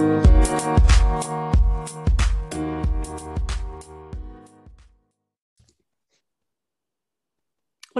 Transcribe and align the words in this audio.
What 0.00 0.06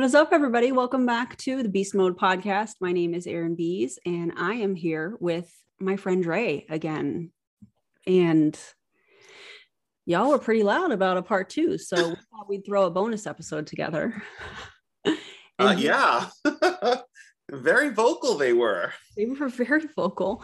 is 0.06 0.14
up, 0.14 0.30
everybody? 0.32 0.72
Welcome 0.72 1.04
back 1.04 1.36
to 1.38 1.62
the 1.62 1.68
Beast 1.68 1.94
Mode 1.94 2.18
podcast. 2.18 2.76
My 2.80 2.92
name 2.92 3.12
is 3.12 3.26
Erin 3.26 3.54
Biest, 3.54 3.98
and 4.06 4.32
I 4.38 4.54
am 4.54 4.74
here 4.74 5.14
with 5.20 5.54
my 5.78 5.96
friend 5.96 6.22
Dre 6.22 6.64
again. 6.70 7.32
And 8.06 8.58
y'all 10.06 10.30
were 10.30 10.38
pretty 10.38 10.62
loud 10.62 10.92
about 10.92 11.18
a 11.18 11.22
part 11.22 11.50
two, 11.50 11.76
so 11.76 11.96
we 12.08 12.14
thought 12.14 12.48
we'd 12.48 12.64
throw 12.64 12.86
a 12.86 12.90
bonus 12.90 13.26
episode 13.26 13.66
together. 13.66 14.22
Uh, 15.58 15.76
yeah, 15.76 16.26
very 17.52 17.90
vocal 17.90 18.36
they 18.36 18.52
were. 18.52 18.92
They 19.16 19.26
were 19.26 19.48
very 19.48 19.86
vocal. 19.96 20.42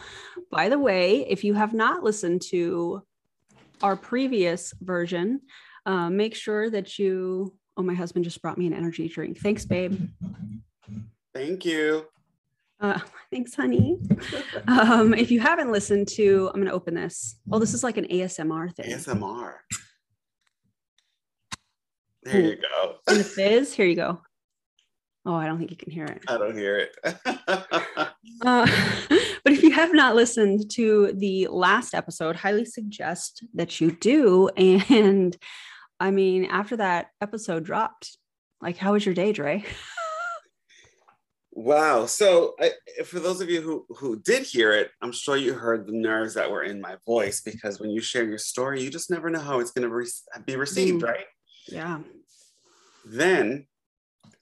By 0.51 0.69
the 0.69 0.79
way, 0.79 1.25
if 1.29 1.43
you 1.43 1.53
have 1.53 1.73
not 1.73 2.03
listened 2.03 2.41
to 2.49 3.03
our 3.81 3.95
previous 3.95 4.73
version, 4.81 5.41
uh, 5.85 6.09
make 6.09 6.35
sure 6.35 6.69
that 6.69 6.99
you. 6.99 7.53
Oh, 7.79 7.83
my 7.83 7.93
husband 7.93 8.25
just 8.25 8.41
brought 8.41 8.57
me 8.57 8.65
an 8.65 8.73
energy 8.73 9.07
drink. 9.07 9.37
Thanks, 9.37 9.63
babe. 9.63 10.09
Thank 11.33 11.63
you. 11.63 12.07
Uh, 12.79 12.99
thanks, 13.31 13.53
honey. 13.53 13.99
um, 14.67 15.13
if 15.13 15.29
you 15.29 15.39
haven't 15.39 15.71
listened 15.71 16.07
to, 16.09 16.47
I'm 16.47 16.59
going 16.59 16.67
to 16.67 16.73
open 16.73 16.95
this. 16.95 17.37
Oh, 17.51 17.59
this 17.59 17.75
is 17.75 17.83
like 17.83 17.97
an 17.97 18.05
ASMR 18.05 18.73
thing. 18.75 18.91
ASMR. 18.91 19.53
There 22.23 22.41
you 22.41 22.55
go. 22.57 22.95
And 23.07 23.19
the 23.19 23.23
fizz, 23.23 23.73
here 23.73 23.85
you 23.85 23.95
go. 23.95 24.21
Oh, 25.27 25.33
I 25.35 25.45
don't 25.45 25.57
think 25.57 25.71
you 25.71 25.77
can 25.77 25.91
hear 25.91 26.05
it. 26.05 26.23
I 26.29 26.37
don't 26.37 26.57
hear 26.57 26.77
it. 26.77 26.95
Uh, 28.45 28.67
but 29.43 29.51
if 29.53 29.63
you 29.63 29.71
have 29.71 29.93
not 29.93 30.15
listened 30.15 30.69
to 30.69 31.11
the 31.13 31.47
last 31.47 31.95
episode, 31.95 32.35
highly 32.35 32.65
suggest 32.65 33.43
that 33.55 33.81
you 33.81 33.91
do. 33.91 34.49
And 34.57 35.35
I 35.99 36.11
mean, 36.11 36.45
after 36.45 36.77
that 36.77 37.07
episode 37.19 37.63
dropped, 37.63 38.17
like, 38.61 38.77
how 38.77 38.93
was 38.93 39.05
your 39.05 39.15
day, 39.15 39.31
Dre? 39.33 39.65
wow. 41.51 42.05
So, 42.05 42.53
I, 42.59 42.71
for 43.05 43.19
those 43.19 43.41
of 43.41 43.49
you 43.49 43.61
who 43.61 43.85
who 43.97 44.19
did 44.19 44.43
hear 44.43 44.71
it, 44.73 44.91
I'm 45.01 45.11
sure 45.11 45.35
you 45.37 45.53
heard 45.53 45.87
the 45.87 45.93
nerves 45.93 46.35
that 46.35 46.51
were 46.51 46.63
in 46.63 46.79
my 46.79 46.97
voice 47.05 47.41
because 47.41 47.79
when 47.79 47.89
you 47.89 48.01
share 48.01 48.23
your 48.25 48.37
story, 48.37 48.83
you 48.83 48.89
just 48.91 49.09
never 49.09 49.29
know 49.29 49.39
how 49.39 49.59
it's 49.59 49.71
going 49.71 49.87
to 49.89 49.93
re- 49.93 50.45
be 50.45 50.55
received, 50.55 51.01
Mm. 51.01 51.07
right? 51.07 51.25
Yeah. 51.67 51.99
Then, 53.05 53.65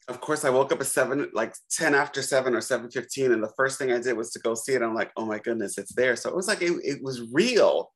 of 0.08 0.22
course, 0.22 0.46
I 0.46 0.52
woke 0.52 0.72
up 0.72 0.82
at 0.82 0.88
seven, 0.88 1.30
like 1.34 1.56
10 1.72 1.96
after 1.96 2.22
seven 2.22 2.54
or 2.54 2.60
7.15. 2.60 3.34
And 3.34 3.44
the 3.44 3.52
first 3.58 3.80
thing 3.80 3.92
I 3.92 4.00
did 4.00 4.16
was 4.16 4.32
to 4.32 4.40
go 4.40 4.54
see 4.54 4.74
it. 4.74 4.84
I'm 4.84 4.94
like, 4.94 5.12
oh 5.18 5.26
my 5.26 5.40
goodness, 5.40 5.78
it's 5.78 5.94
there. 5.96 6.16
So 6.16 6.30
it 6.30 6.36
was 6.36 6.48
like, 6.48 6.62
it, 6.62 6.74
it 6.84 7.04
was 7.04 7.32
real. 7.32 7.92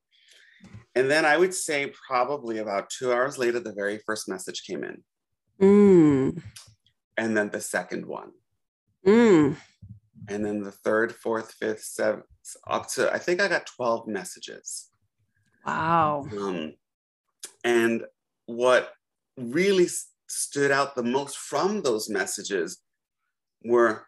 And 0.96 1.10
then 1.10 1.24
I 1.24 1.38
would 1.38 1.54
say 1.54 1.94
probably 2.08 2.58
about 2.58 2.90
two 2.90 3.14
hours 3.14 3.38
later, 3.38 3.60
the 3.60 3.74
very 3.74 4.00
first 4.06 4.28
message 4.28 4.64
came 4.66 4.84
in. 4.84 5.04
Mm. 5.62 6.42
And 7.16 7.38
then 7.38 7.50
the 7.50 7.62
second 7.62 8.06
one. 8.06 8.32
Mm. 9.06 9.58
And 10.28 10.46
then 10.46 10.64
the 10.64 10.72
third, 10.72 11.14
fourth, 11.14 11.54
fifth, 11.54 11.84
seventh, 11.84 12.26
up 12.68 12.88
to, 12.90 13.14
I 13.14 13.20
think 13.20 13.40
I 13.40 13.48
got 13.48 13.68
12 13.68 14.08
messages. 14.08 14.90
Wow. 15.66 16.28
Um, 16.38 16.74
and 17.64 18.04
what 18.48 18.94
really 19.38 19.88
stood 20.30 20.72
out 20.72 20.96
the 20.96 21.04
most 21.04 21.38
from 21.38 21.82
those 21.82 22.10
messages 22.10 22.80
were 23.64 24.06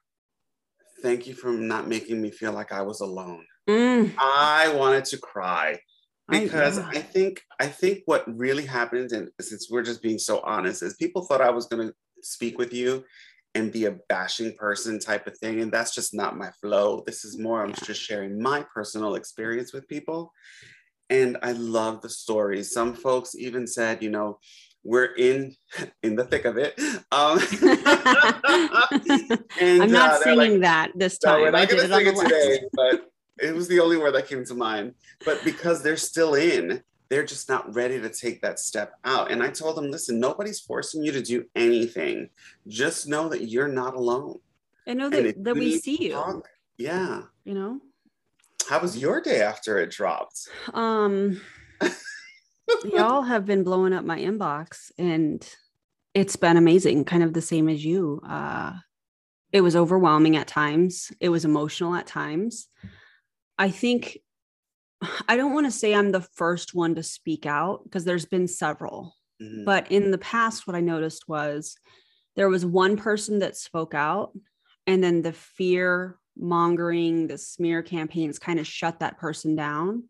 thank 1.01 1.27
you 1.27 1.33
for 1.33 1.51
not 1.51 1.87
making 1.87 2.21
me 2.21 2.31
feel 2.31 2.51
like 2.51 2.71
I 2.71 2.81
was 2.81 3.01
alone. 3.01 3.45
Mm. 3.69 4.13
I 4.17 4.73
wanted 4.75 5.05
to 5.05 5.17
cry 5.17 5.79
because 6.29 6.77
yeah. 6.77 6.89
I, 6.89 6.99
think 6.99 7.41
I 7.59 7.67
think 7.67 8.03
what 8.05 8.23
really 8.27 8.65
happened, 8.65 9.11
and 9.11 9.29
since 9.39 9.69
we're 9.69 9.83
just 9.83 10.01
being 10.01 10.19
so 10.19 10.39
honest, 10.41 10.83
is 10.83 10.95
people 10.95 11.23
thought 11.23 11.41
I 11.41 11.49
was 11.49 11.67
going 11.67 11.87
to 11.87 11.93
speak 12.21 12.57
with 12.57 12.73
you 12.73 13.03
and 13.53 13.71
be 13.71 13.85
a 13.85 13.97
bashing 14.07 14.53
person 14.55 14.99
type 14.99 15.27
of 15.27 15.37
thing, 15.37 15.59
and 15.59 15.71
that's 15.71 15.93
just 15.93 16.13
not 16.13 16.37
my 16.37 16.49
flow. 16.61 17.03
This 17.05 17.25
is 17.25 17.37
more 17.37 17.63
I'm 17.63 17.73
just 17.73 18.01
sharing 18.01 18.41
my 18.41 18.65
personal 18.73 19.15
experience 19.15 19.73
with 19.73 19.87
people, 19.87 20.31
and 21.09 21.37
I 21.43 21.51
love 21.51 22.01
the 22.01 22.09
stories. 22.09 22.71
Some 22.71 22.93
folks 22.93 23.35
even 23.35 23.67
said, 23.67 24.01
you 24.01 24.09
know, 24.09 24.39
we're 24.83 25.13
in 25.15 25.55
in 26.03 26.15
the 26.15 26.25
thick 26.25 26.45
of 26.45 26.57
it. 26.57 26.79
Um, 27.11 27.39
and, 29.59 29.83
I'm 29.83 29.91
not 29.91 30.11
uh, 30.11 30.19
singing 30.19 30.51
like, 30.53 30.61
that 30.61 30.91
this 30.95 31.19
no, 31.23 31.31
time. 31.31 31.41
we're 31.41 31.51
not 31.51 31.69
going 31.69 31.81
to 31.81 31.85
it 31.85 31.97
sing 31.97 32.07
it 32.07 32.19
today, 32.19 32.59
but 32.73 33.11
it 33.39 33.53
was 33.53 33.67
the 33.67 33.79
only 33.79 33.97
word 33.97 34.15
that 34.15 34.27
came 34.27 34.45
to 34.45 34.53
mind. 34.53 34.95
But 35.25 35.43
because 35.43 35.83
they're 35.83 35.97
still 35.97 36.35
in, 36.35 36.81
they're 37.09 37.25
just 37.25 37.49
not 37.49 37.73
ready 37.75 37.99
to 37.99 38.09
take 38.09 38.41
that 38.41 38.59
step 38.59 38.93
out. 39.03 39.31
And 39.31 39.43
I 39.43 39.49
told 39.49 39.75
them, 39.75 39.91
listen, 39.91 40.19
nobody's 40.19 40.59
forcing 40.59 41.03
you 41.03 41.11
to 41.11 41.21
do 41.21 41.45
anything. 41.55 42.29
Just 42.67 43.07
know 43.07 43.27
that 43.29 43.49
you're 43.49 43.67
not 43.67 43.95
alone. 43.95 44.39
I 44.87 44.93
know 44.93 45.09
that, 45.09 45.25
if 45.25 45.43
that 45.43 45.55
we 45.55 45.77
see 45.77 46.05
you, 46.05 46.13
talk- 46.13 46.47
Yeah. 46.77 47.23
you 47.43 47.53
know? 47.53 47.81
How 48.69 48.79
was 48.79 48.97
your 48.97 49.21
day 49.21 49.41
after 49.41 49.79
it 49.79 49.91
dropped? 49.91 50.47
Um, 50.73 51.41
y'all 52.85 53.21
have 53.23 53.45
been 53.45 53.63
blowing 53.63 53.93
up 53.93 54.05
my 54.05 54.19
inbox 54.19 54.91
and 54.97 55.47
it's 56.13 56.35
been 56.35 56.57
amazing, 56.57 57.05
kind 57.05 57.23
of 57.23 57.33
the 57.33 57.41
same 57.41 57.69
as 57.69 57.83
you. 57.83 58.21
Uh, 58.27 58.73
it 59.51 59.61
was 59.61 59.75
overwhelming 59.75 60.37
at 60.37 60.47
times, 60.47 61.11
it 61.19 61.29
was 61.29 61.45
emotional 61.45 61.95
at 61.95 62.07
times. 62.07 62.67
I 63.57 63.69
think 63.69 64.19
I 65.27 65.35
don't 65.35 65.53
want 65.53 65.65
to 65.65 65.71
say 65.71 65.95
I'm 65.95 66.11
the 66.11 66.21
first 66.21 66.75
one 66.75 66.95
to 66.95 67.03
speak 67.03 67.45
out 67.45 67.83
because 67.83 68.05
there's 68.05 68.25
been 68.25 68.47
several. 68.47 69.15
Mhm. 69.41 69.65
But 69.65 69.91
in 69.91 70.11
the 70.11 70.17
past, 70.19 70.67
what 70.67 70.75
I 70.75 70.81
noticed 70.81 71.27
was 71.27 71.75
there 72.35 72.49
was 72.49 72.65
one 72.65 72.97
person 72.97 73.39
that 73.39 73.57
spoke 73.57 73.93
out, 73.93 74.37
and 74.87 75.03
then 75.03 75.21
the 75.21 75.33
fear 75.33 76.19
mongering, 76.37 77.27
the 77.27 77.37
smear 77.37 77.81
campaigns 77.81 78.39
kind 78.39 78.59
of 78.59 78.67
shut 78.67 78.99
that 78.99 79.17
person 79.17 79.55
down. 79.55 80.03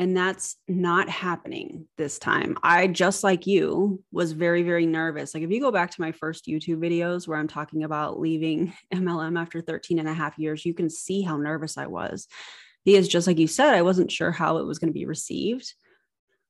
And 0.00 0.16
that's 0.16 0.56
not 0.66 1.10
happening 1.10 1.86
this 1.98 2.18
time. 2.18 2.56
I, 2.62 2.86
just 2.86 3.22
like 3.22 3.46
you, 3.46 4.02
was 4.10 4.32
very, 4.32 4.62
very 4.62 4.86
nervous. 4.86 5.34
Like, 5.34 5.42
if 5.42 5.50
you 5.50 5.60
go 5.60 5.70
back 5.70 5.90
to 5.90 6.00
my 6.00 6.10
first 6.10 6.46
YouTube 6.46 6.78
videos 6.78 7.28
where 7.28 7.36
I'm 7.36 7.46
talking 7.46 7.84
about 7.84 8.18
leaving 8.18 8.72
MLM 8.94 9.38
after 9.38 9.60
13 9.60 9.98
and 9.98 10.08
a 10.08 10.14
half 10.14 10.38
years, 10.38 10.64
you 10.64 10.72
can 10.72 10.88
see 10.88 11.20
how 11.20 11.36
nervous 11.36 11.76
I 11.76 11.86
was. 11.86 12.28
Because, 12.86 13.08
just 13.08 13.26
like 13.26 13.38
you 13.38 13.46
said, 13.46 13.74
I 13.74 13.82
wasn't 13.82 14.10
sure 14.10 14.32
how 14.32 14.56
it 14.56 14.64
was 14.64 14.78
going 14.78 14.88
to 14.88 14.98
be 14.98 15.04
received. 15.04 15.74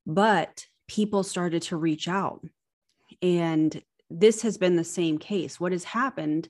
But 0.06 0.64
people 0.86 1.24
started 1.24 1.62
to 1.62 1.76
reach 1.76 2.06
out. 2.06 2.46
And 3.20 3.82
this 4.08 4.42
has 4.42 4.58
been 4.58 4.76
the 4.76 4.84
same 4.84 5.18
case. 5.18 5.58
What 5.58 5.72
has 5.72 5.82
happened 5.82 6.48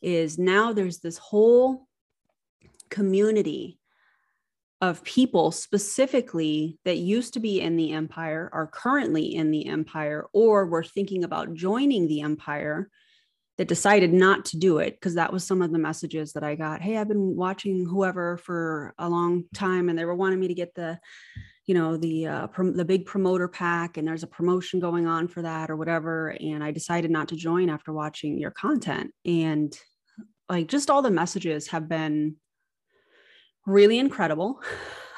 is 0.00 0.38
now 0.38 0.72
there's 0.72 1.00
this 1.00 1.18
whole 1.18 1.86
community 2.88 3.78
of 4.80 5.02
people 5.02 5.50
specifically 5.50 6.78
that 6.84 6.98
used 6.98 7.34
to 7.34 7.40
be 7.40 7.60
in 7.60 7.76
the 7.76 7.92
empire, 7.92 8.48
are 8.52 8.66
currently 8.66 9.34
in 9.34 9.50
the 9.50 9.66
empire, 9.66 10.26
or 10.32 10.66
were 10.66 10.84
thinking 10.84 11.24
about 11.24 11.54
joining 11.54 12.06
the 12.06 12.20
empire 12.20 12.88
that 13.56 13.68
decided 13.68 14.12
not 14.12 14.44
to 14.44 14.56
do 14.56 14.78
it 14.78 14.94
because 14.94 15.16
that 15.16 15.32
was 15.32 15.44
some 15.44 15.62
of 15.62 15.72
the 15.72 15.78
messages 15.78 16.32
that 16.32 16.44
I 16.44 16.54
got. 16.54 16.80
Hey, 16.80 16.96
I've 16.96 17.08
been 17.08 17.34
watching 17.34 17.84
whoever 17.84 18.36
for 18.36 18.94
a 18.98 19.08
long 19.08 19.44
time 19.52 19.88
and 19.88 19.98
they 19.98 20.04
were 20.04 20.14
wanting 20.14 20.38
me 20.38 20.48
to 20.48 20.54
get 20.54 20.74
the 20.74 20.98
you 21.66 21.74
know 21.74 21.98
the 21.98 22.26
uh, 22.26 22.46
the 22.56 22.84
big 22.84 23.04
promoter 23.04 23.46
pack 23.46 23.98
and 23.98 24.08
there's 24.08 24.22
a 24.22 24.28
promotion 24.28 24.80
going 24.80 25.06
on 25.06 25.28
for 25.28 25.42
that 25.42 25.70
or 25.70 25.76
whatever 25.76 26.30
and 26.40 26.64
i 26.64 26.70
decided 26.70 27.10
not 27.10 27.28
to 27.28 27.36
join 27.36 27.68
after 27.68 27.92
watching 27.92 28.38
your 28.38 28.50
content 28.50 29.12
and 29.26 29.78
like 30.48 30.66
just 30.66 30.88
all 30.88 31.02
the 31.02 31.10
messages 31.10 31.68
have 31.68 31.86
been 31.86 32.36
really 33.68 33.98
incredible 33.98 34.60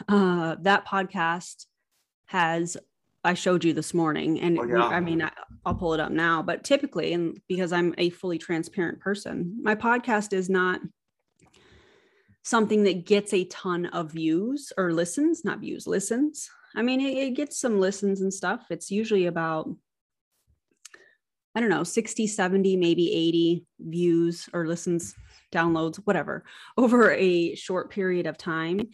uh 0.09 0.57
that 0.61 0.87
podcast 0.87 1.67
has 2.27 2.77
i 3.25 3.33
showed 3.35 3.65
you 3.65 3.73
this 3.73 3.95
morning 3.95 4.41
and 4.41 4.59
Oh, 4.59 4.65
yeah. 4.65 4.87
i 4.87 5.01
mean 5.01 5.23
I, 5.23 5.31
i'll 5.65 5.75
pull 5.75 5.95
it 5.95 6.01
up 6.01 6.11
now 6.11 6.43
but 6.43 6.65
typically 6.65 7.13
and 7.13 7.39
because 7.49 7.73
i'm 7.73 7.95
a 7.99 8.11
fully 8.11 8.39
transparent 8.39 9.01
person 9.01 9.59
my 9.63 9.75
podcast 9.75 10.33
is 10.33 10.49
not 10.51 10.81
something 12.43 12.85
that 12.85 13.05
gets 13.07 13.33
a 13.35 13.45
ton 13.45 13.87
of 13.87 14.13
views 14.13 14.73
or 14.79 14.93
listens, 14.95 15.45
not 15.45 15.61
views, 15.61 15.87
listens. 15.87 16.49
I 16.75 16.81
mean, 16.81 16.99
it, 17.01 17.17
it 17.19 17.31
gets 17.37 17.61
some 17.61 17.79
listens 17.79 18.23
and 18.23 18.33
stuff. 18.33 18.65
It's 18.71 18.91
usually 18.91 19.27
about, 19.27 19.69
I 21.55 21.61
don't 21.61 21.69
know, 21.69 21.85
60, 21.85 22.27
70, 22.27 22.77
maybe 22.79 23.13
80 23.13 23.67
views 23.81 24.49
or 24.55 24.67
listens, 24.67 25.15
downloads, 25.53 25.97
whatever, 26.05 26.45
over 26.77 27.13
a 27.13 27.55
short 27.55 27.91
period 27.91 28.27
of 28.27 28.39
time. 28.39 28.89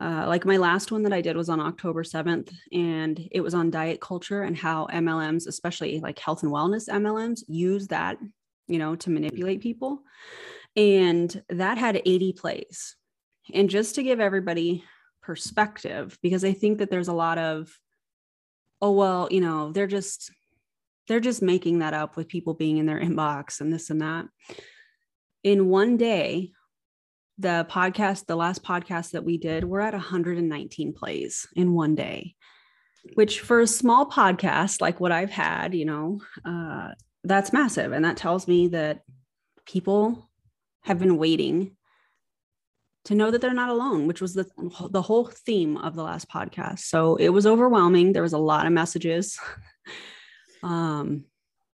Uh, 0.00 0.24
like 0.26 0.44
my 0.44 0.56
last 0.56 0.90
one 0.90 1.04
that 1.04 1.12
I 1.12 1.20
did 1.20 1.36
was 1.36 1.48
on 1.48 1.60
October 1.60 2.02
7th, 2.02 2.52
and 2.72 3.28
it 3.30 3.40
was 3.40 3.54
on 3.54 3.70
diet 3.70 4.00
culture 4.00 4.42
and 4.42 4.56
how 4.56 4.86
MLMs, 4.92 5.46
especially 5.46 6.00
like 6.00 6.18
health 6.18 6.42
and 6.42 6.52
wellness 6.52 6.88
MLMs, 6.88 7.42
use 7.46 7.86
that, 7.88 8.18
you 8.66 8.78
know, 8.78 8.96
to 8.96 9.10
manipulate 9.10 9.60
people 9.60 10.02
and 10.76 11.42
that 11.50 11.78
had 11.78 12.02
80 12.04 12.32
plays. 12.32 12.96
And 13.52 13.70
just 13.70 13.94
to 13.96 14.02
give 14.02 14.20
everybody 14.20 14.84
perspective 15.22 16.18
because 16.22 16.44
I 16.44 16.52
think 16.52 16.78
that 16.78 16.90
there's 16.90 17.08
a 17.08 17.12
lot 17.14 17.38
of, 17.38 17.70
oh, 18.80 18.92
well, 18.92 19.28
you 19.30 19.40
know, 19.40 19.72
they're 19.72 19.86
just, 19.86 20.32
they're 21.08 21.20
just 21.20 21.42
making 21.42 21.80
that 21.80 21.94
up 21.94 22.16
with 22.16 22.28
people 22.28 22.54
being 22.54 22.78
in 22.78 22.86
their 22.86 23.00
inbox 23.00 23.60
and 23.60 23.72
this 23.72 23.90
and 23.90 24.00
that. 24.00 24.26
In 25.44 25.68
one 25.68 25.96
day, 25.98 26.52
the 27.38 27.66
podcast, 27.70 28.26
the 28.26 28.36
last 28.36 28.64
podcast 28.64 29.10
that 29.10 29.24
we 29.24 29.38
did, 29.38 29.64
we're 29.64 29.80
at 29.80 29.92
119 29.92 30.92
plays 30.94 31.46
in 31.54 31.74
one 31.74 31.94
day, 31.94 32.34
which 33.14 33.40
for 33.40 33.60
a 33.60 33.66
small 33.66 34.10
podcast 34.10 34.80
like 34.80 35.00
what 35.00 35.12
I've 35.12 35.30
had, 35.30 35.74
you 35.74 35.84
know, 35.84 36.20
uh, 36.44 36.92
that's 37.24 37.52
massive. 37.52 37.92
And 37.92 38.04
that 38.04 38.16
tells 38.16 38.48
me 38.48 38.68
that 38.68 39.02
people 39.66 40.30
have 40.82 40.98
been 40.98 41.18
waiting 41.18 41.76
to 43.04 43.14
know 43.14 43.30
that 43.30 43.40
they're 43.40 43.52
not 43.52 43.68
alone, 43.68 44.06
which 44.06 44.22
was 44.22 44.32
the 44.32 44.46
the 44.90 45.02
whole 45.02 45.26
theme 45.26 45.76
of 45.76 45.94
the 45.94 46.02
last 46.02 46.28
podcast. 46.28 46.80
So 46.80 47.16
it 47.16 47.28
was 47.28 47.46
overwhelming. 47.46 48.12
There 48.12 48.22
was 48.22 48.32
a 48.32 48.38
lot 48.38 48.66
of 48.66 48.72
messages. 48.72 49.38
um, 50.62 51.24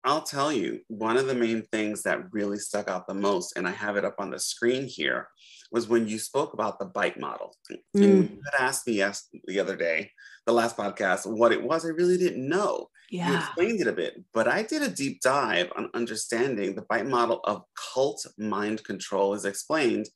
I'll 0.04 0.22
tell 0.22 0.52
you, 0.52 0.80
one 0.88 1.16
of 1.16 1.26
the 1.26 1.34
main 1.34 1.62
things 1.72 2.02
that 2.02 2.32
really 2.32 2.58
stuck 2.58 2.88
out 2.88 3.06
the 3.06 3.14
most, 3.14 3.56
and 3.56 3.68
I 3.68 3.72
have 3.72 3.96
it 3.96 4.04
up 4.04 4.16
on 4.18 4.30
the 4.30 4.38
screen 4.38 4.86
here, 4.86 5.28
was 5.70 5.88
when 5.88 6.08
you 6.08 6.18
spoke 6.18 6.54
about 6.54 6.78
the 6.78 6.86
bite 6.86 7.20
model. 7.20 7.54
Mm. 7.70 7.78
And 7.94 8.30
you 8.30 8.40
had 8.50 8.64
asked 8.64 8.86
me 8.86 8.94
yes, 8.94 9.28
the 9.46 9.60
other 9.60 9.76
day, 9.76 10.10
the 10.46 10.52
last 10.52 10.76
podcast, 10.76 11.26
what 11.26 11.52
it 11.52 11.62
was. 11.62 11.84
I 11.84 11.88
really 11.88 12.16
didn't 12.16 12.48
know. 12.48 12.88
Yeah. 13.10 13.30
You 13.30 13.36
explained 13.36 13.80
it 13.80 13.88
a 13.88 13.92
bit, 13.92 14.22
but 14.32 14.48
I 14.48 14.62
did 14.62 14.82
a 14.82 14.88
deep 14.88 15.20
dive 15.20 15.70
on 15.76 15.90
understanding 15.94 16.74
the 16.74 16.86
bite 16.88 17.06
model 17.06 17.40
of 17.44 17.62
cult 17.92 18.24
mind 18.38 18.84
control 18.84 19.34
is 19.34 19.44
explained. 19.44 20.08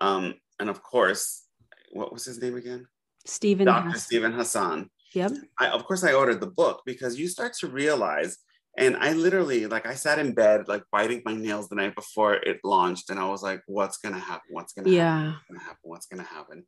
Um, 0.00 0.34
and 0.60 0.68
of 0.68 0.82
course, 0.82 1.44
what 1.92 2.12
was 2.12 2.24
his 2.24 2.40
name 2.40 2.56
again? 2.56 2.86
Steven. 3.24 3.66
Dr. 3.66 3.88
Hassan. 3.88 4.00
Steven 4.00 4.32
Hassan. 4.32 4.90
Yep. 5.14 5.32
I, 5.58 5.68
of 5.68 5.84
course, 5.86 6.04
I 6.04 6.12
ordered 6.12 6.40
the 6.40 6.46
book 6.46 6.82
because 6.84 7.18
you 7.18 7.26
start 7.28 7.54
to 7.60 7.68
realize, 7.68 8.36
and 8.76 8.96
I 8.96 9.12
literally, 9.12 9.66
like, 9.66 9.86
I 9.86 9.94
sat 9.94 10.18
in 10.18 10.32
bed, 10.32 10.68
like, 10.68 10.82
biting 10.92 11.22
my 11.24 11.34
nails 11.34 11.68
the 11.68 11.76
night 11.76 11.94
before 11.94 12.34
it 12.34 12.60
launched, 12.62 13.10
and 13.10 13.18
I 13.18 13.28
was 13.28 13.42
like, 13.42 13.62
what's 13.66 13.98
going 13.98 14.14
to 14.14 14.20
happen? 14.20 14.48
What's 14.50 14.72
going 14.72 14.84
to 14.84 14.90
yeah. 14.90 15.32
happen? 15.58 15.76
What's 15.82 16.06
going 16.06 16.22
to 16.22 16.28
happen? 16.28 16.64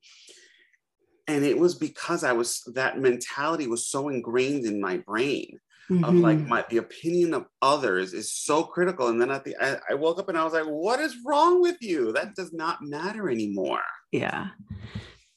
And 1.26 1.44
it 1.44 1.58
was 1.58 1.75
because 1.75 2.25
I 2.25 2.32
was, 2.32 2.62
that 2.75 2.99
mentality 2.99 3.66
was 3.66 3.87
so 3.87 4.08
ingrained 4.08 4.64
in 4.64 4.81
my 4.81 4.99
brain. 4.99 5.58
Mm-hmm. 5.90 6.05
Of 6.05 6.14
like 6.16 6.38
my 6.40 6.62
the 6.69 6.76
opinion 6.76 7.32
of 7.32 7.46
others 7.62 8.12
is 8.12 8.31
so 8.31 8.62
critical, 8.62 9.08
and 9.08 9.19
then 9.19 9.31
at 9.31 9.43
the 9.44 9.56
I, 9.58 9.78
I 9.88 9.94
woke 9.94 10.19
up 10.19 10.28
and 10.28 10.37
I 10.37 10.44
was 10.44 10.52
like, 10.52 10.66
"What 10.66 11.00
is 11.00 11.16
wrong 11.25 11.62
with 11.62 11.78
you? 11.81 12.12
That 12.12 12.34
does 12.34 12.52
not 12.52 12.82
matter 12.82 13.31
anymore." 13.31 13.81
Yeah, 14.12 14.49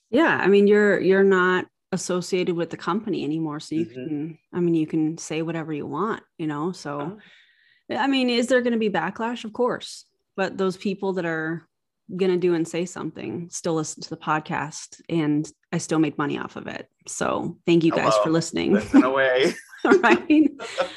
yeah. 0.09 0.37
I 0.43 0.47
mean, 0.47 0.67
you're 0.67 0.99
you're 0.99 1.23
not 1.23 1.67
associated 1.91 2.55
with 2.55 2.69
the 2.69 2.77
company 2.77 3.23
anymore 3.23 3.59
so 3.59 3.75
you 3.75 3.85
mm-hmm. 3.85 4.07
can 4.07 4.37
i 4.53 4.59
mean 4.59 4.75
you 4.75 4.87
can 4.87 5.17
say 5.17 5.41
whatever 5.41 5.73
you 5.73 5.85
want 5.85 6.23
you 6.37 6.47
know 6.47 6.71
so 6.71 6.99
uh-huh. 7.01 7.97
i 7.97 8.07
mean 8.07 8.29
is 8.29 8.47
there 8.47 8.61
going 8.61 8.73
to 8.73 8.79
be 8.79 8.89
backlash 8.89 9.43
of 9.43 9.51
course 9.51 10.05
but 10.37 10.57
those 10.57 10.77
people 10.77 11.13
that 11.13 11.25
are 11.25 11.67
going 12.15 12.31
to 12.31 12.37
do 12.37 12.53
and 12.53 12.67
say 12.67 12.85
something 12.85 13.49
still 13.49 13.73
listen 13.73 14.01
to 14.01 14.09
the 14.09 14.17
podcast 14.17 15.01
and 15.09 15.51
i 15.71 15.77
still 15.77 15.99
make 15.99 16.17
money 16.17 16.37
off 16.37 16.55
of 16.55 16.67
it 16.67 16.87
so 17.07 17.57
thank 17.65 17.83
you 17.83 17.91
guys 17.91 18.13
Hello. 18.13 18.23
for 18.23 18.29
listening 18.31 18.73
listen 18.73 19.03
away 19.03 19.53
right 19.85 20.51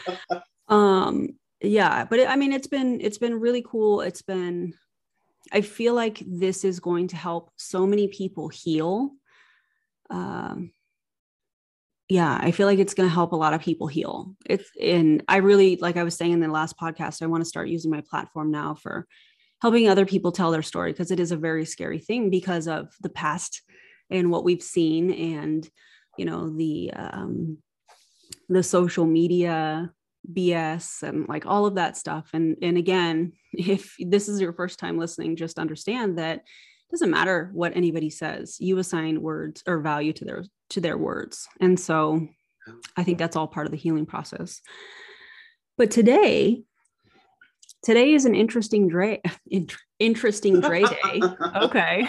um 0.68 1.28
yeah 1.60 2.04
but 2.04 2.20
it, 2.20 2.28
i 2.28 2.36
mean 2.36 2.52
it's 2.52 2.66
been 2.66 3.00
it's 3.00 3.18
been 3.18 3.38
really 3.38 3.64
cool 3.66 4.00
it's 4.00 4.22
been 4.22 4.74
i 5.52 5.60
feel 5.60 5.94
like 5.94 6.22
this 6.26 6.64
is 6.64 6.78
going 6.78 7.08
to 7.08 7.16
help 7.16 7.50
so 7.56 7.86
many 7.86 8.08
people 8.08 8.48
heal 8.48 9.10
um 10.10 10.70
yeah 12.08 12.38
i 12.40 12.50
feel 12.50 12.66
like 12.66 12.78
it's 12.78 12.94
going 12.94 13.08
to 13.08 13.14
help 13.14 13.32
a 13.32 13.36
lot 13.36 13.54
of 13.54 13.60
people 13.60 13.86
heal. 13.86 14.34
It's 14.46 14.70
and 14.80 15.22
i 15.28 15.38
really 15.38 15.76
like 15.76 15.96
i 15.96 16.04
was 16.04 16.16
saying 16.16 16.32
in 16.32 16.40
the 16.40 16.48
last 16.48 16.78
podcast 16.78 17.22
i 17.22 17.26
want 17.26 17.42
to 17.42 17.48
start 17.48 17.68
using 17.68 17.90
my 17.90 18.02
platform 18.08 18.50
now 18.50 18.74
for 18.74 19.06
helping 19.62 19.88
other 19.88 20.06
people 20.06 20.32
tell 20.32 20.50
their 20.50 20.62
story 20.62 20.92
because 20.92 21.10
it 21.10 21.20
is 21.20 21.32
a 21.32 21.36
very 21.36 21.64
scary 21.64 21.98
thing 21.98 22.30
because 22.30 22.68
of 22.68 22.88
the 23.00 23.08
past 23.08 23.62
and 24.10 24.30
what 24.30 24.44
we've 24.44 24.62
seen 24.62 25.10
and 25.10 25.68
you 26.18 26.24
know 26.24 26.50
the 26.50 26.92
um 26.94 27.58
the 28.48 28.62
social 28.62 29.06
media 29.06 29.90
bs 30.32 31.02
and 31.02 31.28
like 31.28 31.46
all 31.46 31.66
of 31.66 31.74
that 31.74 31.96
stuff. 31.96 32.30
And 32.32 32.56
and 32.62 32.76
again 32.76 33.32
if 33.52 33.94
this 33.98 34.28
is 34.28 34.40
your 34.40 34.52
first 34.52 34.78
time 34.78 34.98
listening 34.98 35.36
just 35.36 35.58
understand 35.58 36.18
that 36.18 36.42
doesn't 36.94 37.10
matter 37.10 37.50
what 37.52 37.76
anybody 37.76 38.08
says 38.08 38.56
you 38.60 38.78
assign 38.78 39.20
words 39.20 39.64
or 39.66 39.80
value 39.80 40.12
to 40.12 40.24
their 40.24 40.44
to 40.70 40.80
their 40.80 40.96
words 40.96 41.48
and 41.60 41.80
so 41.80 42.24
i 42.96 43.02
think 43.02 43.18
that's 43.18 43.34
all 43.34 43.48
part 43.48 43.66
of 43.66 43.72
the 43.72 43.76
healing 43.76 44.06
process 44.06 44.60
but 45.76 45.90
today 45.90 46.62
today 47.82 48.14
is 48.14 48.26
an 48.26 48.34
interesting 48.36 48.86
Dre 48.86 49.20
interesting 49.98 50.60
Dre 50.60 50.82
day 51.02 51.20
okay 51.56 52.08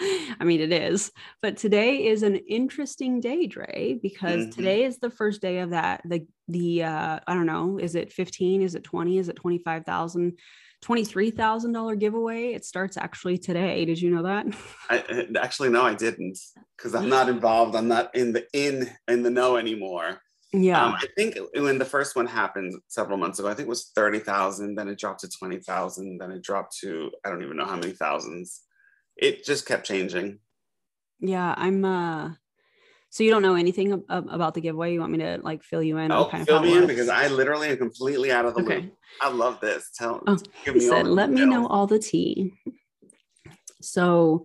I 0.40 0.44
mean, 0.44 0.60
it 0.60 0.72
is, 0.72 1.10
but 1.42 1.56
today 1.56 2.06
is 2.06 2.22
an 2.22 2.36
interesting 2.36 3.20
day, 3.20 3.48
Dre, 3.48 3.98
because 4.00 4.42
mm-hmm. 4.42 4.50
today 4.50 4.84
is 4.84 4.98
the 4.98 5.10
first 5.10 5.42
day 5.42 5.58
of 5.58 5.70
that. 5.70 6.02
The, 6.04 6.24
the, 6.46 6.84
uh, 6.84 7.18
I 7.26 7.34
don't 7.34 7.46
know, 7.46 7.78
is 7.78 7.96
it 7.96 8.12
15? 8.12 8.62
Is 8.62 8.76
it 8.76 8.84
20? 8.84 9.18
Is 9.18 9.28
it 9.28 9.34
25,000? 9.34 10.38
$23,000 10.84 11.98
giveaway. 11.98 12.52
It 12.52 12.64
starts 12.64 12.96
actually 12.96 13.38
today. 13.38 13.84
Did 13.84 14.00
you 14.00 14.10
know 14.10 14.22
that? 14.22 14.46
I 14.90 14.98
uh, 15.00 15.38
actually, 15.40 15.70
no, 15.70 15.82
I 15.82 15.94
didn't 15.94 16.38
because 16.76 16.94
I'm 16.94 17.08
not 17.08 17.28
involved. 17.36 17.74
I'm 17.74 17.88
not 17.88 18.14
in 18.14 18.32
the, 18.32 18.46
in, 18.52 18.90
in 19.08 19.22
the 19.22 19.30
know 19.30 19.56
anymore. 19.56 20.20
Yeah. 20.52 20.82
Um, 20.82 20.94
I 20.94 21.06
think 21.16 21.36
when 21.54 21.78
the 21.78 21.84
first 21.84 22.16
one 22.16 22.26
happened 22.26 22.74
several 22.88 23.18
months 23.18 23.38
ago, 23.38 23.48
I 23.48 23.54
think 23.54 23.66
it 23.66 23.70
was 23.70 23.90
30,000, 23.94 24.74
then 24.74 24.88
it 24.88 24.98
dropped 24.98 25.20
to 25.20 25.28
20,000, 25.28 26.18
then 26.18 26.30
it 26.30 26.42
dropped 26.42 26.78
to, 26.78 27.10
I 27.24 27.28
don't 27.28 27.42
even 27.42 27.56
know 27.56 27.66
how 27.66 27.76
many 27.76 27.92
thousands 27.92 28.62
it 29.18 29.44
just 29.44 29.66
kept 29.66 29.86
changing. 29.86 30.38
Yeah, 31.20 31.54
I'm. 31.56 31.84
uh 31.84 32.30
So 33.10 33.24
you 33.24 33.30
don't 33.30 33.42
know 33.42 33.54
anything 33.54 33.92
ab- 34.10 34.28
about 34.30 34.54
the 34.54 34.60
giveaway? 34.60 34.92
You 34.92 35.00
want 35.00 35.12
me 35.12 35.18
to 35.18 35.38
like 35.42 35.62
fill 35.62 35.82
you 35.82 35.96
in? 35.98 36.12
Oh, 36.12 36.26
kind 36.26 36.46
fill 36.46 36.60
me 36.60 36.76
in 36.76 36.86
because 36.86 37.08
I 37.08 37.28
literally 37.28 37.68
am 37.68 37.78
completely 37.78 38.30
out 38.30 38.44
of 38.44 38.54
the 38.54 38.62
okay. 38.62 38.80
loop. 38.82 38.94
I 39.20 39.30
love 39.30 39.60
this. 39.60 39.90
Tell. 39.96 40.22
Oh, 40.26 40.38
give 40.64 40.74
me 40.74 40.80
said, 40.80 41.06
"Let 41.06 41.30
me 41.30 41.44
know 41.44 41.66
all 41.66 41.86
the 41.86 41.98
tea." 41.98 42.52
So 43.80 44.44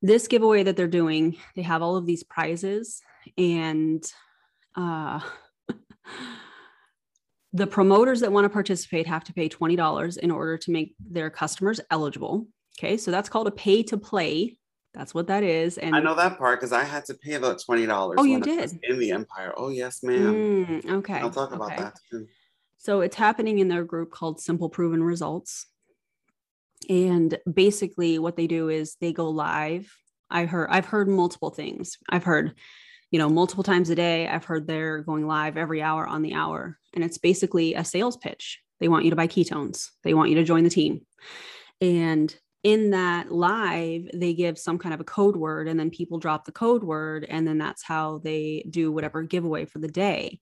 this 0.00 0.28
giveaway 0.28 0.62
that 0.62 0.76
they're 0.76 0.88
doing, 0.88 1.36
they 1.54 1.62
have 1.62 1.82
all 1.82 1.96
of 1.96 2.06
these 2.06 2.22
prizes 2.22 3.02
and 3.36 4.04
uh 4.74 5.20
the 7.52 7.66
promoters 7.66 8.20
that 8.20 8.32
want 8.32 8.46
to 8.46 8.48
participate 8.48 9.06
have 9.06 9.22
to 9.24 9.34
pay 9.34 9.48
$20 9.48 10.16
in 10.16 10.30
order 10.30 10.56
to 10.56 10.70
make 10.70 10.94
their 10.98 11.28
customers 11.28 11.80
eligible 11.90 12.46
Okay, 12.78 12.96
so 12.96 13.10
that's 13.10 13.28
called 13.28 13.46
a 13.46 13.52
pay 13.52 13.82
to 13.84 13.96
play. 13.96 14.56
That's 14.94 15.14
what 15.14 15.26
that 15.28 15.42
is. 15.42 15.78
And 15.78 15.96
I 15.96 16.00
know 16.00 16.14
that 16.14 16.36
part 16.36 16.60
because 16.60 16.72
I 16.72 16.84
had 16.84 17.06
to 17.06 17.14
pay 17.14 17.34
about 17.34 17.62
twenty 17.64 17.86
dollars. 17.86 18.16
Oh, 18.20 18.24
you 18.24 18.40
did 18.40 18.78
in 18.82 18.98
the 18.98 19.12
Empire. 19.12 19.54
Oh, 19.56 19.70
yes, 19.70 20.02
ma'am. 20.02 20.34
Mm, 20.34 20.90
okay, 20.98 21.14
I'll 21.14 21.30
talk 21.30 21.52
about 21.52 21.72
okay. 21.72 21.82
that 21.82 21.98
too. 22.10 22.26
So 22.76 23.00
it's 23.00 23.16
happening 23.16 23.58
in 23.58 23.68
their 23.68 23.84
group 23.84 24.10
called 24.10 24.40
Simple 24.40 24.68
Proven 24.68 25.02
Results, 25.02 25.66
and 26.90 27.38
basically 27.50 28.18
what 28.18 28.36
they 28.36 28.46
do 28.46 28.68
is 28.68 28.96
they 29.00 29.12
go 29.12 29.30
live. 29.30 29.90
I 30.30 30.44
heard 30.44 30.68
I've 30.70 30.86
heard 30.86 31.08
multiple 31.08 31.50
things. 31.50 31.96
I've 32.10 32.24
heard, 32.24 32.54
you 33.10 33.18
know, 33.18 33.30
multiple 33.30 33.64
times 33.64 33.88
a 33.88 33.94
day. 33.94 34.28
I've 34.28 34.44
heard 34.44 34.66
they're 34.66 35.02
going 35.02 35.26
live 35.26 35.56
every 35.56 35.80
hour 35.80 36.06
on 36.06 36.20
the 36.20 36.34
hour, 36.34 36.78
and 36.92 37.02
it's 37.02 37.18
basically 37.18 37.74
a 37.74 37.84
sales 37.84 38.18
pitch. 38.18 38.60
They 38.78 38.88
want 38.88 39.04
you 39.04 39.10
to 39.10 39.16
buy 39.16 39.26
ketones. 39.26 39.88
They 40.02 40.12
want 40.12 40.28
you 40.28 40.36
to 40.36 40.44
join 40.44 40.64
the 40.64 40.70
team, 40.70 41.06
and 41.80 42.34
in 42.62 42.90
that 42.90 43.32
live 43.32 44.08
they 44.14 44.34
give 44.34 44.58
some 44.58 44.78
kind 44.78 44.94
of 44.94 45.00
a 45.00 45.04
code 45.04 45.36
word 45.36 45.66
and 45.66 45.78
then 45.78 45.90
people 45.90 46.18
drop 46.18 46.44
the 46.44 46.52
code 46.52 46.84
word 46.84 47.26
and 47.28 47.46
then 47.46 47.58
that's 47.58 47.82
how 47.82 48.18
they 48.18 48.64
do 48.70 48.92
whatever 48.92 49.22
giveaway 49.22 49.64
for 49.64 49.78
the 49.78 49.88
day. 49.88 50.38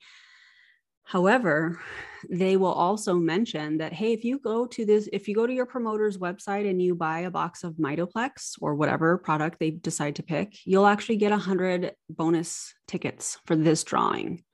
However 1.05 1.81
they 2.29 2.57
will 2.59 2.73
also 2.73 3.15
mention 3.15 3.79
that 3.79 3.95
hey 3.95 4.13
if 4.13 4.23
you 4.25 4.39
go 4.39 4.67
to 4.67 4.85
this 4.85 5.09
if 5.13 5.27
you 5.27 5.35
go 5.35 5.47
to 5.47 5.53
your 5.53 5.67
promoter's 5.67 6.19
website 6.19 6.69
and 6.69 6.81
you 6.81 6.95
buy 6.95 7.21
a 7.21 7.31
box 7.31 7.65
of 7.65 7.75
mitoplex 7.77 8.57
or 8.61 8.75
whatever 8.75 9.17
product 9.17 9.59
they 9.59 9.71
decide 9.71 10.17
to 10.17 10.23
pick 10.23 10.55
you'll 10.67 10.87
actually 10.87 11.17
get 11.17 11.33
a 11.33 11.39
hundred 11.39 11.95
bonus 12.11 12.75
tickets 12.87 13.39
for 13.47 13.57
this 13.57 13.83
drawing. 13.83 14.45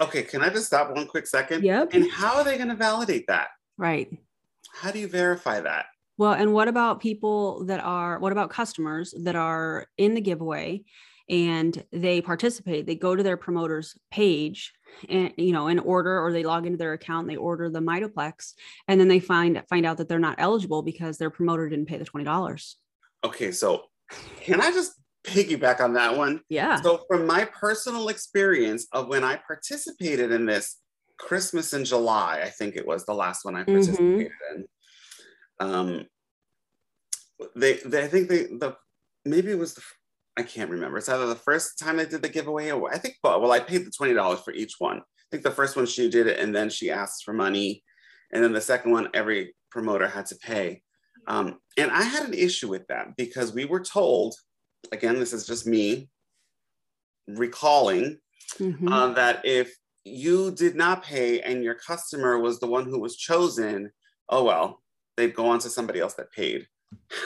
Okay 0.00 0.22
can 0.22 0.42
i 0.42 0.48
just 0.48 0.66
stop 0.66 0.94
one 0.96 1.06
quick 1.06 1.26
second? 1.26 1.62
Yep. 1.62 1.92
And 1.92 2.10
how 2.10 2.36
are 2.36 2.44
they 2.44 2.56
going 2.56 2.70
to 2.70 2.74
validate 2.74 3.26
that? 3.26 3.48
Right. 3.76 4.08
How 4.72 4.90
do 4.90 4.98
you 4.98 5.06
verify 5.06 5.60
that 5.60 5.86
well, 6.16 6.32
and 6.32 6.52
what 6.52 6.68
about 6.68 7.00
people 7.00 7.64
that 7.66 7.80
are, 7.80 8.18
what 8.18 8.32
about 8.32 8.50
customers 8.50 9.14
that 9.22 9.36
are 9.36 9.86
in 9.98 10.14
the 10.14 10.20
giveaway 10.20 10.82
and 11.28 11.82
they 11.92 12.20
participate? 12.20 12.86
They 12.86 12.94
go 12.94 13.16
to 13.16 13.22
their 13.22 13.36
promoter's 13.36 13.96
page 14.10 14.72
and, 15.08 15.32
you 15.36 15.52
know, 15.52 15.68
in 15.68 15.78
order, 15.78 16.20
or 16.20 16.32
they 16.32 16.44
log 16.44 16.66
into 16.66 16.78
their 16.78 16.92
account, 16.92 17.26
they 17.28 17.36
order 17.36 17.68
the 17.68 17.80
Mitoplex, 17.80 18.54
and 18.86 19.00
then 19.00 19.08
they 19.08 19.20
find, 19.20 19.62
find 19.68 19.84
out 19.86 19.96
that 19.96 20.08
they're 20.08 20.18
not 20.18 20.36
eligible 20.38 20.82
because 20.82 21.18
their 21.18 21.30
promoter 21.30 21.68
didn't 21.68 21.86
pay 21.86 21.98
the 21.98 22.04
$20. 22.04 22.74
Okay. 23.24 23.50
So 23.52 23.84
can 24.40 24.60
I 24.60 24.70
just 24.70 24.92
piggyback 25.24 25.80
on 25.80 25.94
that 25.94 26.16
one. 26.16 26.40
Yeah. 26.48 26.80
So, 26.80 27.04
from 27.08 27.26
my 27.26 27.46
personal 27.46 28.08
experience 28.08 28.86
of 28.92 29.08
when 29.08 29.24
I 29.24 29.36
participated 29.36 30.30
in 30.30 30.46
this 30.46 30.76
Christmas 31.18 31.72
in 31.72 31.84
July, 31.84 32.42
I 32.44 32.50
think 32.50 32.76
it 32.76 32.86
was 32.86 33.04
the 33.04 33.14
last 33.14 33.44
one 33.44 33.56
I 33.56 33.60
Mm-hmm. 33.60 33.72
participated 33.72 34.32
in. 34.54 34.66
Um, 35.60 36.06
they, 37.56 37.74
they, 37.84 38.04
I 38.04 38.08
think 38.08 38.28
they, 38.28 38.44
the 38.44 38.76
maybe 39.24 39.50
it 39.50 39.58
was 39.58 39.74
the, 39.74 39.82
I 40.36 40.42
can't 40.42 40.70
remember. 40.70 40.98
It's 40.98 41.08
either 41.08 41.26
the 41.26 41.34
first 41.36 41.78
time 41.78 41.96
they 41.96 42.06
did 42.06 42.22
the 42.22 42.28
giveaway 42.28 42.70
or 42.70 42.92
I 42.92 42.98
think, 42.98 43.16
well, 43.22 43.52
I 43.52 43.60
paid 43.60 43.86
the 43.86 43.90
twenty 43.90 44.14
dollars 44.14 44.40
for 44.40 44.52
each 44.52 44.74
one. 44.78 44.98
I 44.98 45.26
think 45.30 45.42
the 45.42 45.50
first 45.50 45.76
one 45.76 45.86
she 45.86 46.10
did 46.10 46.26
it, 46.26 46.38
and 46.38 46.54
then 46.54 46.70
she 46.70 46.90
asked 46.90 47.24
for 47.24 47.32
money, 47.32 47.82
and 48.32 48.42
then 48.42 48.52
the 48.52 48.60
second 48.60 48.92
one 48.92 49.08
every 49.14 49.54
promoter 49.70 50.08
had 50.08 50.26
to 50.26 50.36
pay. 50.36 50.82
Um, 51.26 51.58
and 51.78 51.90
I 51.90 52.02
had 52.02 52.26
an 52.26 52.34
issue 52.34 52.68
with 52.68 52.86
that 52.88 53.16
because 53.16 53.54
we 53.54 53.64
were 53.64 53.80
told, 53.80 54.34
again, 54.92 55.18
this 55.18 55.32
is 55.32 55.46
just 55.46 55.66
me 55.66 56.08
recalling 57.26 58.18
Mhm. 58.58 58.92
uh, 58.92 59.14
that 59.14 59.44
if 59.44 59.74
you 60.04 60.50
did 60.50 60.76
not 60.76 61.02
pay 61.02 61.40
and 61.40 61.64
your 61.64 61.74
customer 61.74 62.38
was 62.38 62.60
the 62.60 62.66
one 62.66 62.84
who 62.84 63.00
was 63.00 63.16
chosen, 63.16 63.90
oh 64.28 64.44
well, 64.44 64.82
they'd 65.16 65.34
go 65.34 65.46
on 65.46 65.58
to 65.60 65.70
somebody 65.70 66.00
else 66.00 66.14
that 66.14 66.32
paid. 66.32 66.66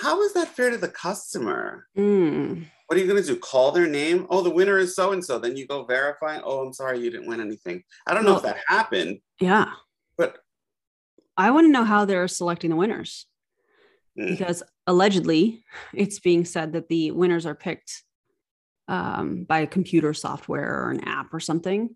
How 0.02 0.23
is 0.23 0.33
that 0.35 0.49
fair 0.49 0.71
to 0.71 0.78
the 0.78 0.88
customer? 0.88 1.87
Mm. 1.97 2.66
What 2.87 2.97
are 2.97 3.00
you 3.00 3.07
going 3.07 3.23
to 3.23 3.26
do? 3.26 3.37
Call 3.37 3.71
their 3.73 3.87
name? 3.87 4.26
Oh, 4.30 4.40
the 4.42 4.50
winner 4.50 4.78
is 4.78 4.97
so 4.97 5.12
and 5.12 5.23
so. 5.23 5.38
Then 5.38 5.57
you 5.57 5.66
go 5.66 5.85
verify. 5.85 6.40
Oh, 6.42 6.61
I'm 6.61 6.73
sorry, 6.73 7.00
you 7.00 7.11
didn't 7.11 7.26
win 7.28 7.40
anything. 7.40 7.83
I 8.07 8.14
don't 8.14 8.25
know 8.25 8.37
if 8.37 8.42
that 8.42 8.57
happened, 8.66 9.18
Yeah. 9.40 9.73
but 10.16 10.38
I 11.37 11.50
want 11.50 11.66
to 11.66 11.71
know 11.73 11.85
how 11.85 12.04
they're 12.07 12.28
selecting 12.28 12.71
the 12.71 12.76
winners 12.76 13.26
mm, 14.18 14.28
because 14.28 14.62
allegedly 14.87 15.64
it's 15.92 16.18
being 16.18 16.45
said 16.47 16.73
that 16.73 16.88
the 16.88 17.11
winners 17.11 17.45
are 17.45 17.54
picked 17.54 18.02
um, 18.88 19.45
by 19.45 19.61
a 19.61 19.66
computer 19.66 20.14
software 20.14 20.85
or 20.85 20.90
an 20.90 21.04
app 21.04 21.35
or 21.35 21.40
something. 21.40 21.90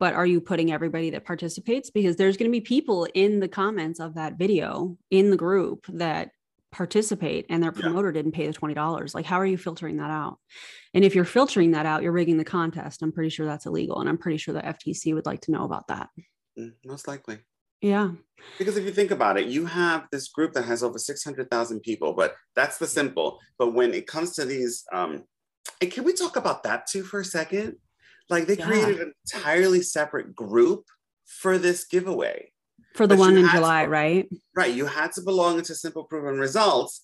But 0.00 0.14
are 0.14 0.26
you 0.26 0.40
putting 0.40 0.72
everybody 0.72 1.10
that 1.10 1.24
participates? 1.24 1.90
Because 1.90 2.16
there's 2.16 2.36
going 2.36 2.50
to 2.50 2.56
be 2.56 2.62
people 2.62 3.06
in 3.14 3.38
the 3.38 3.48
comments 3.48 4.00
of 4.00 4.14
that 4.14 4.38
video 4.38 4.96
in 5.10 5.30
the 5.30 5.36
group 5.36 5.84
that 5.88 6.30
participate 6.72 7.46
and 7.50 7.62
their 7.62 7.72
Yeah. 7.74 7.82
promoter 7.82 8.10
didn't 8.10 8.32
pay 8.32 8.46
the 8.46 8.52
$20. 8.54 9.14
Like, 9.14 9.26
how 9.26 9.36
are 9.38 9.46
you 9.46 9.58
filtering 9.58 9.98
that 9.98 10.10
out? 10.10 10.38
And 10.94 11.04
if 11.04 11.14
you're 11.14 11.24
filtering 11.24 11.72
that 11.72 11.84
out, 11.84 12.02
you're 12.02 12.12
rigging 12.12 12.38
the 12.38 12.44
contest. 12.44 13.02
I'm 13.02 13.12
pretty 13.12 13.28
sure 13.30 13.44
that's 13.44 13.66
illegal. 13.66 14.00
And 14.00 14.08
I'm 14.08 14.18
pretty 14.18 14.38
sure 14.38 14.54
the 14.54 14.64
FTC 14.66 15.12
would 15.14 15.26
like 15.26 15.42
to 15.42 15.52
know 15.52 15.64
about 15.64 15.86
that. 15.88 16.08
mm, 16.58 16.72
most 16.84 17.06
likely. 17.06 17.38
Yeah. 17.80 18.10
Because 18.58 18.76
if 18.76 18.84
you 18.84 18.90
think 18.92 19.10
about 19.10 19.38
it, 19.38 19.46
you 19.48 19.66
have 19.66 20.06
this 20.12 20.28
group 20.28 20.52
that 20.54 20.64
has 20.64 20.82
over 20.82 20.98
600,000 20.98 21.80
people, 21.80 22.12
but 22.14 22.36
that's 22.54 22.78
the 22.78 22.86
simple. 22.86 23.38
But 23.58 23.72
when 23.74 23.92
it 23.94 24.06
comes 24.06 24.34
to 24.36 24.44
these, 24.44 24.84
um, 24.92 25.24
and 25.80 25.90
can 25.90 26.04
we 26.04 26.12
talk 26.12 26.36
about 26.36 26.62
that 26.64 26.86
too 26.86 27.02
for 27.02 27.20
a 27.20 27.24
second? 27.24 27.76
Like 28.30 28.46
they 28.46 28.56
Yeah. 28.56 28.66
created 28.66 29.00
an 29.00 29.12
entirely 29.34 29.82
separate 29.82 30.34
group 30.34 30.84
for 31.26 31.58
this 31.58 31.84
giveaway. 31.84 32.52
For 32.94 33.06
the 33.06 33.14
But 33.14 33.20
one 33.20 33.36
in 33.36 33.44
had 33.44 33.52
to- 33.52 33.58
July, 33.58 33.86
right? 33.86 34.28
Right. 34.56 34.74
You 34.74 34.86
had 34.86 35.12
to 35.12 35.22
belong 35.22 35.60
to 35.62 35.74
Simple 35.74 36.04
Proven 36.04 36.38
Results 36.38 37.02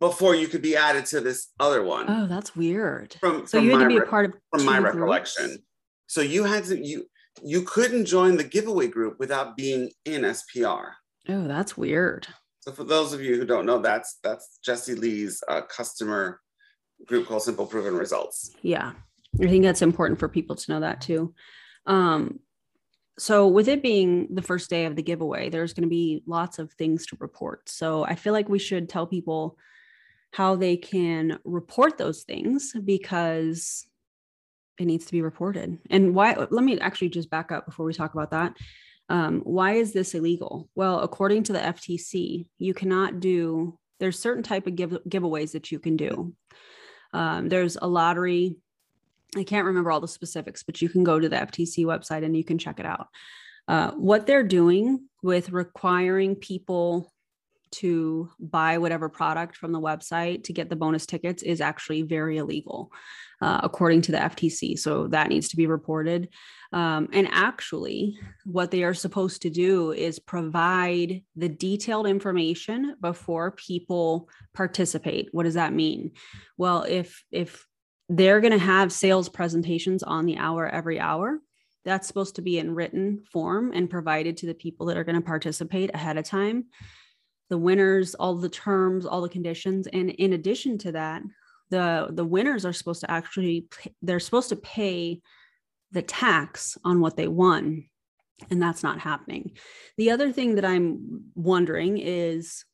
before 0.00 0.34
you 0.34 0.48
could 0.48 0.62
be 0.62 0.76
added 0.76 1.06
to 1.06 1.20
this 1.20 1.48
other 1.60 1.82
one. 1.82 2.06
Oh, 2.08 2.26
that's 2.26 2.56
weird. 2.56 3.16
from 3.20 3.46
So 3.46 3.58
from 3.58 3.66
you 3.66 3.72
had 3.72 3.82
to 3.84 3.88
be 3.88 3.96
a 3.98 4.02
part 4.06 4.26
of 4.26 4.32
from 4.50 4.64
my 4.64 4.78
groups? 4.80 4.94
recollection. 4.96 5.58
So 6.06 6.20
you 6.22 6.44
had 6.44 6.64
to 6.64 6.78
you 6.78 7.06
you 7.42 7.62
couldn't 7.62 8.06
join 8.06 8.36
the 8.36 8.44
giveaway 8.44 8.88
group 8.88 9.18
without 9.18 9.56
being 9.56 9.90
in 10.04 10.22
SPR. 10.24 10.94
Oh, 11.28 11.46
that's 11.46 11.76
weird. 11.76 12.26
So 12.60 12.72
for 12.72 12.84
those 12.84 13.12
of 13.14 13.22
you 13.22 13.36
who 13.36 13.46
don't 13.46 13.64
know, 13.66 13.78
that's 13.78 14.18
that's 14.22 14.58
Jesse 14.64 14.94
Lee's 14.94 15.42
uh, 15.48 15.62
customer 15.62 16.40
group 17.06 17.28
called 17.28 17.42
Simple 17.42 17.66
Proven 17.66 17.94
Results. 17.94 18.50
Yeah. 18.62 18.92
I 19.36 19.46
think 19.46 19.64
that's 19.64 19.82
important 19.82 20.18
for 20.18 20.28
people 20.28 20.56
to 20.56 20.72
know 20.72 20.80
that 20.80 21.00
too. 21.00 21.34
Um, 21.86 22.40
so 23.18 23.48
with 23.48 23.68
it 23.68 23.82
being 23.82 24.28
the 24.34 24.42
first 24.42 24.70
day 24.70 24.86
of 24.86 24.96
the 24.96 25.02
giveaway, 25.02 25.50
there's 25.50 25.74
going 25.74 25.82
to 25.82 25.90
be 25.90 26.22
lots 26.26 26.58
of 26.58 26.72
things 26.72 27.06
to 27.06 27.16
report. 27.20 27.68
So 27.68 28.04
I 28.04 28.14
feel 28.14 28.32
like 28.32 28.48
we 28.48 28.58
should 28.58 28.88
tell 28.88 29.06
people 29.06 29.58
how 30.32 30.56
they 30.56 30.76
can 30.76 31.38
report 31.44 31.98
those 31.98 32.22
things 32.22 32.72
because 32.84 33.86
it 34.78 34.86
needs 34.86 35.04
to 35.06 35.12
be 35.12 35.22
reported. 35.22 35.78
And 35.90 36.14
why? 36.14 36.34
Let 36.34 36.64
me 36.64 36.80
actually 36.80 37.10
just 37.10 37.30
back 37.30 37.52
up 37.52 37.66
before 37.66 37.84
we 37.84 37.92
talk 37.92 38.14
about 38.14 38.30
that. 38.30 38.56
Um, 39.10 39.40
why 39.40 39.72
is 39.72 39.92
this 39.92 40.14
illegal? 40.14 40.70
Well, 40.74 41.00
according 41.00 41.42
to 41.44 41.52
the 41.52 41.58
FTC, 41.58 42.46
you 42.58 42.74
cannot 42.74 43.20
do. 43.20 43.78
There's 43.98 44.18
certain 44.18 44.42
type 44.42 44.66
of 44.66 44.76
give, 44.76 44.92
giveaways 45.08 45.52
that 45.52 45.70
you 45.70 45.78
can 45.78 45.96
do. 45.96 46.34
Um, 47.12 47.48
there's 47.48 47.76
a 47.76 47.86
lottery. 47.86 48.56
I 49.36 49.44
can't 49.44 49.66
remember 49.66 49.90
all 49.90 50.00
the 50.00 50.08
specifics, 50.08 50.62
but 50.62 50.82
you 50.82 50.88
can 50.88 51.04
go 51.04 51.18
to 51.18 51.28
the 51.28 51.36
FTC 51.36 51.84
website 51.84 52.24
and 52.24 52.36
you 52.36 52.44
can 52.44 52.58
check 52.58 52.80
it 52.80 52.86
out. 52.86 53.08
Uh, 53.68 53.92
what 53.92 54.26
they're 54.26 54.42
doing 54.42 55.08
with 55.22 55.50
requiring 55.50 56.34
people 56.34 57.12
to 57.70 58.28
buy 58.40 58.78
whatever 58.78 59.08
product 59.08 59.56
from 59.56 59.72
the 59.72 59.80
website 59.80 60.44
to 60.44 60.52
get 60.52 60.68
the 60.68 60.76
bonus 60.76 61.06
tickets 61.06 61.42
is 61.42 61.60
actually 61.60 62.02
very 62.02 62.38
illegal, 62.38 62.90
uh, 63.40 63.60
according 63.62 64.02
to 64.02 64.12
the 64.12 64.18
FTC. 64.18 64.78
So 64.78 65.06
that 65.08 65.28
needs 65.28 65.48
to 65.50 65.56
be 65.56 65.66
reported. 65.66 66.30
Um, 66.72 67.08
and 67.12 67.28
actually, 67.30 68.18
what 68.44 68.70
they 68.70 68.82
are 68.82 68.94
supposed 68.94 69.42
to 69.42 69.50
do 69.50 69.92
is 69.92 70.18
provide 70.18 71.22
the 71.36 71.48
detailed 71.48 72.06
information 72.06 72.96
before 73.00 73.52
people 73.52 74.28
participate. 74.52 75.28
What 75.32 75.44
does 75.44 75.54
that 75.54 75.72
mean? 75.72 76.12
Well, 76.56 76.82
if 76.82 77.24
if 77.30 77.66
they're 78.10 78.40
going 78.40 78.52
to 78.52 78.58
have 78.58 78.92
sales 78.92 79.28
presentations 79.28 80.02
on 80.02 80.26
the 80.26 80.36
hour 80.36 80.68
every 80.68 80.98
hour, 80.98 81.38
that's 81.84 82.08
supposed 82.08 82.34
to 82.34 82.42
be 82.42 82.58
in 82.58 82.74
written 82.74 83.22
form 83.32 83.70
and 83.72 83.88
provided 83.88 84.36
to 84.36 84.46
the 84.46 84.54
people 84.54 84.86
that 84.86 84.96
are 84.96 85.04
going 85.04 85.14
to 85.14 85.22
participate 85.22 85.94
ahead 85.94 86.18
of 86.18 86.24
time. 86.24 86.66
The 87.50 87.58
winners 87.58 88.14
all 88.16 88.34
the 88.34 88.48
terms 88.48 89.06
all 89.06 89.22
the 89.22 89.28
conditions 89.28 89.86
and 89.86 90.10
in 90.10 90.32
addition 90.34 90.78
to 90.78 90.92
that 90.92 91.22
the 91.70 92.08
the 92.10 92.24
winners 92.24 92.64
are 92.64 92.72
supposed 92.72 93.00
to 93.00 93.10
actually 93.10 93.66
they're 94.02 94.20
supposed 94.20 94.50
to 94.50 94.56
pay 94.56 95.20
the 95.90 96.02
tax 96.02 96.78
on 96.84 97.00
what 97.00 97.16
they 97.16 97.26
won 97.26 97.84
and 98.50 98.62
that's 98.62 98.82
not 98.82 99.00
happening. 99.00 99.52
The 99.96 100.10
other 100.10 100.32
thing 100.32 100.56
that 100.56 100.64
i'm 100.64 101.24
wondering 101.34 101.98
is 101.98 102.64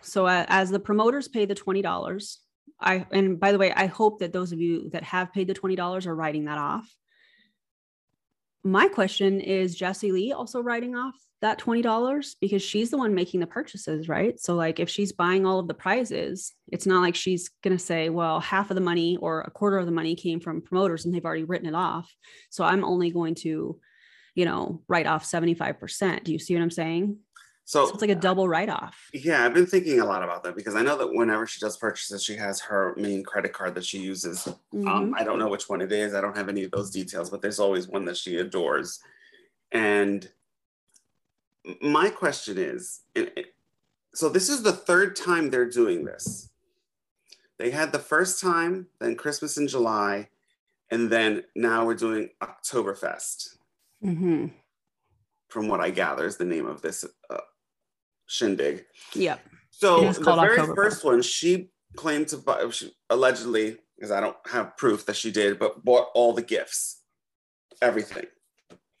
so 0.00 0.26
as 0.28 0.70
the 0.70 0.80
promoters 0.80 1.28
pay 1.28 1.44
the 1.44 1.54
$20 1.54 2.36
i 2.80 3.06
and 3.10 3.38
by 3.38 3.52
the 3.52 3.58
way 3.58 3.72
i 3.72 3.86
hope 3.86 4.20
that 4.20 4.32
those 4.32 4.52
of 4.52 4.60
you 4.60 4.88
that 4.90 5.02
have 5.02 5.32
paid 5.32 5.46
the 5.46 5.54
$20 5.54 6.06
are 6.06 6.14
writing 6.14 6.44
that 6.44 6.58
off 6.58 6.88
my 8.62 8.88
question 8.88 9.40
is 9.40 9.74
Jesse 9.74 10.12
Lee 10.12 10.32
also 10.32 10.60
writing 10.60 10.94
off 10.94 11.14
that 11.40 11.58
$20 11.58 12.34
because 12.40 12.62
she's 12.62 12.90
the 12.90 12.98
one 12.98 13.14
making 13.14 13.40
the 13.40 13.46
purchases, 13.46 14.08
right? 14.08 14.38
So, 14.38 14.54
like, 14.54 14.78
if 14.78 14.90
she's 14.90 15.12
buying 15.12 15.46
all 15.46 15.58
of 15.58 15.68
the 15.68 15.74
prizes, 15.74 16.52
it's 16.70 16.86
not 16.86 17.00
like 17.00 17.14
she's 17.14 17.48
going 17.62 17.76
to 17.76 17.82
say, 17.82 18.10
well, 18.10 18.40
half 18.40 18.70
of 18.70 18.74
the 18.74 18.82
money 18.82 19.16
or 19.16 19.40
a 19.40 19.50
quarter 19.50 19.78
of 19.78 19.86
the 19.86 19.92
money 19.92 20.14
came 20.14 20.40
from 20.40 20.60
promoters 20.60 21.04
and 21.04 21.14
they've 21.14 21.24
already 21.24 21.44
written 21.44 21.68
it 21.68 21.74
off. 21.74 22.14
So, 22.50 22.64
I'm 22.64 22.84
only 22.84 23.10
going 23.10 23.34
to, 23.36 23.80
you 24.34 24.44
know, 24.44 24.82
write 24.86 25.06
off 25.06 25.24
75%. 25.24 26.24
Do 26.24 26.32
you 26.32 26.38
see 26.38 26.54
what 26.54 26.62
I'm 26.62 26.70
saying? 26.70 27.18
So, 27.70 27.86
so 27.86 27.92
it's 27.92 28.00
like 28.00 28.10
a 28.10 28.16
double 28.16 28.48
write 28.48 28.68
off. 28.68 29.08
Yeah, 29.12 29.44
I've 29.44 29.54
been 29.54 29.64
thinking 29.64 30.00
a 30.00 30.04
lot 30.04 30.24
about 30.24 30.42
that 30.42 30.56
because 30.56 30.74
I 30.74 30.82
know 30.82 30.98
that 30.98 31.14
whenever 31.14 31.46
she 31.46 31.60
does 31.60 31.76
purchases, 31.76 32.20
she 32.24 32.34
has 32.34 32.60
her 32.62 32.96
main 32.96 33.22
credit 33.22 33.52
card 33.52 33.76
that 33.76 33.84
she 33.84 34.00
uses. 34.00 34.48
Mm-hmm. 34.74 34.88
Um, 34.88 35.14
I 35.16 35.22
don't 35.22 35.38
know 35.38 35.48
which 35.48 35.68
one 35.68 35.80
it 35.80 35.92
is. 35.92 36.12
I 36.12 36.20
don't 36.20 36.36
have 36.36 36.48
any 36.48 36.64
of 36.64 36.72
those 36.72 36.90
details, 36.90 37.30
but 37.30 37.42
there's 37.42 37.60
always 37.60 37.86
one 37.86 38.04
that 38.06 38.16
she 38.16 38.38
adores. 38.38 38.98
And 39.70 40.28
my 41.80 42.10
question 42.10 42.58
is 42.58 43.02
so 44.14 44.28
this 44.28 44.48
is 44.48 44.64
the 44.64 44.72
third 44.72 45.14
time 45.14 45.48
they're 45.48 45.70
doing 45.70 46.04
this. 46.04 46.48
They 47.56 47.70
had 47.70 47.92
the 47.92 48.00
first 48.00 48.40
time, 48.40 48.88
then 48.98 49.14
Christmas 49.14 49.56
in 49.56 49.68
July, 49.68 50.28
and 50.90 51.08
then 51.08 51.44
now 51.54 51.86
we're 51.86 51.94
doing 51.94 52.30
Oktoberfest. 52.42 53.58
Mm-hmm. 54.04 54.46
From 55.50 55.68
what 55.68 55.78
I 55.78 55.90
gather, 55.90 56.26
is 56.26 56.36
the 56.36 56.44
name 56.44 56.66
of 56.66 56.82
this 56.82 57.04
uh, 57.28 57.38
shindig. 58.30 58.84
Yeah. 59.14 59.38
So 59.70 60.12
the 60.12 60.36
very 60.36 60.66
first 60.74 61.04
one, 61.04 61.20
she 61.22 61.70
claimed 61.96 62.28
to 62.28 62.36
buy, 62.38 62.68
she, 62.70 62.92
allegedly, 63.08 63.78
because 63.96 64.10
I 64.10 64.20
don't 64.20 64.36
have 64.50 64.76
proof 64.76 65.04
that 65.06 65.16
she 65.16 65.30
did, 65.30 65.58
but 65.58 65.84
bought 65.84 66.08
all 66.14 66.32
the 66.32 66.42
gifts, 66.42 67.02
everything. 67.82 68.26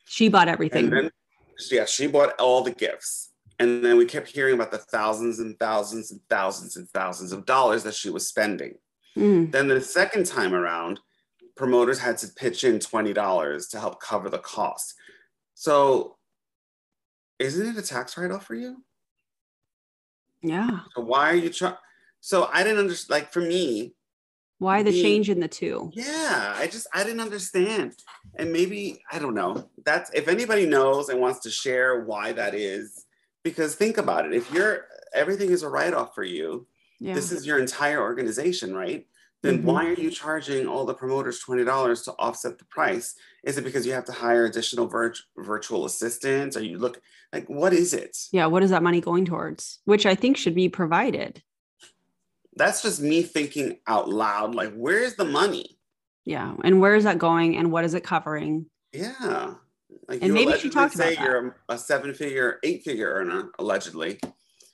She 0.06 0.28
bought 0.28 0.48
everything. 0.48 0.86
And 0.86 0.92
then, 0.92 1.10
yeah, 1.70 1.84
she 1.84 2.06
bought 2.06 2.38
all 2.40 2.62
the 2.62 2.72
gifts. 2.72 3.32
And 3.58 3.84
then 3.84 3.98
we 3.98 4.06
kept 4.06 4.28
hearing 4.28 4.54
about 4.54 4.70
the 4.70 4.78
thousands 4.78 5.38
and 5.38 5.58
thousands 5.58 6.10
and 6.10 6.20
thousands 6.30 6.76
and 6.76 6.88
thousands 6.90 7.32
of 7.32 7.44
dollars 7.44 7.82
that 7.84 7.94
she 7.94 8.10
was 8.10 8.26
spending. 8.26 8.74
Mm. 9.16 9.52
Then 9.52 9.68
the 9.68 9.80
second 9.80 10.26
time 10.26 10.54
around, 10.54 10.98
promoters 11.56 11.98
had 11.98 12.16
to 12.18 12.28
pitch 12.28 12.64
in 12.64 12.78
$20 12.78 13.70
to 13.70 13.78
help 13.78 14.00
cover 14.00 14.30
the 14.30 14.38
cost. 14.38 14.94
So 15.54 16.16
isn't 17.38 17.66
it 17.66 17.78
a 17.78 17.86
tax 17.86 18.16
write-off 18.16 18.46
for 18.46 18.54
you? 18.54 18.82
Yeah. 20.42 20.80
So 20.94 21.02
why 21.02 21.30
are 21.30 21.36
you 21.36 21.50
trying? 21.50 21.76
So 22.20 22.48
I 22.52 22.62
didn't 22.62 22.78
understand. 22.78 23.10
Like 23.10 23.32
for 23.32 23.40
me, 23.40 23.94
Why 24.58 24.82
the 24.82 24.90
being- 24.90 25.02
change 25.02 25.30
in 25.30 25.40
the 25.40 25.48
two? 25.48 25.90
Yeah, 25.94 26.54
I 26.56 26.66
just 26.66 26.86
I 26.94 27.02
didn't 27.04 27.20
understand. 27.20 27.96
And 28.36 28.52
maybe 28.52 29.02
I 29.10 29.18
don't 29.18 29.34
know. 29.34 29.70
That's 29.84 30.10
if 30.14 30.28
anybody 30.28 30.66
knows 30.66 31.08
and 31.08 31.20
wants 31.20 31.40
to 31.40 31.50
share 31.50 32.00
why 32.04 32.32
that 32.32 32.54
is 32.54 33.06
because 33.42 33.74
think 33.74 33.98
about 33.98 34.26
it. 34.26 34.32
If 34.34 34.52
you're 34.52 34.86
everything 35.14 35.50
is 35.50 35.62
a 35.62 35.68
write 35.68 35.94
off 35.94 36.14
for 36.14 36.24
you, 36.24 36.66
Yeah. 37.00 37.14
this 37.14 37.32
is 37.32 37.46
your 37.46 37.58
entire 37.58 38.00
organization, 38.00 38.74
right? 38.74 39.06
Then 39.42 39.62
Mhm. 39.62 39.64
why 39.64 39.86
are 39.86 39.94
you 39.94 40.10
charging 40.10 40.66
all 40.66 40.84
the 40.84 40.92
promoters 40.94 41.40
$20 41.42 42.02
to 42.04 42.12
offset 42.18 42.58
the 42.58 42.64
price? 42.66 43.14
Is 43.42 43.56
it 43.56 43.64
because 43.64 43.86
you 43.86 43.92
have 43.92 44.04
to 44.06 44.12
hire 44.12 44.44
additional 44.44 44.88
virt- 44.88 45.22
virtual 45.36 45.86
assistants? 45.86 46.56
Or 46.56 46.62
you 46.62 46.78
look 46.78 47.00
like 47.32 47.48
what 47.48 47.72
is 47.72 47.94
it? 47.94 48.16
yeah. 48.32 48.46
What 48.46 48.62
is 48.62 48.70
that 48.70 48.82
money 48.82 49.00
going 49.00 49.24
towards? 49.24 49.78
Which 49.84 50.04
I 50.04 50.14
think 50.14 50.36
should 50.36 50.54
be 50.54 50.68
provided. 50.68 51.42
That's 52.56 52.82
just 52.82 53.00
me 53.00 53.22
thinking 53.22 53.78
out 53.86 54.08
loud. 54.10 54.54
Like, 54.54 54.74
where's 54.74 55.14
the 55.14 55.24
money? 55.24 55.78
Yeah. 56.24 56.54
And 56.62 56.80
where 56.80 56.94
is 56.94 57.04
that 57.04 57.18
going 57.18 57.56
and 57.56 57.72
what 57.72 57.84
is 57.84 57.94
it 57.94 58.04
covering? 58.04 58.66
Yeah. 58.92 59.54
Like 60.08 60.22
And 60.22 60.34
maybe 60.34 60.52
she 60.58 60.68
talked 60.68 60.94
about 60.96 61.08
say 61.08 61.14
that. 61.14 61.24
you're 61.24 61.56
a 61.68 61.78
seven 61.78 62.12
figure, 62.12 62.58
eight 62.62 62.82
figure 62.82 63.08
earner, 63.10 63.50
allegedly. 63.58 64.20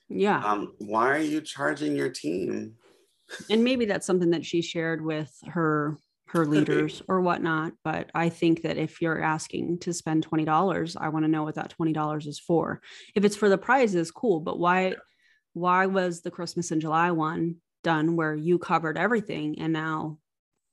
Yeah. 0.09 0.43
Um, 0.45 0.75
why 0.79 1.11
are 1.15 1.21
you 1.21 1.41
charging 1.41 1.95
your 1.95 2.09
team? 2.09 2.77
And 3.51 3.65
maybe 3.65 3.85
that's 3.85 4.07
something 4.07 4.31
that 4.31 4.45
she 4.45 4.63
shared 4.63 5.05
with 5.05 5.33
her 5.47 5.99
her 6.29 6.45
leaders 6.45 7.03
or 7.09 7.21
whatnot 7.21 7.73
but 7.85 8.11
i 8.15 8.29
think 8.29 8.63
that 8.63 8.77
if 8.77 9.01
you're 9.01 9.23
asking 9.23 9.79
to 9.79 9.93
spend 9.93 10.29
$20 10.29 10.97
i 11.01 11.09
want 11.09 11.25
to 11.25 11.31
know 11.31 11.45
what 11.45 11.55
that 11.55 11.75
$20 11.79 12.27
is 12.27 12.39
for. 12.39 12.81
If 13.15 13.25
it's 13.25 13.37
for 13.37 13.49
the 13.49 13.59
prizes 13.59 14.11
cool 14.11 14.41
but 14.41 14.59
why 14.59 14.97
why 15.53 15.87
was 15.87 16.21
the 16.21 16.31
christmas 16.31 16.73
in 16.73 16.81
july 16.81 17.13
one 17.13 17.57
done 17.83 18.17
where 18.17 18.35
you 18.35 18.59
covered 18.59 18.99
everything 18.99 19.61
and 19.61 19.73
now 19.73 20.19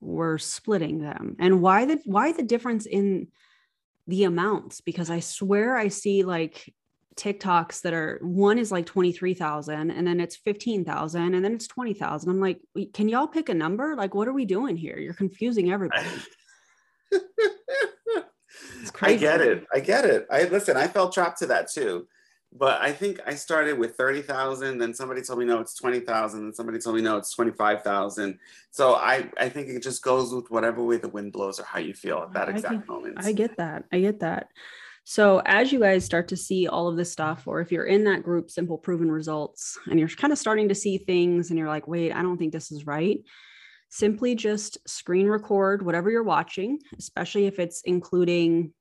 we're 0.02 0.40
splitting 0.40 1.00
them? 1.00 1.36
And 1.40 1.62
why 1.62 1.86
the 1.86 2.02
why 2.06 2.32
the 2.32 2.44
difference 2.44 2.86
in 2.86 3.28
the 4.08 4.24
amounts? 4.24 4.82
Because 4.82 5.10
i 5.10 5.20
swear 5.20 5.78
i 5.78 5.88
see 5.88 6.24
like 6.24 6.74
TikToks 7.16 7.82
that 7.82 7.94
are 7.94 8.20
one 8.22 8.58
is 8.58 8.72
like 8.72 8.86
23,000 8.86 9.92
and 9.92 10.08
then 10.08 10.20
it's 10.20 10.36
15,000 10.36 11.34
and 11.34 11.44
then 11.46 11.54
it's 11.54 11.68
20,000. 11.68 12.30
I'm 12.30 12.40
like, 12.40 12.60
can 12.94 13.10
y'all 13.10 13.28
pick 13.28 13.50
a 13.50 13.54
number? 13.54 13.96
Like, 13.96 14.16
what 14.16 14.28
are 14.28 14.34
we 14.34 14.46
doing 14.46 14.78
here? 14.78 14.98
You're 14.98 15.14
confusing 15.14 15.72
everybody. 15.72 16.08
It's 18.82 18.92
crazy. 18.92 19.16
I 19.28 19.32
get 19.38 19.42
it. 19.42 19.66
I 19.74 19.80
get 19.80 20.06
it. 20.06 20.28
I 20.30 20.44
listen, 20.44 20.76
I 20.78 20.88
fell 20.88 21.10
trapped 21.10 21.40
to 21.40 21.48
that 21.48 21.72
too. 21.72 22.08
But 22.56 22.82
I 22.82 22.92
think 22.92 23.20
I 23.26 23.34
started 23.34 23.80
with 23.80 23.96
30,000, 23.96 24.78
then 24.78 24.94
somebody 24.94 25.24
told 25.24 25.40
me 25.40 25.46
no, 25.46 25.60
it's 25.60 25.74
20,000, 25.74 26.40
and 26.40 26.56
somebody 26.56 26.78
told 26.78 26.96
me 26.98 27.02
no, 27.02 27.18
it's 27.18 27.34
25,000. 27.34 28.38
So 28.70 28.94
I 28.94 29.30
I 29.40 29.50
think 29.50 29.70
it 29.70 29.82
just 29.82 30.04
goes 30.04 30.34
with 30.34 30.52
whatever 30.52 30.84
way 30.84 30.98
the 30.98 31.08
wind 31.10 31.32
blows 31.34 31.60
or 31.60 31.64
how 31.64 31.80
you 31.80 31.94
feel 31.94 32.20
at 32.20 32.34
that 32.34 32.50
I 32.50 32.52
exact 32.52 32.86
can- 32.86 32.96
moment. 32.96 33.16
I 33.18 33.32
get 33.32 33.58
that. 33.58 33.86
I 33.92 34.02
get 34.02 34.20
that. 34.20 34.50
So 35.06 35.42
as 35.46 35.72
you 35.72 35.80
guys 35.80 36.04
start 36.06 36.28
to 36.30 36.38
see 36.38 36.68
all 36.68 36.88
of 36.88 36.96
this 36.96 37.12
stuff, 37.12 37.44
or 37.46 37.60
if 37.60 37.72
you're 37.72 37.86
in 37.86 38.06
that 38.06 38.24
group, 38.24 38.50
simple 38.50 38.78
proven 38.78 39.12
results, 39.12 39.78
and 39.90 40.00
you're 40.00 40.08
kind 40.08 40.32
of 40.32 40.40
starting 40.40 40.70
to 40.70 40.76
see 40.76 40.98
things 40.98 41.50
and 41.50 41.60
you're 41.60 41.68
like, 41.68 41.86
wait, 41.88 42.14
I 42.14 42.22
don't 42.22 42.38
think 42.38 42.54
this 42.54 42.72
is 42.72 42.88
right. 42.88 43.20
Simply 43.90 44.34
just 44.34 44.78
screen 44.88 45.28
record 45.28 45.86
whatever 45.86 46.10
you're 46.10 46.24
watching, 46.24 46.80
especially 46.98 47.48
if 47.48 47.60
it's 47.60 47.82
including, 47.82 48.72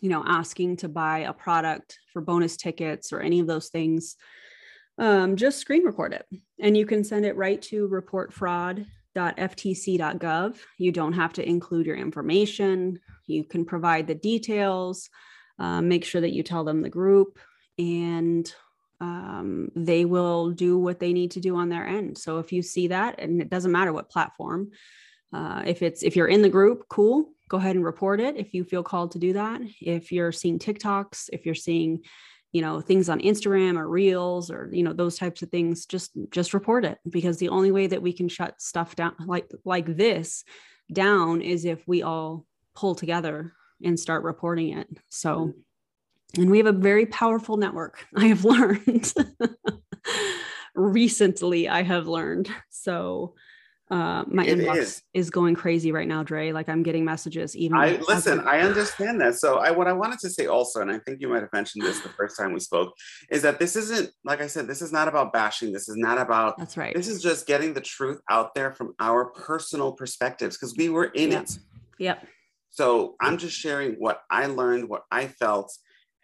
you 0.00 0.08
know, 0.08 0.24
asking 0.26 0.78
to 0.78 0.88
buy 0.88 1.18
a 1.20 1.34
product 1.34 1.98
for 2.12 2.22
bonus 2.22 2.56
tickets 2.56 3.12
or 3.12 3.20
any 3.20 3.40
of 3.40 3.46
those 3.46 3.68
things. 3.68 4.16
Um, 4.96 5.36
just 5.36 5.58
screen 5.58 5.84
record 5.84 6.14
it 6.14 6.24
and 6.60 6.76
you 6.76 6.86
can 6.86 7.02
send 7.04 7.26
it 7.26 7.36
right 7.36 7.60
to 7.62 7.88
reportfraud.ftc.gov. 7.88 10.56
You 10.78 10.92
don't 10.92 11.12
have 11.12 11.32
to 11.34 11.48
include 11.48 11.86
your 11.86 11.96
information. 11.96 13.00
You 13.26 13.44
can 13.44 13.64
provide 13.64 14.06
the 14.06 14.14
details, 14.14 15.10
uh, 15.58 15.80
make 15.80 16.04
sure 16.04 16.20
that 16.20 16.32
you 16.32 16.42
tell 16.42 16.64
them 16.64 16.82
the 16.82 16.90
group, 16.90 17.38
and 17.78 18.52
um, 19.00 19.70
they 19.74 20.04
will 20.04 20.50
do 20.50 20.78
what 20.78 21.00
they 21.00 21.12
need 21.12 21.32
to 21.32 21.40
do 21.40 21.56
on 21.56 21.68
their 21.68 21.86
end. 21.86 22.18
So 22.18 22.38
if 22.38 22.52
you 22.52 22.62
see 22.62 22.88
that, 22.88 23.20
and 23.20 23.40
it 23.40 23.50
doesn't 23.50 23.72
matter 23.72 23.92
what 23.92 24.10
platform, 24.10 24.70
uh, 25.32 25.62
if 25.66 25.82
it's 25.82 26.02
if 26.02 26.16
you're 26.16 26.28
in 26.28 26.42
the 26.42 26.48
group, 26.48 26.84
cool, 26.88 27.32
go 27.48 27.56
ahead 27.56 27.76
and 27.76 27.84
report 27.84 28.20
it 28.20 28.36
if 28.36 28.54
you 28.54 28.64
feel 28.64 28.82
called 28.82 29.12
to 29.12 29.18
do 29.18 29.32
that. 29.34 29.60
If 29.80 30.12
you're 30.12 30.32
seeing 30.32 30.58
TikToks, 30.58 31.30
if 31.32 31.44
you're 31.44 31.54
seeing 31.54 32.02
you 32.54 32.62
know 32.62 32.80
things 32.80 33.08
on 33.08 33.18
instagram 33.18 33.76
or 33.76 33.88
reels 33.88 34.48
or 34.48 34.70
you 34.72 34.84
know 34.84 34.92
those 34.92 35.18
types 35.18 35.42
of 35.42 35.50
things 35.50 35.86
just 35.86 36.12
just 36.30 36.54
report 36.54 36.84
it 36.84 36.98
because 37.10 37.36
the 37.38 37.48
only 37.48 37.72
way 37.72 37.88
that 37.88 38.00
we 38.00 38.12
can 38.12 38.28
shut 38.28 38.62
stuff 38.62 38.94
down 38.94 39.12
like 39.26 39.50
like 39.64 39.96
this 39.96 40.44
down 40.92 41.42
is 41.42 41.64
if 41.64 41.82
we 41.88 42.04
all 42.04 42.46
pull 42.76 42.94
together 42.94 43.52
and 43.84 43.98
start 43.98 44.22
reporting 44.24 44.76
it 44.76 44.88
so 45.10 45.52
and 46.36 46.50
we 46.50 46.58
have 46.58 46.66
a 46.66 46.72
very 46.72 47.06
powerful 47.06 47.56
network 47.56 48.04
i 48.16 48.26
have 48.26 48.44
learned 48.44 49.12
recently 50.74 51.68
i 51.68 51.82
have 51.82 52.06
learned 52.08 52.48
so 52.70 53.34
uh 53.90 54.24
my 54.26 54.44
It 54.46 54.58
inbox 54.58 54.76
is. 54.78 55.02
is. 55.12 55.30
going 55.30 55.54
crazy 55.54 55.92
right 55.92 56.08
now 56.08 56.22
dre 56.22 56.52
like 56.52 56.68
i'm 56.70 56.82
getting 56.82 57.04
messages 57.04 57.54
even 57.54 57.76
I 57.76 58.00
listen, 58.08 58.40
I 58.40 58.60
understand 58.60 59.20
that. 59.20 59.34
So 59.34 59.58
I 59.58 59.70
what 59.72 59.86
I 59.88 59.92
wanted 59.92 60.18
to 60.20 60.30
say 60.30 60.46
also, 60.46 60.80
and 60.80 60.90
I 60.90 60.98
think 61.00 61.20
you 61.20 61.28
might 61.28 61.42
have 61.42 61.52
mentioned 61.52 61.84
this 61.84 62.00
the 62.00 62.08
first 62.08 62.38
time 62.38 62.54
we 62.54 62.60
spoke, 62.60 62.94
is 63.30 63.42
that 63.42 63.58
this 63.58 63.76
isn't 63.76 64.10
like 64.24 64.40
I 64.40 64.46
said, 64.46 64.66
this 64.66 64.80
is 64.80 64.90
not 64.90 65.06
about 65.06 65.34
bashing. 65.34 65.70
This 65.70 65.88
is 65.90 65.96
not 65.96 66.16
about 66.18 66.56
that's 66.56 66.78
right 66.78 66.94
this 66.94 67.08
is 67.08 67.22
just 67.22 67.46
getting 67.46 67.74
the 67.74 67.82
truth 67.82 68.20
out 68.30 68.54
there 68.54 68.72
from 68.72 68.94
our 69.00 69.26
personal 69.26 69.92
perspectives 69.92 70.56
because 70.56 70.74
we 70.78 70.88
were 70.88 71.06
in 71.06 71.32
it. 71.32 71.58
yep 71.98 72.26
So 72.74 73.14
I'm 73.20 73.38
just 73.38 73.56
sharing 73.56 73.94
what 73.94 74.22
I 74.30 74.46
learned, 74.46 74.88
what 74.88 75.04
I 75.10 75.28
felt. 75.28 75.72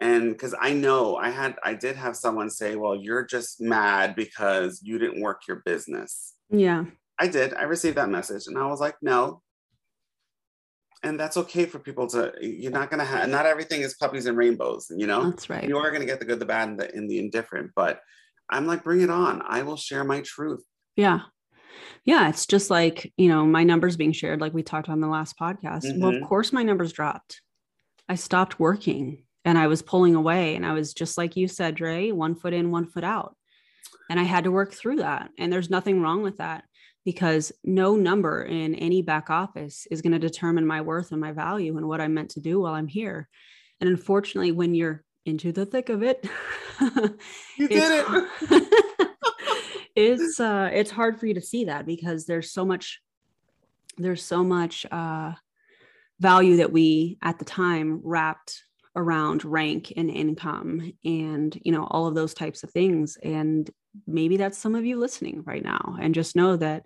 And 0.00 0.32
because 0.32 0.54
I 0.60 0.72
know 0.72 1.16
I 1.16 1.30
had, 1.30 1.54
I 1.62 1.74
did 1.74 1.94
have 1.94 2.16
someone 2.16 2.50
say, 2.50 2.74
well, 2.74 2.96
you're 2.96 3.24
just 3.24 3.60
mad 3.60 4.16
because 4.16 4.80
you 4.82 4.98
didn't 4.98 5.22
work 5.22 5.42
your 5.46 5.62
business. 5.64 6.34
yeah 6.50 6.84
I 7.20 7.28
did. 7.28 7.52
I 7.54 7.64
received 7.64 7.98
that 7.98 8.08
message 8.08 8.46
and 8.46 8.58
I 8.58 8.66
was 8.66 8.80
like, 8.80 8.96
no. 9.02 9.42
And 11.02 11.20
that's 11.20 11.36
okay 11.36 11.66
for 11.66 11.78
people 11.78 12.06
to, 12.08 12.32
you're 12.40 12.72
not 12.72 12.90
going 12.90 12.98
to 12.98 13.04
have, 13.04 13.28
not 13.28 13.46
everything 13.46 13.82
is 13.82 13.94
puppies 13.94 14.26
and 14.26 14.36
rainbows, 14.36 14.90
you 14.94 15.06
know? 15.06 15.30
that's 15.30 15.48
right 15.50 15.68
You 15.68 15.76
are 15.76 15.90
going 15.90 16.00
to 16.00 16.06
get 16.06 16.18
the 16.18 16.24
good, 16.24 16.40
the 16.40 16.46
bad, 16.46 16.68
and 16.68 16.80
the, 16.80 16.92
and 16.94 17.08
the 17.08 17.18
indifferent. 17.18 17.72
But 17.76 18.00
I'm 18.50 18.66
like, 18.66 18.82
bring 18.82 19.02
it 19.02 19.10
on. 19.10 19.42
I 19.46 19.62
will 19.62 19.76
share 19.76 20.02
my 20.02 20.22
truth. 20.22 20.64
Yeah. 20.96 21.20
Yeah. 22.04 22.28
It's 22.28 22.46
just 22.46 22.70
like, 22.70 23.12
you 23.16 23.28
know, 23.28 23.44
my 23.46 23.62
numbers 23.64 23.96
being 23.96 24.12
shared, 24.12 24.40
like 24.40 24.54
we 24.54 24.62
talked 24.62 24.88
on 24.88 25.00
the 25.00 25.08
last 25.08 25.38
podcast. 25.38 25.98
Well, 25.98 26.12
Mhm. 26.12 26.22
of 26.22 26.28
course, 26.28 26.52
my 26.52 26.62
numbers 26.62 26.92
dropped. 26.92 27.42
I 28.08 28.14
stopped 28.16 28.58
working 28.58 29.24
and 29.44 29.56
I 29.58 29.66
was 29.66 29.82
pulling 29.82 30.14
away. 30.14 30.56
And 30.56 30.64
I 30.66 30.72
was 30.72 30.92
just 30.94 31.16
like 31.18 31.36
you 31.36 31.46
said, 31.48 31.74
Dre, 31.76 32.10
one 32.10 32.34
foot 32.34 32.52
in, 32.52 32.70
one 32.70 32.86
foot 32.86 33.04
out. 33.04 33.36
And 34.08 34.18
I 34.18 34.24
had 34.24 34.44
to 34.44 34.50
work 34.50 34.72
through 34.74 34.96
that. 34.96 35.30
And 35.38 35.52
there's 35.52 35.70
nothing 35.70 36.00
wrong 36.00 36.22
with 36.22 36.38
that 36.38 36.64
because 37.04 37.52
no 37.64 37.96
number 37.96 38.42
in 38.42 38.74
any 38.74 39.02
back 39.02 39.30
office 39.30 39.86
is 39.90 40.02
going 40.02 40.12
to 40.12 40.18
determine 40.18 40.66
my 40.66 40.80
worth 40.80 41.12
and 41.12 41.20
my 41.20 41.32
value 41.32 41.76
and 41.76 41.86
what 41.86 42.00
I'm 42.00 42.14
meant 42.14 42.30
to 42.32 42.40
do 42.40 42.60
while 42.60 42.74
I'm 42.74 42.88
here. 42.88 43.28
And 43.80 43.88
unfortunately, 43.88 44.52
when 44.52 44.74
you're 44.74 45.02
into 45.24 45.52
the 45.52 45.64
thick 45.66 45.88
of 45.90 46.02
it, 46.02 46.26
You 47.56 47.68
did 47.68 48.04
it. 48.06 48.68
it. 50.00 50.20
it's 50.20 50.40
uh 50.40 50.70
it's 50.72 50.90
hard 50.90 51.18
for 51.18 51.26
you 51.26 51.34
to 51.34 51.40
see 51.40 51.64
that 51.66 51.86
because 51.86 52.26
there's 52.26 52.50
so 52.52 52.64
much 52.64 53.00
there's 53.98 54.22
so 54.24 54.42
much 54.42 54.86
uh 54.90 55.32
value 56.20 56.56
that 56.58 56.72
we 56.72 57.18
at 57.22 57.38
the 57.38 57.44
time 57.44 58.00
wrapped 58.04 58.62
around 58.96 59.44
rank 59.44 59.92
and 59.96 60.10
income 60.10 60.92
and 61.04 61.58
you 61.62 61.72
know 61.72 61.84
all 61.90 62.06
of 62.06 62.14
those 62.14 62.34
types 62.34 62.62
of 62.62 62.70
things 62.70 63.16
and 63.22 63.70
maybe 64.06 64.36
that's 64.36 64.58
some 64.58 64.74
of 64.74 64.84
you 64.84 64.98
listening 64.98 65.42
right 65.46 65.64
now 65.64 65.96
and 66.00 66.14
just 66.14 66.34
know 66.36 66.56
that 66.56 66.84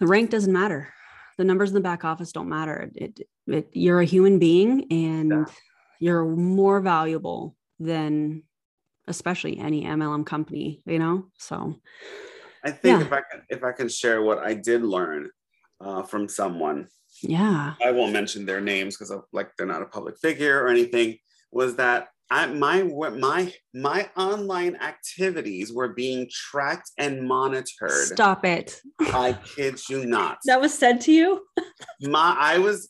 the 0.00 0.06
rank 0.06 0.30
doesn't 0.30 0.52
matter 0.52 0.92
the 1.38 1.44
numbers 1.44 1.70
in 1.70 1.74
the 1.74 1.80
back 1.80 2.04
office 2.04 2.32
don't 2.32 2.48
matter 2.48 2.90
it, 2.94 3.20
it 3.46 3.68
you're 3.72 4.00
a 4.00 4.04
human 4.06 4.38
being 4.38 4.86
and 4.90 5.30
Yeah. 5.30 5.44
you're 5.98 6.24
more 6.24 6.80
valuable 6.80 7.56
than 7.80 8.44
especially 9.08 9.58
any 9.58 9.84
MLM 9.84 10.24
company, 10.26 10.82
you 10.86 10.98
know? 10.98 11.26
So 11.38 11.76
I 12.64 12.70
think 12.70 13.00
Yeah. 13.00 13.06
if 13.06 13.12
I 13.12 13.20
can, 13.30 13.42
if 13.48 13.64
I 13.64 13.72
can 13.72 13.88
share 13.88 14.22
what 14.22 14.38
I 14.38 14.54
did 14.54 14.82
learn 14.82 15.30
uh, 15.80 16.02
from 16.02 16.28
someone, 16.28 16.88
yeah. 17.22 17.74
I 17.84 17.90
won't 17.90 18.12
mention 18.12 18.46
their 18.46 18.60
names 18.60 18.96
because 18.96 19.12
like 19.32 19.50
they're 19.56 19.66
not 19.66 19.82
a 19.82 19.86
public 19.86 20.16
figure 20.20 20.62
or 20.62 20.68
anything, 20.68 21.18
was 21.50 21.76
that 21.76 22.08
I 22.30 22.46
my 22.46 22.82
my 22.82 23.52
my 23.74 24.08
online 24.16 24.76
activities 24.76 25.72
were 25.72 25.88
being 25.88 26.30
tracked 26.32 26.90
and 26.96 27.26
monitored. 27.28 27.90
Stop 27.90 28.46
it. 28.46 28.80
I 29.00 29.32
kid 29.56 29.78
you 29.90 30.06
not. 30.06 30.38
That 30.46 30.60
was 30.60 30.72
said 30.72 31.00
to 31.02 31.12
you? 31.12 31.42
My 32.00 32.34
I 32.38 32.58
was 32.58 32.88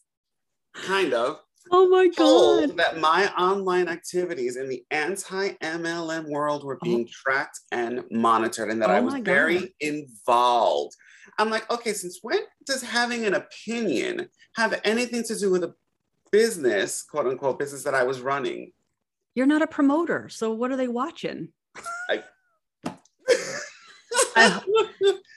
kind 0.75 1.13
of 1.13 1.41
Oh 1.75 1.89
my 1.89 2.09
God. 2.09 2.77
that 2.77 3.01
my 3.01 3.33
online 3.33 3.89
activities 3.89 4.57
in 4.57 4.69
the 4.69 4.85
anti-MLM 4.91 6.29
world 6.29 6.65
were 6.65 6.77
oh. 6.77 6.85
being 6.85 7.09
tracked 7.11 7.61
and 7.73 8.05
monitored 8.11 8.71
and 8.71 8.81
that 8.83 8.91
Oh 8.91 8.95
I 8.95 9.01
was 9.01 9.15
God. 9.15 9.25
very 9.25 9.75
involved. 9.81 10.95
I'm 11.39 11.49
like, 11.49 11.71
okay, 11.71 11.95
since 11.95 12.19
when 12.21 12.41
does 12.67 12.83
having 12.83 13.25
an 13.25 13.35
opinion 13.35 14.29
have 14.57 14.79
anything 14.85 15.23
to 15.25 15.39
do 15.39 15.51
with 15.51 15.65
a 15.65 15.75
business, 16.31 17.03
quote 17.03 17.27
unquote, 17.27 17.59
business 17.59 17.85
that 17.85 17.95
I 17.95 18.03
was 18.03 18.21
running? 18.21 18.73
You're 19.35 19.47
not 19.47 19.63
a 19.63 19.67
promoter. 19.67 20.29
So 20.29 20.53
what 20.53 20.71
are 20.71 20.77
they 20.77 20.89
watching? 20.89 21.49
I, 22.11 22.23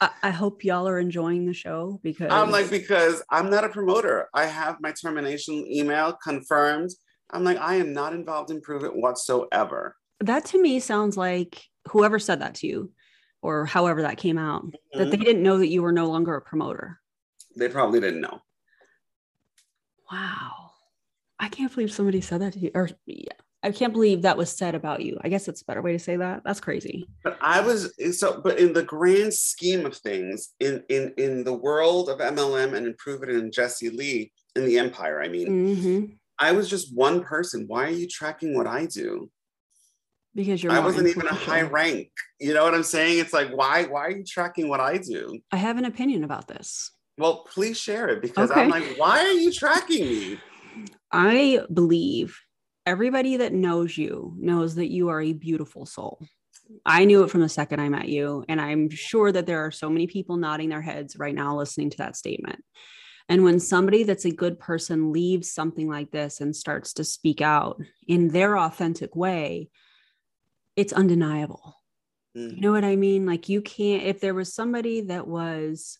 I, 0.02 0.10
I 0.24 0.30
hope 0.30 0.64
y'all 0.64 0.88
are 0.88 1.00
enjoying 1.00 1.46
the 1.46 1.54
show 1.54 2.00
because 2.04 2.32
I'm 2.32 2.52
like, 2.52 2.70
because 2.70 3.24
I'm 3.30 3.50
not 3.50 3.64
a 3.64 3.70
promoter. 3.70 4.28
I 4.34 4.46
have 4.46 4.78
my 4.82 4.92
termination 4.92 5.66
email 5.72 6.14
confirmed. 6.24 6.92
I'm 7.32 7.44
like, 7.44 7.58
I 7.58 7.76
am 7.76 7.94
not 7.94 8.14
involved 8.14 8.52
in 8.52 8.62
Pruvit 8.62 8.96
whatsoever. 8.96 9.96
that 10.22 10.46
to 10.46 10.62
me 10.62 10.80
sounds 10.80 11.18
like 11.18 11.62
whoever 11.90 12.20
said 12.20 12.42
that 12.42 12.56
to 12.56 12.68
you 12.68 12.92
or 13.42 13.66
however 13.66 14.02
that 14.04 14.18
came 14.18 14.38
out, 14.38 14.66
that 14.94 15.12
they 15.12 15.18
Mhm. 15.18 15.24
didn't 15.26 15.44
know 15.44 15.58
that 15.58 15.68
you 15.68 15.82
were 15.84 15.92
no 15.92 16.08
longer 16.08 16.36
a 16.36 16.42
promoter. 16.42 17.00
They 17.58 17.70
probably 17.70 18.00
didn't 18.00 18.22
know. 18.22 18.42
Wow. 20.12 20.72
I 21.40 21.50
can't 21.50 21.74
believe 21.74 21.92
somebody 21.92 22.22
said 22.22 22.42
that 22.42 22.54
to 22.54 22.60
you. 22.60 22.72
Or 22.74 22.90
yeah, 23.06 23.34
I 23.66 23.72
can't 23.72 23.94
believe 23.94 24.22
that 24.22 24.38
was 24.38 24.52
said 24.52 24.76
about 24.76 25.02
you. 25.02 25.18
I 25.24 25.30
guess 25.30 25.48
that's 25.48 25.64
a 25.64 25.66
better 25.66 25.82
way 25.82 25.92
to 25.92 25.98
say 25.98 26.18
that. 26.18 26.44
That's 26.46 26.60
crazy. 26.60 27.08
But 27.24 27.36
I 27.42 27.62
was 27.62 27.92
so, 28.20 28.40
but 28.40 28.60
in 28.60 28.74
the 28.74 28.84
grand 28.84 29.34
scheme 29.34 29.88
of 29.88 29.98
things, 29.98 30.54
in 30.60 30.84
in 30.88 31.16
in 31.18 31.44
the 31.44 31.54
world 31.54 32.08
of 32.08 32.20
MLM 32.20 32.76
and 32.76 32.86
in 32.86 32.94
Pruvit 32.94 33.30
and 33.30 33.52
Jesse 33.52 33.90
Lee 33.90 34.32
in 34.56 34.66
the 34.66 34.78
empire, 34.78 35.20
I 35.20 35.30
mean, 35.30 35.48
Mhm. 35.76 36.18
I 36.38 36.52
was 36.52 36.70
just 36.70 36.96
one 36.96 37.24
person. 37.24 37.66
Why 37.68 37.86
are 37.86 37.90
you 38.02 38.08
tracking 38.08 38.56
what 38.56 38.68
I 38.68 38.86
do? 38.86 39.32
Because 40.36 40.62
you're 40.62 40.72
I 40.72 40.78
wasn't 40.80 41.08
even 41.08 41.26
a 41.26 41.34
high 41.34 41.64
rank. 41.64 42.12
You 42.40 42.54
know 42.54 42.66
what 42.66 42.76
I'm 42.76 42.84
saying? 42.84 43.18
It's 43.18 43.34
like, 43.34 43.50
why 43.50 43.86
why 43.86 44.02
are 44.02 44.12
you 44.12 44.24
tracking 44.24 44.68
what 44.70 44.80
I 44.80 45.00
do? 45.00 45.40
I 45.52 45.58
have 45.58 45.80
an 45.80 45.86
opinion 45.86 46.24
about 46.24 46.48
this. 46.48 46.92
Well, 47.18 47.48
please 47.52 47.80
share 47.80 48.10
it 48.10 48.22
because 48.22 48.52
I'm 48.52 48.70
like, 48.70 48.96
why 48.98 49.22
are 49.22 49.32
you 49.32 49.52
tracking 49.52 50.08
me? 50.08 50.38
I 51.12 51.62
believe 51.74 52.38
everybody 52.86 53.38
that 53.38 53.54
knows 53.54 53.98
you 53.98 54.36
knows 54.38 54.76
that 54.76 54.92
you 54.92 55.10
are 55.10 55.22
a 55.22 55.34
beautiful 55.34 55.86
soul. 55.86 56.26
I 56.86 57.06
knew 57.06 57.24
it 57.24 57.30
from 57.30 57.42
the 57.42 57.50
second 57.50 57.80
I 57.80 57.90
met 57.90 58.10
you. 58.10 58.44
And 58.50 58.60
I'm 58.60 58.90
sure 58.90 59.32
that 59.32 59.46
there 59.46 59.66
are 59.66 59.72
so 59.72 59.90
many 59.90 60.08
people 60.08 60.38
nodding 60.38 60.70
their 60.70 60.82
heads 60.82 61.18
right 61.18 61.36
now 61.36 61.56
listening 61.58 61.90
to 61.92 61.98
that 61.98 62.16
statement. 62.16 62.64
And 63.28 63.44
when 63.44 63.60
somebody 63.60 64.04
that's 64.04 64.26
a 64.26 64.32
good 64.32 64.60
person 64.60 65.12
leaves 65.12 65.52
something 65.52 65.90
like 65.90 66.12
this 66.12 66.42
and 66.42 66.56
starts 66.56 66.94
to 66.94 67.04
speak 67.04 67.42
out 67.42 67.82
in 68.08 68.30
their 68.30 68.58
authentic 68.58 69.16
way, 69.16 69.70
it's 70.76 70.94
undeniable. 70.94 71.76
You 72.36 72.50
Mhm. 72.50 72.62
know 72.62 72.72
what 72.72 72.84
I 72.84 72.96
mean? 72.96 73.26
Like 73.26 73.50
you 73.50 73.62
can't, 73.62 74.04
if 74.04 74.20
there 74.20 74.34
was 74.34 74.54
somebody 74.54 75.02
that 75.02 75.28
was 75.28 76.00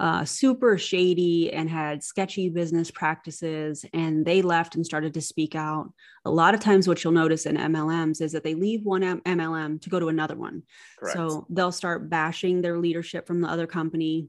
uh, 0.00 0.24
super 0.24 0.78
shady 0.78 1.52
and 1.52 1.68
had 1.68 2.04
sketchy 2.04 2.48
business 2.48 2.90
practices 2.90 3.84
and 3.92 4.24
they 4.24 4.42
left 4.42 4.76
and 4.76 4.86
started 4.86 5.12
to 5.14 5.20
speak 5.20 5.54
out, 5.56 5.92
a 6.24 6.30
lot 6.30 6.54
of 6.54 6.60
times 6.60 6.86
what 6.86 7.02
you'll 7.02 7.12
notice 7.12 7.46
in 7.46 7.56
MLMs 7.56 8.20
is 8.20 8.32
that 8.32 8.44
they 8.44 8.54
leave 8.54 8.84
one 8.84 9.02
MLM 9.02 9.80
to 9.80 9.90
go 9.90 9.98
to 9.98 10.08
another 10.08 10.36
one. 10.36 10.62
Correct. 10.98 11.16
So 11.16 11.46
they'll 11.50 11.72
start 11.72 12.08
bashing 12.08 12.62
their 12.62 12.78
leadership 12.78 13.26
from 13.26 13.40
the 13.40 13.48
other 13.48 13.66
company. 13.66 14.28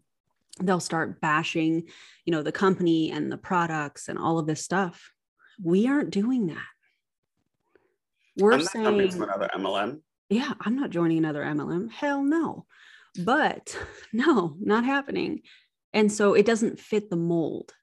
They'll 0.59 0.79
start 0.79 1.21
bashing, 1.21 1.83
you 2.25 2.31
know, 2.31 2.41
the 2.41 2.51
company 2.51 3.11
and 3.11 3.31
the 3.31 3.37
products 3.37 4.09
and 4.09 4.17
all 4.17 4.39
of 4.39 4.47
this 4.47 4.63
stuff. 4.63 5.13
We 5.63 5.87
aren't 5.87 6.09
doing 6.09 6.47
that. 6.47 6.65
We're 8.37 8.53
I'm 8.53 8.63
saying 8.63 9.09
to 9.11 9.23
another 9.23 9.49
MLM. 9.53 9.99
yeah, 10.29 10.53
I'm 10.61 10.75
not 10.75 10.89
joining 10.89 11.19
another 11.19 11.43
MLM. 11.43 11.91
Hell 11.91 12.23
no. 12.23 12.65
But 13.17 13.77
no, 14.13 14.55
not 14.59 14.85
happening. 14.85 15.41
And 15.93 16.11
so 16.11 16.33
it 16.33 16.45
doesn't 16.45 16.79
fit 16.79 17.09
the 17.09 17.15
mold. 17.15 17.73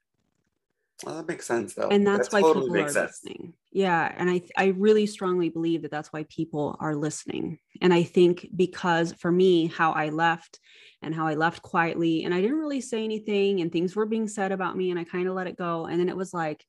Well, 1.05 1.15
that 1.15 1.27
makes 1.27 1.45
sense 1.45 1.73
though. 1.73 1.89
And 1.89 2.07
that's 2.07 2.29
That 2.29 2.33
why 2.33 2.41
totally 2.41 2.65
people 2.67 2.81
are 2.81 2.89
sense. 2.89 3.21
listening. 3.23 3.53
Yeah. 3.71 4.11
And 4.17 4.29
I, 4.29 4.41
I 4.57 4.67
really 4.67 5.05
strongly 5.05 5.49
believe 5.49 5.83
that 5.83 5.91
that's 5.91 6.11
why 6.11 6.25
people 6.29 6.75
are 6.79 6.95
listening. 6.95 7.59
And 7.81 7.93
I 7.93 8.01
think 8.01 8.47
because 8.55 9.13
for 9.13 9.31
me, 9.31 9.67
how 9.67 9.91
I 9.91 10.09
left 10.09 10.59
and 11.03 11.13
how 11.13 11.27
I 11.27 11.35
left 11.35 11.61
quietly, 11.61 12.23
and 12.23 12.33
I 12.33 12.41
didn't 12.41 12.57
really 12.57 12.81
say 12.81 13.03
anything, 13.03 13.61
and 13.61 13.71
things 13.71 13.95
were 13.95 14.07
being 14.07 14.27
said 14.27 14.51
about 14.51 14.75
me, 14.75 14.89
and 14.89 14.99
I 14.99 15.03
kind 15.03 15.27
of 15.27 15.35
let 15.35 15.45
it 15.45 15.55
go. 15.55 15.85
And 15.85 15.99
then 15.99 16.09
it 16.09 16.17
was 16.17 16.33
like, 16.33 16.65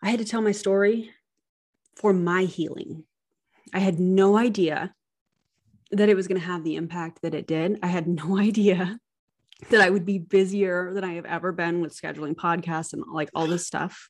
I 0.00 0.10
had 0.10 0.20
to 0.20 0.24
tell 0.24 0.40
my 0.40 0.52
story 0.52 1.10
for 1.96 2.12
my 2.12 2.44
healing. 2.44 3.02
I 3.72 3.80
had 3.80 3.98
no 3.98 4.36
idea 4.36 4.94
that 5.94 6.08
it 6.08 6.14
was 6.16 6.28
going 6.28 6.40
to 6.40 6.46
have 6.46 6.64
the 6.64 6.76
impact 6.76 7.20
that 7.22 7.34
it 7.34 7.46
did. 7.46 7.78
I 7.82 7.86
had 7.88 8.06
no 8.24 8.38
idea 8.38 8.98
that 9.70 9.80
I 9.80 9.90
would 9.90 10.04
be 10.04 10.18
busier 10.18 10.92
than 10.92 11.04
I 11.04 11.14
have 11.14 11.24
ever 11.24 11.52
been 11.52 11.80
with 11.80 11.96
scheduling 11.98 12.34
podcasts 12.34 12.92
and 12.92 13.02
like 13.12 13.30
all 13.34 13.46
this 13.46 13.66
stuff. 13.66 14.08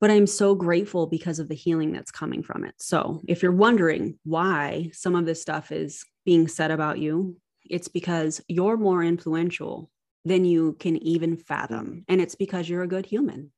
But 0.00 0.10
I'm 0.10 0.26
so 0.26 0.54
grateful 0.54 1.06
because 1.06 1.38
of 1.38 1.48
the 1.48 1.54
healing 1.54 1.92
that's 1.92 2.10
coming 2.10 2.42
from 2.42 2.64
it. 2.64 2.74
So, 2.78 3.22
if 3.26 3.42
you're 3.42 3.52
wondering 3.52 4.18
why 4.24 4.90
some 4.92 5.14
of 5.14 5.24
this 5.24 5.40
stuff 5.40 5.72
is 5.72 6.04
being 6.26 6.48
said 6.48 6.70
about 6.70 6.98
you, 6.98 7.38
it's 7.64 7.88
because 7.88 8.42
you're 8.46 8.76
more 8.76 9.02
influential 9.02 9.90
than 10.26 10.44
you 10.44 10.74
can 10.80 10.96
even 10.98 11.36
fathom. 11.38 12.04
And 12.08 12.20
it's 12.20 12.34
because 12.34 12.68
you're 12.68 12.82
a 12.82 12.88
good 12.88 13.06
human, 13.06 13.52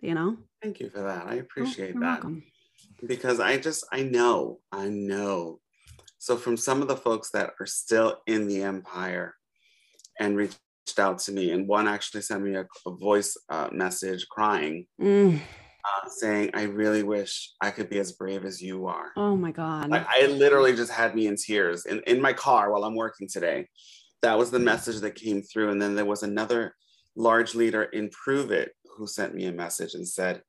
you 0.00 0.14
know? 0.14 0.38
Thank 0.62 0.80
you 0.80 0.88
for 0.88 1.00
that. 1.02 1.26
I 1.26 1.34
Oh, 1.34 1.40
appreciate 1.40 1.92
you're 1.94 2.00
that. 2.02 2.22
welcome. 2.24 2.44
because 3.06 3.38
I 3.38 3.58
just 3.58 3.84
I 3.92 4.04
know 4.04 4.60
I 4.72 4.88
know. 4.88 5.60
So 6.24 6.38
from 6.38 6.56
some 6.56 6.80
of 6.80 6.88
the 6.88 6.96
folks 6.96 7.28
that 7.32 7.50
are 7.60 7.66
still 7.66 8.16
in 8.26 8.48
the 8.48 8.62
empire 8.62 9.34
and 10.18 10.38
reached 10.38 10.58
out 10.98 11.18
to 11.18 11.32
me, 11.32 11.50
and 11.50 11.68
one 11.68 11.86
actually 11.86 12.22
sent 12.22 12.42
me 12.42 12.54
a, 12.54 12.66
a 12.86 12.90
voice 12.96 13.36
uh, 13.50 13.68
message 13.72 14.26
crying, 14.30 14.86
Mm. 14.98 15.38
uh, 15.84 16.08
saying, 16.08 16.52
"I 16.54 16.62
really 16.62 17.02
wish 17.02 17.52
I 17.60 17.70
could 17.70 17.90
be 17.90 17.98
as 17.98 18.12
brave 18.12 18.46
as 18.46 18.62
you 18.62 18.86
are." 18.86 19.12
Oh 19.18 19.36
my 19.36 19.52
God. 19.52 19.90
Like 19.90 20.06
I 20.08 20.24
literally 20.28 20.74
just 20.74 20.90
had 20.90 21.14
me 21.14 21.26
in 21.26 21.36
tears 21.36 21.84
in, 21.84 22.00
in 22.06 22.22
my 22.22 22.32
car 22.32 22.72
while 22.72 22.84
I'm 22.84 22.96
working 22.96 23.28
today. 23.28 23.68
That 24.22 24.38
was 24.38 24.50
the 24.50 24.58
message 24.58 25.00
that 25.02 25.16
came 25.16 25.42
through. 25.42 25.72
And 25.72 25.82
then 25.82 25.94
there 25.94 26.06
was 26.06 26.22
another 26.22 26.74
large 27.16 27.54
leader 27.54 27.82
in 27.82 28.08
Pruvit 28.08 28.68
who 28.96 29.06
sent 29.06 29.34
me 29.34 29.44
a 29.44 29.52
message 29.52 29.92
and 29.92 30.08
said, 30.08 30.40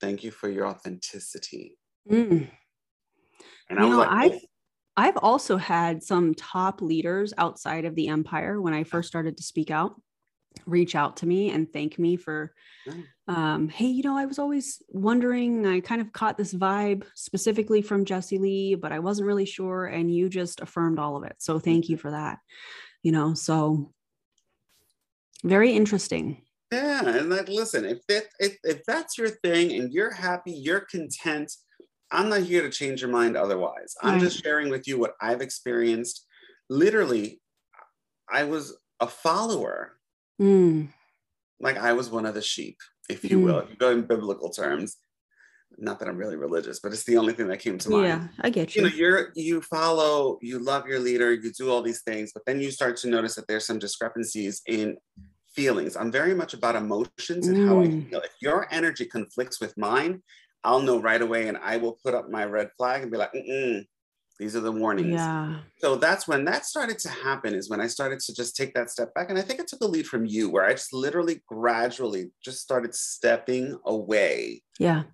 Thank 0.00 0.24
you 0.24 0.32
for 0.32 0.48
your 0.48 0.66
authenticity. 0.66 1.78
Mm. 2.10 2.50
And 3.70 3.78
I 3.78 3.82
You 3.82 3.88
was 3.88 3.96
know, 3.96 3.98
like, 4.02 4.10
I've 4.10 4.32
"Oh, 4.32 4.38
I've 4.96 5.16
also 5.16 5.56
had 5.56 6.02
some 6.02 6.34
top 6.34 6.82
leaders 6.82 7.32
outside 7.38 7.84
of 7.84 7.94
the 7.94 8.08
empire 8.08 8.60
when 8.60 8.74
I 8.74 8.84
first 8.84 9.08
started 9.08 9.36
to 9.38 9.42
speak 9.42 9.70
out 9.70 9.94
reach 10.66 10.94
out 10.94 11.16
to 11.16 11.26
me 11.26 11.50
and 11.50 11.72
thank 11.72 11.98
me 11.98 12.14
for 12.14 12.52
um, 13.26 13.70
hey 13.70 13.86
you 13.86 14.02
know 14.02 14.18
i 14.18 14.26
was 14.26 14.38
always 14.38 14.82
wondering 14.88 15.66
i 15.66 15.80
kind 15.80 16.02
of 16.02 16.12
caught 16.12 16.36
this 16.36 16.52
vibe 16.52 17.04
specifically 17.14 17.80
from 17.80 18.04
jesse 18.04 18.36
lee 18.36 18.74
but 18.74 18.92
i 18.92 18.98
wasn't 18.98 19.26
really 19.26 19.46
sure 19.46 19.86
and 19.86 20.14
you 20.14 20.28
just 20.28 20.60
affirmed 20.60 20.98
all 20.98 21.16
of 21.16 21.24
it. 21.24 21.36
So 21.38 21.58
thank 21.58 21.88
you 21.88 21.96
for 21.96 22.10
that 22.10 22.38
you 23.02 23.12
know 23.12 23.32
so 23.32 23.94
very 25.44 25.72
interesting. 25.72 26.42
Yeah, 26.70 27.06
and 27.06 27.28
like, 27.28 27.48
listen, 27.48 27.84
if 27.84 28.06
that 28.06 28.24
if, 28.38 28.56
if 28.64 28.84
that's 28.86 29.18
your 29.18 29.28
thing 29.28 29.72
and 29.72 29.92
you're 29.92 30.12
happy, 30.12 30.52
you're 30.52 30.86
content, 30.90 31.52
I'm 32.12 32.28
not 32.28 32.42
here 32.42 32.62
to 32.62 32.70
change 32.70 33.00
your 33.00 33.10
mind 33.10 33.36
otherwise. 33.36 33.94
I'm 34.02 34.20
just 34.20 34.42
sharing 34.42 34.68
with 34.68 34.86
you 34.86 34.98
what 34.98 35.14
I've 35.20 35.40
experienced. 35.40 36.26
Literally, 36.68 37.40
I 38.30 38.44
was 38.44 38.76
a 39.00 39.06
follower, 39.08 39.92
Mm, 40.40 40.88
like 41.60 41.76
I 41.78 41.92
was 41.92 42.10
one 42.10 42.26
of 42.26 42.34
the 42.34 42.42
sheep, 42.42 42.78
if 43.08 43.22
you 43.24 43.38
will, 43.38 43.58
if 43.60 43.70
you 43.70 43.76
go 43.76 43.90
in 43.90 44.02
biblical 44.02 44.50
terms. 44.50 44.96
Not 45.78 45.98
that 46.00 46.08
I'm 46.08 46.16
really 46.18 46.36
religious, 46.36 46.80
but 46.80 46.92
it's 46.92 47.04
the 47.04 47.16
only 47.16 47.32
thing 47.32 47.48
that 47.48 47.60
came 47.60 47.78
to 47.78 47.90
mind. 47.90 48.04
yeah 48.04 48.28
i 48.40 48.50
get 48.50 48.74
you 48.76 48.82
you 48.82 48.88
know 48.90 48.94
you're 48.94 49.32
you 49.34 49.62
follow 49.62 50.38
you 50.42 50.58
love 50.58 50.86
your 50.86 50.98
leader 50.98 51.32
you 51.32 51.50
do 51.52 51.70
all 51.70 51.80
these 51.82 52.02
things 52.02 52.30
but 52.34 52.42
then 52.46 52.60
you 52.60 52.70
start 52.70 52.96
to 52.98 53.08
notice 53.08 53.34
that 53.36 53.46
there's 53.48 53.66
some 53.66 53.78
discrepancies 53.78 54.60
in 54.66 54.96
feelings 55.54 55.96
i'm 55.96 56.12
very 56.12 56.34
much 56.34 56.52
about 56.52 56.76
emotions 56.76 57.48
and 57.48 57.56
how 57.66 57.80
i 57.80 57.86
Mm. 57.86 58.10
feel 58.10 58.20
if 58.20 58.32
your 58.42 58.66
energy 58.70 59.06
conflicts 59.06 59.60
with 59.62 59.76
mine 59.78 60.22
i'll 60.64 60.82
know 60.82 61.00
right 61.00 61.22
away 61.22 61.48
and 61.48 61.58
i 61.58 61.76
will 61.76 61.98
put 62.04 62.14
up 62.14 62.30
my 62.30 62.44
red 62.44 62.70
flag 62.76 63.02
and 63.02 63.10
be 63.10 63.18
like 63.18 63.32
Mm-mm, 63.32 63.84
these 64.38 64.56
are 64.56 64.60
the 64.60 64.72
warnings. 64.72 65.12
Yeah. 65.12 65.58
So 65.78 65.94
that's 65.94 66.26
when 66.26 66.44
that 66.46 66.64
started 66.66 66.98
to 67.00 67.08
happen 67.08 67.54
is 67.54 67.70
when 67.70 67.80
i 67.80 67.86
started 67.86 68.18
to 68.20 68.34
just 68.34 68.56
take 68.56 68.74
that 68.74 68.90
step 68.90 69.14
back 69.14 69.30
and 69.30 69.38
i 69.38 69.42
think 69.42 69.60
i 69.60 69.64
took 69.64 69.80
a 69.82 69.86
lead 69.86 70.06
from 70.06 70.26
you 70.26 70.50
where 70.50 70.64
i 70.64 70.72
just 70.72 70.92
literally 70.92 71.42
gradually 71.46 72.30
just 72.44 72.60
started 72.60 72.94
stepping 72.94 73.78
away. 73.84 74.62
Yeah. 74.78 75.04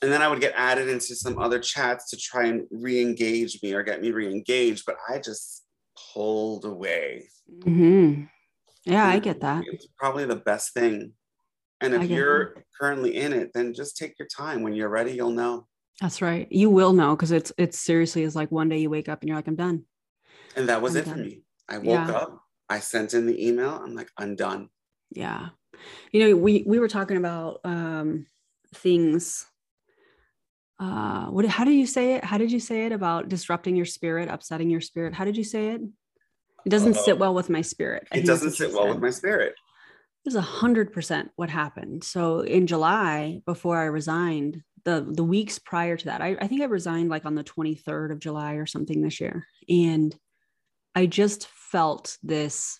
And 0.00 0.12
then 0.12 0.22
I 0.22 0.28
would 0.28 0.40
get 0.40 0.52
added 0.54 0.88
into 0.88 1.16
some 1.16 1.40
other 1.40 1.58
chats 1.58 2.10
to 2.10 2.16
try 2.16 2.44
and 2.44 2.66
re-engage 2.70 3.60
me 3.64 3.72
or 3.72 3.82
get 3.82 4.00
me 4.00 4.12
re-engaged, 4.12 4.84
but 4.86 4.94
I 5.08 5.18
just 5.18 5.64
pulled 6.12 6.64
away. 6.64 7.28
hmm 7.64 8.24
yeah 8.84 9.06
i 9.06 9.18
get 9.18 9.40
that. 9.40 9.64
It's 9.66 9.88
probably 9.98 10.24
the 10.24 10.36
best 10.36 10.72
thing. 10.72 11.12
And 11.80 11.94
if 11.94 12.10
you're 12.10 12.56
currently 12.80 13.16
in 13.16 13.32
it, 13.32 13.52
then 13.54 13.72
just 13.72 13.96
take 13.96 14.18
your 14.18 14.28
time. 14.28 14.62
When 14.62 14.72
you're 14.74 14.88
ready, 14.88 15.12
you'll 15.12 15.30
know. 15.30 15.66
that's 16.00 16.22
right 16.22 16.46
you 16.50 16.70
will 16.70 16.92
know 16.92 17.16
because 17.16 17.32
it's 17.32 17.50
it's 17.58 17.78
seriously 17.78 18.22
is 18.22 18.36
like 18.36 18.50
one 18.52 18.68
day 18.68 18.78
you 18.78 18.88
wake 18.90 19.08
up 19.08 19.20
and 19.20 19.28
you're 19.28 19.36
like 19.40 19.48
i'm 19.48 19.56
done 19.56 19.82
And 20.56 20.68
that 20.68 20.80
was 20.80 20.94
I'm 20.94 21.02
it 21.02 21.08
for 21.08 21.16
me. 21.16 21.42
I 21.68 21.78
woke 21.78 21.86
Yeah. 22.08 22.10
up 22.22 22.40
I 22.70 22.78
sent 22.80 23.14
in 23.14 23.26
the 23.26 23.36
email. 23.48 23.70
I'm 23.82 23.94
like, 23.94 24.10
I'm 24.16 24.36
done. 24.36 24.68
Yeah. 25.10 25.48
You 26.12 26.18
know, 26.20 26.36
we 26.36 26.52
we 26.66 26.78
were 26.78 26.88
talking 26.98 27.16
about 27.16 27.60
um 27.64 28.26
things 28.84 29.46
uh 30.80 31.26
what 31.34 31.44
how 31.46 31.64
did 31.64 31.74
you 31.74 31.86
say 31.86 32.14
it? 32.14 32.24
How 32.24 32.38
did 32.38 32.52
you 32.52 32.60
say 32.60 32.86
it 32.86 32.92
about 32.92 33.28
disrupting 33.28 33.74
your 33.74 33.86
spirit, 33.86 34.28
upsetting 34.28 34.70
your 34.70 34.80
spirit? 34.80 35.14
How 35.14 35.24
did 35.24 35.36
you 35.36 35.44
say 35.44 35.68
it? 35.74 35.80
It 36.66 36.70
doesn't 36.70 36.96
Uh-oh. 36.96 37.04
sit 37.04 37.18
well 37.18 37.34
with 37.34 37.48
my 37.50 37.62
spirit. 37.62 38.06
I 38.12 38.18
it 38.18 38.26
doesn't 38.26 38.52
sit 38.52 38.72
well 38.72 38.88
with 38.88 39.00
my 39.00 39.10
spirit. 39.10 39.54
Was 40.28 40.34
a 40.34 40.42
hundred 40.42 40.92
percent 40.92 41.30
what 41.36 41.48
happened. 41.48 42.04
So 42.04 42.40
in 42.40 42.66
July, 42.66 43.40
before 43.46 43.78
I 43.78 43.84
resigned, 43.84 44.62
the 44.84 45.06
the 45.10 45.24
weeks 45.24 45.58
prior 45.58 45.96
to 45.96 46.04
that, 46.04 46.20
I, 46.20 46.36
I 46.38 46.46
think 46.46 46.60
I 46.60 46.66
resigned 46.66 47.08
like 47.08 47.24
on 47.24 47.34
the 47.34 47.42
23rd 47.42 48.12
of 48.12 48.18
July 48.18 48.56
or 48.56 48.66
something 48.66 49.00
this 49.00 49.22
year. 49.22 49.46
And 49.70 50.14
I 50.94 51.06
just 51.06 51.46
felt 51.46 52.18
this 52.22 52.78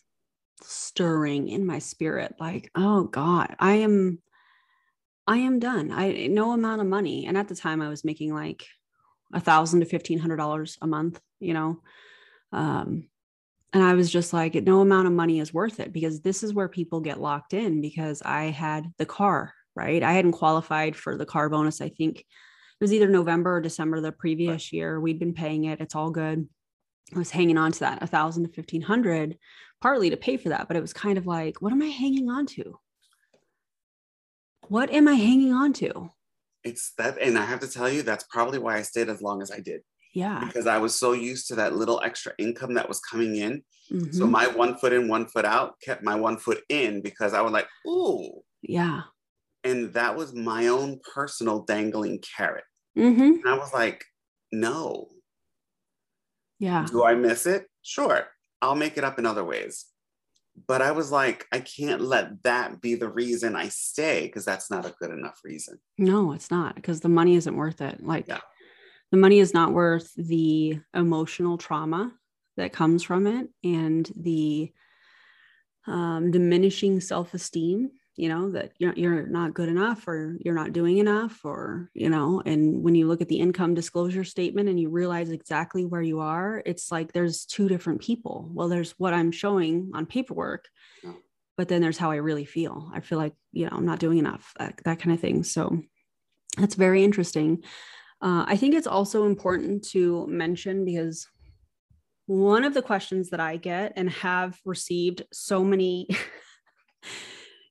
stirring 0.63 1.49
in 1.49 1.65
my 1.65 1.79
spirit 1.79 2.35
like 2.39 2.71
oh 2.75 3.05
god 3.05 3.55
i 3.61 3.75
am 3.75 4.21
i 5.27 5.37
am 5.39 5.59
done 5.59 5.91
i 5.93 6.27
no 6.27 6.53
amount 6.53 6.81
of 6.81 6.87
money 6.87 7.27
and 7.27 7.39
at 7.39 7.49
the 7.49 7.55
time 7.55 7.81
i 7.81 7.89
was 7.89 8.05
making 8.05 8.35
like 8.35 8.67
a 9.33 9.41
thousand 9.41 9.81
to 9.81 9.87
fifteen 9.87 10.19
hundred 10.19 10.37
dollars 10.37 10.77
a 10.83 10.87
month 10.87 11.21
you 11.39 11.55
know 11.55 11.81
um 12.53 13.09
and 13.73 13.83
i 13.83 13.95
was 13.95 14.11
just 14.11 14.33
like 14.33 14.55
no 14.55 14.81
amount 14.81 15.07
of 15.07 15.13
money 15.13 15.41
is 15.41 15.55
worth 15.55 15.81
it 15.81 15.93
because 15.93 16.21
this 16.21 16.43
is 16.43 16.55
where 16.55 16.69
people 16.69 17.01
get 17.01 17.21
locked 17.21 17.55
in 17.55 17.81
because 17.81 18.23
i 18.23 18.45
had 18.45 18.87
the 18.99 19.07
car 19.07 19.55
right 19.75 20.03
i 20.03 20.13
hadn't 20.13 20.33
qualified 20.33 20.97
for 20.97 21.17
the 21.17 21.27
car 21.27 21.49
bonus 21.49 21.81
i 21.81 21.89
think 21.89 22.19
it 22.19 22.25
was 22.81 22.93
either 22.93 23.09
november 23.09 23.57
or 23.57 23.61
december 23.61 24.01
the 24.01 24.13
previous 24.13 24.73
year 24.73 25.01
we'd 25.01 25.19
been 25.19 25.35
paying 25.35 25.65
it 25.65 25.81
it's 25.81 25.95
all 25.95 26.11
good 26.11 26.49
I 27.15 27.19
was 27.19 27.31
hanging 27.31 27.57
on 27.57 27.73
to 27.73 27.81
that 27.81 28.03
a 28.03 28.07
thousand 28.07 28.45
to 28.45 28.53
fifteen 28.53 28.83
hundred, 28.83 29.39
partly 29.81 30.11
to 30.11 30.17
pay 30.17 30.37
for 30.37 30.51
that, 30.51 30.69
but 30.69 30.77
it 30.77 30.81
was 30.81 30.93
kind 30.93 31.17
of 31.17 31.27
like, 31.27 31.63
what 31.63 31.73
am 31.73 31.83
I 31.83 31.87
hanging 31.87 32.29
on 32.29 32.47
to? 32.47 32.79
What 34.69 34.91
am 34.91 35.09
I 35.09 35.15
hanging 35.15 35.53
on 35.53 35.73
to? 35.75 36.11
It's 36.65 36.93
that, 36.99 37.19
and 37.21 37.39
I 37.39 37.47
have 37.47 37.61
to 37.61 37.71
tell 37.71 37.89
you, 37.89 38.03
that's 38.03 38.25
probably 38.25 38.59
why 38.59 38.77
I 38.77 38.83
stayed 38.83 39.09
as 39.09 39.23
long 39.23 39.41
as 39.41 39.51
I 39.51 39.61
did. 39.61 39.83
Yeah. 40.19 40.45
Because 40.45 40.67
I 40.67 40.79
was 40.79 40.95
so 40.95 41.13
used 41.13 41.49
to 41.49 41.55
that 41.57 41.77
little 41.77 42.01
extra 42.03 42.33
income 42.39 42.75
that 42.75 42.89
was 42.89 43.01
coming 43.01 43.37
in. 43.37 43.63
Mm-hmm. 43.93 44.13
So 44.13 44.27
my 44.27 44.49
one 44.49 44.77
foot 44.77 44.93
in, 44.93 45.09
one 45.09 45.27
foot 45.27 45.45
out 45.45 45.75
kept 45.81 46.03
my 46.03 46.17
one 46.17 46.39
foot 46.39 46.63
in 46.69 47.03
because 47.03 47.35
I 47.35 47.41
was 47.41 47.53
like, 47.53 47.69
ooh. 47.87 48.43
Yeah. 48.63 49.03
And 49.63 49.93
that 49.95 50.17
was 50.17 50.35
my 50.35 50.69
own 50.69 51.01
personal 51.15 51.65
dangling 51.65 52.21
carrot. 52.37 52.65
Mm-hmm. 52.97 53.47
I 53.47 53.57
was 53.57 53.73
like, 53.73 54.05
no, 54.51 55.09
yeah. 56.59 56.87
Do 56.91 57.05
I 57.05 57.15
miss 57.15 57.47
it? 57.47 57.67
Sure. 57.83 58.27
I'll 58.61 58.75
make 58.75 58.99
it 58.99 59.05
up 59.05 59.19
in 59.19 59.27
other 59.27 59.45
ways. 59.45 59.87
But 60.67 60.83
I 60.83 60.91
was 60.91 61.13
like, 61.13 61.47
I 61.53 61.61
can't 61.61 62.01
let 62.01 62.43
that 62.43 62.81
be 62.81 62.97
the 62.97 63.09
reason 63.09 63.55
I 63.55 63.69
stay 63.69 64.27
because 64.27 64.45
that's 64.45 64.71
not 64.71 64.85
a 64.85 64.95
good 65.01 65.11
enough 65.11 65.39
reason. 65.45 65.79
No, 65.99 66.33
it's 66.33 66.51
not 66.51 66.75
because 66.75 67.01
the 67.01 67.09
money 67.09 67.37
isn't 67.37 67.57
worth 67.57 67.81
it. 67.81 68.03
Like, 68.03 68.27
yeah. 68.27 68.41
The 69.11 69.17
money 69.17 69.39
is 69.39 69.55
not 69.55 69.73
worth 69.73 70.13
the 70.17 70.79
emotional 70.95 71.59
trauma 71.59 72.13
that 72.57 72.73
comes 72.73 73.03
from 73.03 73.27
it 73.27 73.49
and 73.65 74.11
the 74.17 74.73
um, 75.87 76.31
diminishing 76.31 77.01
self 77.01 77.35
esteem 77.35 77.91
you 78.19 78.29
know 78.29 78.51
that 78.51 78.73
you're, 78.79 78.93
you're 78.95 79.27
not 79.27 79.55
good 79.55 79.69
enough 79.69 80.07
or 80.09 80.37
you're 80.41 80.55
not 80.55 80.73
doing 80.73 80.99
enough 80.99 81.45
or 81.45 81.89
you 81.95 82.11
know 82.11 82.43
and 82.45 82.83
when 82.83 82.97
you 82.97 83.07
look 83.07 83.23
at 83.23 83.29
the 83.29 83.39
income 83.39 83.75
disclosure 83.75 84.25
statement 84.25 84.69
and 84.69 84.79
you 84.79 84.91
realize 84.91 85.31
exactly 85.31 85.85
where 85.87 86.03
you 86.03 86.19
are 86.19 86.61
it's 86.67 86.91
like 86.91 87.13
there's 87.13 87.47
two 87.47 87.69
different 87.69 88.01
people. 88.03 88.51
Well 88.53 88.69
there's 88.69 88.91
what 88.99 89.15
i'm 89.15 89.31
showing 89.31 89.93
on 89.95 90.05
paperwork 90.05 90.69
but 91.57 91.69
then 91.69 91.81
there's 91.81 91.99
how 91.99 92.11
i 92.11 92.17
really 92.17 92.45
feel. 92.45 92.91
I 92.93 93.01
feel 93.01 93.19
like 93.19 93.35
you 93.53 93.67
know 93.67 93.77
i'm 93.77 93.87
not 93.87 94.01
doing 94.01 94.19
enough 94.19 94.53
that, 94.59 94.81
that 94.85 94.99
kind 94.99 95.15
of 95.15 95.21
thing. 95.21 95.45
So 95.45 95.81
that's 96.57 96.75
very 96.75 97.05
interesting 97.05 97.63
uh, 98.21 98.45
i 98.47 98.57
think 98.57 98.75
it's 98.75 98.87
also 98.87 99.27
important 99.27 99.83
to 99.85 100.27
mention 100.27 100.85
because 100.85 101.27
one 102.27 102.65
of 102.65 102.75
the 102.75 102.83
questions 102.83 103.31
that 103.31 103.41
i 103.41 103.57
get 103.57 103.93
and 103.97 104.11
have 104.11 104.59
received 104.65 105.23
so 105.33 105.65
many 105.65 106.09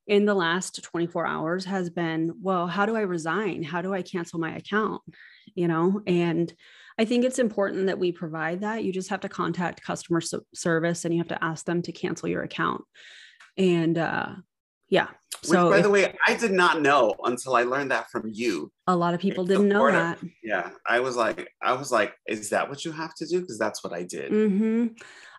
in 0.08 0.26
the 0.26 0.34
last 0.34 0.82
24 0.84 1.28
hours 1.28 1.66
has 1.66 1.90
been 1.90 2.34
well 2.42 2.66
how 2.66 2.86
do 2.86 2.96
i 2.96 3.02
resign? 3.02 3.62
How 3.62 3.82
do 3.82 3.94
i 3.94 4.02
cancel 4.02 4.40
my 4.40 4.56
account? 4.56 5.02
You 5.54 5.68
know 5.68 6.02
and 6.08 6.54
i 6.98 7.06
think 7.06 7.26
it's 7.26 7.40
important 7.40 7.88
that 7.88 8.00
we 8.00 8.12
provide 8.12 8.62
that. 8.62 8.84
You 8.84 8.92
just 8.94 9.10
have 9.10 9.22
to 9.22 9.30
contact 9.30 9.84
customer 9.84 10.22
service 10.56 11.06
and 11.06 11.14
you 11.14 11.20
have 11.20 11.28
to 11.28 11.44
ask 11.44 11.66
them 11.66 11.82
to 11.84 11.92
cancel 11.92 12.30
your 12.30 12.44
account. 12.44 12.84
And 13.58 13.98
uh 13.98 14.30
yeah 14.89 15.08
so 15.43 15.65
Which, 15.65 15.71
by 15.71 15.78
if, 15.78 15.84
the 15.84 15.89
way 15.89 16.15
i 16.28 16.36
did 16.36 16.52
not 16.52 16.82
know 16.82 17.13
until 17.23 17.56
i 17.56 17.63
learned 17.63 17.91
that 17.91 18.10
from 18.10 18.30
you 18.32 18.71
a 18.88 18.95
lot 18.95 19.13
of 19.13 19.19
people 19.19 19.45
didn't 19.45 19.69
know 19.69 19.91
that 19.91 20.19
yeah 20.43 20.71
i 20.88 21.00
was 21.00 21.15
like 21.15 21.50
i 21.62 21.73
was 21.73 21.91
like 21.91 22.13
is 22.28 22.50
that 22.50 22.69
what 22.69 22.86
you 22.86 22.91
have 22.91 23.13
to 23.15 23.26
do 23.26 23.41
because 23.41 23.58
that's 23.58 23.84
what 23.84 23.93
i 23.93 24.04
did 24.04 24.32
mm-hmm. 24.32 24.88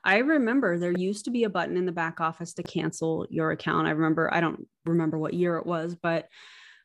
I 0.04 0.18
remember 0.18 0.78
there 0.78 0.92
used 0.92 1.24
to 1.24 1.30
be 1.30 1.44
a 1.44 1.50
button 1.50 1.76
in 1.76 1.84
the 1.84 1.92
back 1.92 2.20
office 2.20 2.54
to 2.54 2.62
cancel 2.62 3.26
your 3.30 3.50
account. 3.50 3.88
I 3.88 3.90
remember, 3.90 4.32
I 4.32 4.40
don't 4.40 4.66
remember 4.86 5.18
what 5.18 5.34
year 5.34 5.56
it 5.56 5.66
was, 5.66 5.94
but 5.94 6.28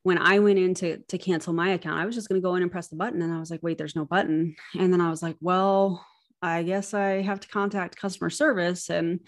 when 0.04 0.18
I 0.18 0.40
went 0.40 0.60
in 0.60 0.74
to, 0.76 0.98
to 0.98 1.18
cancel 1.18 1.54
my 1.54 1.70
account, 1.70 2.00
I 2.00 2.06
was 2.06 2.16
just 2.16 2.28
going 2.28 2.42
to 2.42 2.46
go 2.46 2.56
in 2.56 2.64
and 2.64 2.72
press 2.72 2.90
the 2.90 2.98
button. 2.98 3.22
And 3.22 3.34
I 3.34 3.40
was 3.40 3.50
like, 3.50 3.64
wait, 3.64 3.78
there's 3.78 3.96
no 3.96 4.06
button. 4.06 4.56
And 4.78 4.92
then 4.92 5.00
I 5.00 5.10
was 5.10 5.24
like, 5.24 5.38
well, 5.40 6.06
I 6.42 6.64
guess 6.64 6.94
I 6.94 7.22
have 7.22 7.40
to 7.40 7.48
contact 7.48 7.96
customer 7.96 8.30
service. 8.30 8.90
And 8.90 9.22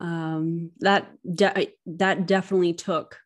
um, 0.00 0.70
that, 0.80 1.10
de- 1.34 1.72
that 1.86 2.26
definitely 2.26 2.74
took 2.74 3.18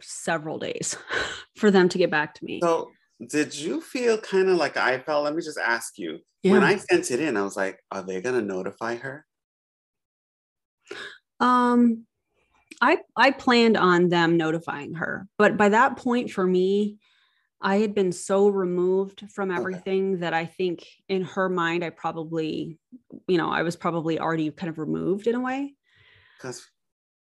several 0.00 0.58
days 0.58 0.96
for 1.56 1.70
them 1.70 1.88
to 1.88 1.98
get 1.98 2.10
back 2.10 2.34
to 2.34 2.44
me. 2.44 2.60
So 2.62 2.90
did 3.28 3.54
you 3.54 3.80
feel 3.80 4.18
kind 4.18 4.48
of 4.48 4.56
like 4.56 4.76
I 4.76 4.98
felt? 4.98 5.24
Let 5.24 5.34
me 5.34 5.42
just 5.42 5.58
ask 5.58 5.98
you. 5.98 6.18
Yeah. 6.42 6.52
When 6.52 6.64
I 6.64 6.76
sent 6.76 7.10
it 7.10 7.20
in, 7.20 7.36
I 7.36 7.42
was 7.42 7.56
like, 7.56 7.78
are 7.90 8.02
they 8.02 8.20
going 8.20 8.38
to 8.38 8.42
notify 8.42 8.96
her? 8.96 9.24
Um, 11.40 12.04
I 12.80 12.98
I 13.16 13.30
planned 13.30 13.76
on 13.76 14.08
them 14.08 14.36
notifying 14.36 14.94
her, 14.94 15.26
but 15.38 15.56
by 15.56 15.70
that 15.70 15.96
point 15.96 16.30
for 16.30 16.46
me, 16.46 16.98
I 17.60 17.76
had 17.76 17.94
been 17.94 18.12
so 18.12 18.48
removed 18.48 19.24
from 19.32 19.50
everything 19.50 20.12
okay. 20.12 20.20
that 20.20 20.34
I 20.34 20.44
think 20.44 20.86
in 21.08 21.22
her 21.22 21.48
mind, 21.48 21.82
I 21.82 21.90
probably, 21.90 22.78
you 23.26 23.38
know, 23.38 23.50
I 23.50 23.62
was 23.62 23.74
probably 23.74 24.18
already 24.18 24.50
kind 24.50 24.68
of 24.68 24.78
removed 24.78 25.26
in 25.26 25.34
a 25.34 25.40
way. 25.40 25.74
Because 26.44 26.66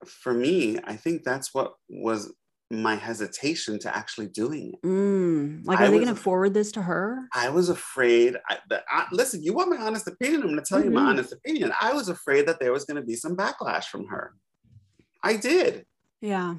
for 0.07 0.33
me, 0.33 0.79
I 0.85 0.97
think 0.97 1.25
that's 1.25 1.53
what 1.53 1.75
was 1.91 2.33
my 2.71 2.95
hesitation 2.95 3.79
to 3.81 3.95
actually 3.95 4.29
doing 4.29 4.73
it. 4.73 4.87
Mm, 4.87 5.67
like, 5.67 5.79
are 5.79 5.83
I 5.83 5.91
they 5.91 5.97
going 5.97 6.07
to 6.09 6.15
forward 6.15 6.55
this 6.55 6.73
to 6.73 6.83
her? 6.83 7.19
I 7.35 7.51
was 7.51 7.69
afraid 7.69 8.37
I, 8.49 8.57
that, 8.71 8.85
I, 8.89 9.07
listen, 9.13 9.43
you 9.43 9.53
want 9.53 9.69
my 9.69 9.77
honest 9.77 10.09
opinion? 10.09 10.41
I'm 10.41 10.49
going 10.49 10.59
to 10.59 10.65
tell 10.65 10.79
mm-hmm. 10.79 10.89
you 10.89 10.95
my 10.95 11.01
mm-hmm. 11.01 11.09
honest 11.11 11.33
opinion. 11.35 11.71
I 11.79 11.93
was 11.93 12.09
afraid 12.09 12.49
that 12.49 12.61
there 12.61 12.73
was 12.73 12.87
going 12.87 12.97
to 12.97 13.03
be 13.03 13.15
some 13.15 13.37
backlash 13.37 13.85
from 13.85 14.07
her. 14.07 14.33
I 15.23 15.37
did. 15.37 15.85
Yeah. 16.23 16.55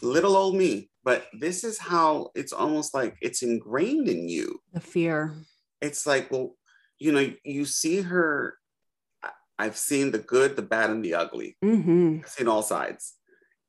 Little 0.00 0.38
old 0.38 0.54
me. 0.54 0.88
But 1.04 1.26
this 1.38 1.64
is 1.64 1.78
how 1.78 2.30
it's 2.34 2.54
almost 2.54 2.94
like 2.94 3.18
it's 3.20 3.42
ingrained 3.42 4.08
in 4.08 4.26
you. 4.26 4.58
The 4.72 4.80
fear. 4.80 5.34
It's 5.82 6.06
like, 6.06 6.30
well, 6.30 6.56
you 6.98 7.12
know, 7.12 7.30
you 7.44 7.66
see 7.66 8.00
her. 8.00 8.54
I've 9.58 9.76
seen 9.76 10.10
the 10.10 10.18
good, 10.18 10.56
the 10.56 10.62
bad, 10.62 10.90
and 10.90 11.04
the 11.04 11.14
ugly. 11.14 11.56
Mm-hmm. 11.64 12.20
I've 12.22 12.28
seen 12.28 12.48
all 12.48 12.62
sides. 12.62 13.14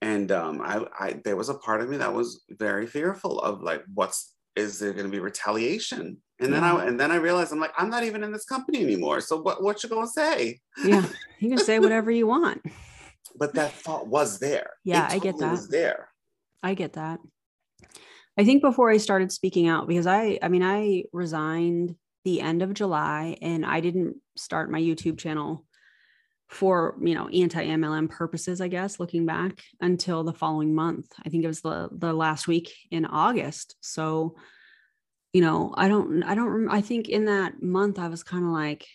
And 0.02 0.32
um, 0.32 0.62
I, 0.62 0.86
I 1.00 1.21
there 1.23 1.36
was 1.36 1.50
a 1.50 1.56
part 1.56 1.82
of 1.82 1.89
me 1.89 1.97
that 1.97 2.13
was 2.13 2.43
very 2.50 2.86
fearful 2.86 3.39
of 3.39 3.62
like 3.62 3.84
what's 3.93 4.34
is 4.56 4.80
there 4.80 4.93
going 4.93 5.06
to 5.06 5.12
be 5.12 5.19
retaliation? 5.19 6.17
And 6.39 6.54
then 6.54 6.63
I 6.63 6.86
and 6.86 7.00
then 7.00 7.12
I 7.12 7.15
realized 7.15 7.52
I'm 7.52 7.60
like 7.60 7.73
I'm 7.78 7.89
not 7.89 8.04
even 8.04 8.23
in 8.23 8.32
this 8.32 8.45
company 8.45 8.84
anymore. 8.84 9.21
So 9.21 9.41
what 9.41 9.63
what 9.63 9.82
you 9.82 9.89
gonna 9.89 10.08
say? 10.08 10.60
Yeah 10.84 11.06
you 11.39 11.50
can 11.50 11.58
say 11.58 11.80
whatever 11.80 12.12
you 12.12 12.28
want. 12.28 12.62
But 13.36 13.56
that 13.56 13.71
thought 13.71 14.08
was 14.08 14.38
there. 14.38 14.71
Yeah 14.84 15.08
totally 15.08 15.19
I 15.19 15.23
get 15.23 15.39
that 15.39 15.52
was 15.52 15.67
there. 15.67 16.10
I 16.62 16.73
get 16.76 16.93
that. 16.93 17.19
I 18.38 18.45
think 18.45 18.62
before 18.62 18.91
I 18.91 18.97
started 18.97 19.32
speaking 19.32 19.67
out 19.67 19.88
because 19.88 20.06
I 20.06 20.38
I 20.43 20.50
mean 20.50 20.63
I 20.63 21.06
resigned 21.12 21.95
the 22.23 22.41
end 22.41 22.62
of 22.62 22.76
July 22.76 23.38
and 23.41 23.65
I 23.65 23.80
didn't 23.80 24.17
start 24.36 24.69
my 24.69 24.80
YouTube 24.80 25.17
channel 25.17 25.65
for 26.48 26.96
you 27.02 27.14
know 27.14 27.28
anti-mlm 27.28 28.10
purposes 28.10 28.62
i 28.62 28.70
guess 28.70 29.00
looking 29.00 29.26
back 29.26 29.62
until 29.82 30.24
the 30.24 30.34
following 30.34 30.74
month. 30.74 31.12
I 31.26 31.30
think 31.30 31.44
it 31.44 31.48
was 31.48 31.62
the 31.62 31.90
the 31.92 32.14
last 32.14 32.48
week 32.48 32.74
in 32.90 33.06
august. 33.06 33.76
So 33.82 34.36
you 35.34 35.42
know 35.42 35.74
i 35.76 35.88
don't 35.88 36.24
i 36.24 36.36
don't 36.36 36.70
i 36.70 36.82
think 36.82 37.10
in 37.10 37.26
that 37.26 37.62
month 37.62 38.00
i 38.00 38.08
was 38.08 38.24
kind 38.24 38.46
of 38.46 38.52
like 38.52 38.88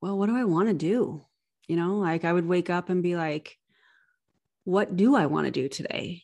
well 0.00 0.18
what 0.18 0.26
do 0.26 0.36
i 0.36 0.44
want 0.44 0.68
to 0.68 0.74
do? 0.74 1.22
You 1.68 1.76
know 1.76 1.98
like 1.98 2.24
i 2.24 2.32
would 2.32 2.46
wake 2.46 2.70
up 2.70 2.88
and 2.88 3.02
be 3.02 3.16
like 3.16 3.58
what 4.64 4.96
do 4.96 5.14
i 5.14 5.26
want 5.26 5.46
to 5.46 5.50
do 5.50 5.68
today? 5.68 6.22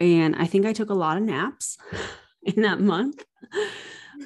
And 0.00 0.34
i 0.34 0.46
think 0.46 0.66
i 0.66 0.72
took 0.72 0.90
a 0.90 0.94
lot 0.94 1.16
of 1.16 1.22
naps 1.22 1.78
in 2.42 2.62
that 2.62 2.80
month 2.80 3.24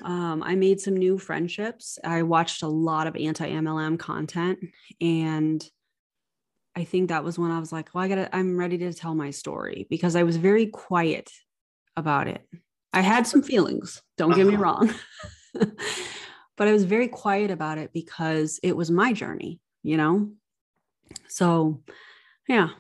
um, 0.03 0.43
I 0.43 0.55
made 0.55 0.81
some 0.81 0.97
new 0.97 1.19
friendships. 1.19 1.99
I 2.05 2.23
watched 2.23 2.63
a 2.63 2.69
lot 2.69 3.07
of 3.07 3.17
anti 3.17 3.49
MLM 3.49 3.99
content 3.99 4.59
and 5.01 5.65
I 6.77 6.85
think 6.85 7.09
that 7.09 7.25
was 7.25 7.39
when 7.39 7.51
I 7.51 7.59
was 7.59 7.73
like, 7.73 7.91
well, 7.93 8.05
I 8.05 8.09
gotta, 8.09 8.35
I'm 8.35 8.57
ready 8.57 8.79
to 8.79 8.93
tell 8.93 9.15
my 9.15 9.31
story 9.31 9.87
because 9.91 10.15
I 10.15 10.23
was 10.23 10.37
very 10.37 10.67
quiet 10.67 11.31
about 11.97 12.29
it. 12.29 12.47
I 12.93 13.01
had 13.01 13.27
some 13.27 13.43
feelings, 13.43 14.03
don't 14.17 14.35
get 14.35 14.47
me 14.47 14.55
Uh-huh. 14.55 14.63
wrong. 14.63 14.95
but 16.57 16.69
I 16.69 16.73
was 16.73 16.85
very 16.85 17.09
quiet 17.09 17.51
about 17.51 17.79
it 17.79 17.93
because 17.93 18.61
it 18.63 18.77
was 18.77 18.91
my 18.91 19.13
journey, 19.13 19.61
you 19.83 19.97
know? 19.97 20.31
So, 21.29 21.83
yeah, 22.49 22.71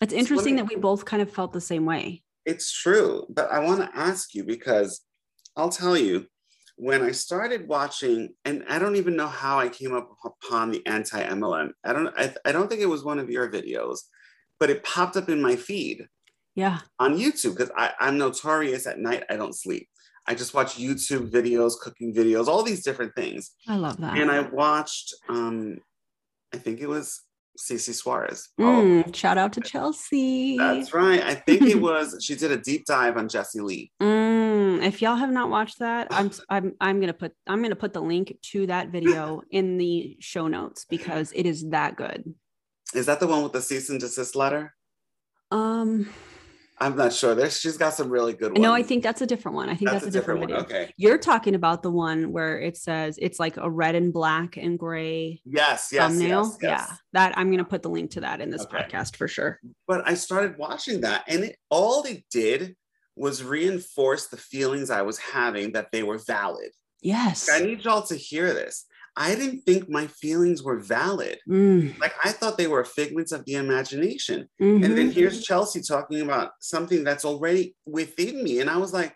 it's 0.00 0.12
interesting 0.12 0.56
me- 0.56 0.62
that 0.62 0.68
we 0.68 0.76
both 0.76 1.04
kind 1.04 1.22
of 1.22 1.32
felt 1.32 1.52
the 1.52 1.60
same 1.60 1.84
way. 1.86 2.22
It's 2.44 2.72
true, 2.72 3.26
but 3.28 3.50
I 3.50 3.60
want 3.60 3.80
to 3.80 3.96
ask 3.96 4.34
you 4.34 4.44
because 4.44 5.02
I'll 5.56 5.70
tell 5.70 5.96
you 5.96 6.26
when 6.80 7.02
I 7.02 7.10
started 7.12 7.68
watching, 7.68 8.30
and 8.46 8.64
I 8.68 8.78
don't 8.78 8.96
even 8.96 9.14
know 9.14 9.28
how 9.28 9.58
I 9.58 9.68
came 9.68 9.94
up 9.94 10.10
upon 10.24 10.70
the 10.70 10.84
anti 10.86 11.22
MLM. 11.22 11.70
I 11.84 11.92
don't. 11.92 12.08
I, 12.16 12.34
I 12.46 12.52
don't 12.52 12.68
think 12.68 12.80
it 12.80 12.86
was 12.86 13.04
one 13.04 13.18
of 13.18 13.28
your 13.28 13.50
videos, 13.50 13.98
but 14.58 14.70
it 14.70 14.82
popped 14.82 15.16
up 15.16 15.28
in 15.28 15.42
my 15.42 15.56
feed 15.56 16.06
Yeah. 16.54 16.78
on 16.98 17.16
YouTube 17.18 17.56
because 17.56 17.70
I'm 17.76 18.16
notorious 18.16 18.86
at 18.86 18.98
night. 18.98 19.24
I 19.28 19.36
don't 19.36 19.54
sleep. 19.54 19.88
I 20.26 20.34
just 20.34 20.54
watch 20.54 20.76
YouTube 20.76 21.30
videos, 21.30 21.72
cooking 21.82 22.14
videos, 22.14 22.46
all 22.46 22.62
these 22.62 22.82
different 22.82 23.14
things. 23.14 23.50
I 23.68 23.76
love 23.76 23.98
that. 23.98 24.16
And 24.16 24.30
I 24.30 24.40
watched, 24.40 25.14
um, 25.28 25.78
I 26.54 26.58
think 26.58 26.80
it 26.80 26.88
was 26.88 27.22
Cece 27.60 27.94
Suarez. 27.94 28.48
Oh, 28.58 28.62
Mm, 28.82 29.14
shout 29.14 29.36
out 29.38 29.52
to 29.54 29.60
Chelsea. 29.60 30.56
that's 30.56 30.94
right. 30.94 31.22
I 31.22 31.34
think 31.34 31.62
it 31.62 31.80
was. 31.80 32.16
She 32.22 32.34
did 32.34 32.50
a 32.50 32.56
deep 32.56 32.86
dive 32.86 33.16
on 33.16 33.28
Jesse 33.28 33.60
Lee. 33.60 33.90
Mm, 34.60 34.84
if 34.86 35.02
y'all 35.02 35.16
have 35.16 35.30
not 35.30 35.50
watched 35.50 35.78
that, 35.80 36.06
I'm 36.10 36.30
I'm 36.48 36.72
I'm 36.80 37.00
gonna 37.00 37.12
put 37.14 37.32
I'm 37.46 37.60
gonna 37.62 37.74
put 37.76 37.92
the 37.92 38.00
link 38.02 38.36
to 38.52 38.66
that 38.68 38.88
video 38.90 39.42
in 39.50 39.78
the 39.78 40.16
show 40.20 40.46
notes 40.48 40.84
because 40.88 41.32
it 41.34 41.44
is 41.46 41.68
that 41.70 41.96
good. 41.96 42.34
Is 42.94 43.06
that 43.06 43.20
the 43.20 43.26
one 43.26 43.42
with 43.42 43.52
the 43.52 43.60
cease 43.62 43.88
and 43.90 43.98
desist 44.00 44.36
letter? 44.36 44.74
Um, 45.50 46.08
I'm 46.82 46.96
not 46.96 47.12
sure. 47.12 47.34
There's 47.34 47.60
she's 47.60 47.76
got 47.76 47.92
some 47.92 48.08
really 48.08 48.32
good 48.32 48.52
ones. 48.52 48.62
no, 48.62 48.72
I 48.72 48.82
think 48.82 49.02
that's 49.02 49.20
a 49.20 49.26
different 49.26 49.54
one. 49.56 49.68
I 49.68 49.74
think 49.74 49.90
that's, 49.90 50.06
a 50.06 50.10
different, 50.10 50.40
video. 50.40 50.56
one. 50.56 50.64
Okay. 50.64 50.92
You're 50.96 51.18
talking 51.18 51.54
about 51.54 51.82
the 51.82 51.90
one 51.90 52.32
where 52.32 52.58
it 52.58 52.76
says 52.78 53.18
it's 53.20 53.38
like 53.38 53.58
a 53.58 53.68
red 53.70 53.94
and 53.94 54.12
black 54.12 54.56
and 54.56 54.78
gray 54.78 55.42
Yes, 55.44 55.90
yes, 55.92 56.00
thumbnail. 56.10 56.44
yes, 56.44 56.56
yes. 56.62 56.86
Yeah, 56.90 56.96
that 57.12 57.36
I'm 57.36 57.50
gonna 57.50 57.64
put 57.64 57.82
the 57.82 57.90
link 57.90 58.12
to 58.12 58.20
that 58.22 58.40
in 58.40 58.48
this 58.50 58.62
Okay. 58.62 58.78
podcast 58.78 59.16
for 59.16 59.28
sure. 59.28 59.60
But 59.86 60.08
I 60.08 60.14
started 60.14 60.56
watching 60.56 61.02
that, 61.02 61.24
and 61.28 61.44
it 61.44 61.56
all 61.68 62.02
it 62.04 62.24
did 62.30 62.76
was 63.14 63.44
reinforce 63.44 64.28
the 64.28 64.38
feelings 64.38 64.88
I 64.88 65.02
was 65.02 65.18
having 65.18 65.72
that 65.72 65.92
they 65.92 66.02
were 66.02 66.16
valid. 66.18 66.70
Yes. 67.02 67.50
I 67.50 67.60
need 67.60 67.84
y'all 67.84 68.02
to 68.06 68.14
hear 68.16 68.54
this. 68.54 68.86
I 69.20 69.34
didn't 69.34 69.60
think 69.66 69.88
my 69.90 70.06
feelings 70.06 70.62
were 70.62 70.78
valid. 70.78 71.38
Mm, 71.46 72.00
Like 72.00 72.14
I 72.24 72.32
thought 72.32 72.56
they 72.56 72.66
were 72.68 72.84
figments 72.84 73.32
of 73.32 73.44
the 73.44 73.54
imagination. 73.54 74.48
mhm. 74.58 74.82
And 74.84 74.96
then 74.96 75.10
here's 75.10 75.44
Chelsea 75.44 75.82
talking 75.82 76.22
about 76.22 76.52
something 76.60 77.04
that's 77.04 77.26
already 77.26 77.76
within 77.84 78.42
me. 78.42 78.60
And 78.60 78.70
I 78.70 78.78
was 78.78 78.94
like, 78.94 79.14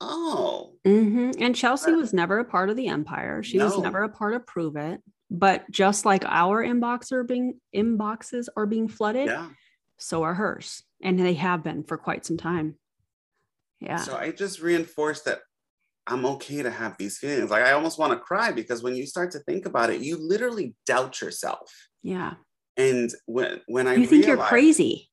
oh, 0.00 0.76
Mhm. 0.86 1.34
And 1.40 1.56
Chelsea 1.56 1.90
was 1.92 2.12
never 2.12 2.38
a 2.38 2.44
part 2.44 2.70
of 2.70 2.76
the 2.76 2.86
empire. 2.88 3.42
She 3.42 3.58
was 3.58 3.76
never 3.78 4.02
a 4.04 4.08
part 4.08 4.34
of 4.34 4.46
Pruvit. 4.46 4.98
But 5.30 5.68
just 5.70 6.04
like 6.04 6.24
our 6.26 6.62
inbox 6.64 7.10
are 7.10 7.24
being 7.24 7.60
inboxes 7.74 8.46
are 8.56 8.66
being 8.66 8.86
flooded, 8.86 9.26
yeah. 9.26 9.48
so 9.98 10.22
are 10.22 10.34
hers, 10.34 10.84
and 11.02 11.18
they 11.18 11.34
have 11.34 11.64
been 11.64 11.82
for 11.82 11.96
quite 11.96 12.24
some 12.24 12.36
time. 12.36 12.78
Yeah. 13.80 13.96
So 13.96 14.16
I 14.16 14.30
just 14.30 14.60
reinforced 14.60 15.24
that 15.24 15.40
I'm 16.06 16.26
okay 16.26 16.62
to 16.62 16.70
have 16.70 16.96
these 16.98 17.18
feelings. 17.18 17.50
Like 17.50 17.64
I 17.64 17.72
almost 17.72 17.98
want 17.98 18.12
to 18.12 18.18
cry 18.18 18.52
because 18.52 18.82
when 18.82 18.94
you 18.94 19.06
start 19.06 19.30
to 19.32 19.38
think 19.40 19.64
about 19.66 19.90
it, 19.90 20.00
you 20.00 20.16
literally 20.18 20.74
doubt 20.86 21.20
yourself. 21.20 21.70
yeah. 22.02 22.34
And 22.76 23.08
when 23.26 23.60
when 23.68 23.86
I 23.86 23.94
You 23.94 24.06
think 24.06 24.26
you're 24.26 24.36
crazy. 24.36 25.08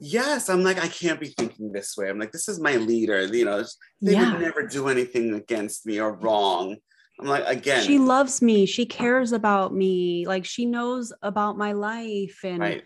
Yes, 0.00 0.48
I'm 0.48 0.64
like 0.64 0.78
I 0.82 0.88
can't 0.88 1.20
be 1.20 1.28
thinking 1.28 1.70
this 1.72 1.96
way. 1.96 2.10
I'm 2.10 2.18
like 2.18 2.32
this 2.32 2.48
is 2.48 2.58
my 2.60 2.74
leader. 2.76 3.24
You 3.24 3.44
know, 3.44 3.64
they 4.02 4.12
Yeah. 4.12 4.32
would 4.32 4.40
never 4.42 4.66
do 4.66 4.88
anything 4.88 5.32
against 5.34 5.86
me 5.86 6.00
or 6.00 6.12
wrong. 6.14 6.76
I'm 7.20 7.26
like 7.28 7.44
again, 7.46 7.84
She 7.84 7.98
loves 8.00 8.42
me. 8.42 8.66
She 8.66 8.84
cares 8.84 9.30
about 9.30 9.72
me. 9.72 10.26
Like 10.26 10.44
she 10.44 10.66
knows 10.66 11.12
about 11.22 11.56
my 11.56 11.70
life. 11.72 12.40
And 12.42 12.58
right? 12.58 12.82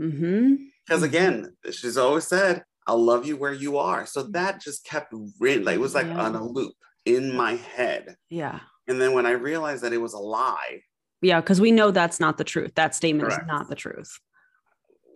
Mhm. 0.00 0.70
Because 0.86 1.02
Mhm. 1.02 1.06
again, 1.10 1.56
she's 1.70 1.98
always 1.98 2.26
said, 2.26 2.64
"I'll 2.90 3.02
love 3.12 3.24
you 3.26 3.36
where 3.36 3.52
you 3.52 3.78
are." 3.78 4.04
So 4.06 4.22
that 4.38 4.60
just 4.60 4.84
kept. 4.84 5.12
Like 5.12 5.76
it 5.76 5.80
was 5.80 5.94
like 5.94 6.06
Yeah. 6.06 6.20
on 6.24 6.34
a 6.34 6.44
loop 6.44 6.74
in 7.06 7.34
my 7.34 7.54
head. 7.56 8.16
yeah. 8.28 8.60
And 8.88 9.00
then 9.00 9.12
when 9.12 9.24
I 9.26 9.30
realized 9.32 9.82
that 9.84 9.92
it 9.92 9.98
was 10.06 10.14
a 10.14 10.18
lie, 10.18 10.82
Yeah. 11.22 11.40
Because 11.40 11.60
we 11.60 11.70
know 11.70 11.90
that's 11.92 12.18
not 12.20 12.38
the 12.38 12.44
truth. 12.44 12.72
That 12.74 12.94
statement 12.94 13.28
Correct. 13.28 13.44
is 13.44 13.48
not 13.48 13.68
the 13.68 13.76
truth. 13.76 14.12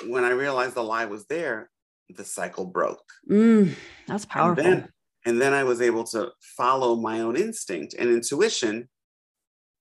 when 0.07 0.25
I 0.25 0.31
realized 0.31 0.75
the 0.75 0.83
lie 0.83 1.05
was 1.07 1.25
there, 1.27 1.71
the 2.09 2.25
cycle 2.25 2.67
broke. 2.67 3.05
Mm, 3.31 3.75
that's 4.09 4.25
And 4.25 4.31
powerful. 4.31 4.63
then, 4.65 4.89
and 5.27 5.41
then 5.41 5.53
I 5.53 5.63
was 5.65 5.81
able 5.81 6.05
to 6.15 6.33
follow 6.59 6.97
my 6.97 7.21
own 7.21 7.37
instinct 7.37 7.95
and 7.99 8.11
intuition 8.11 8.89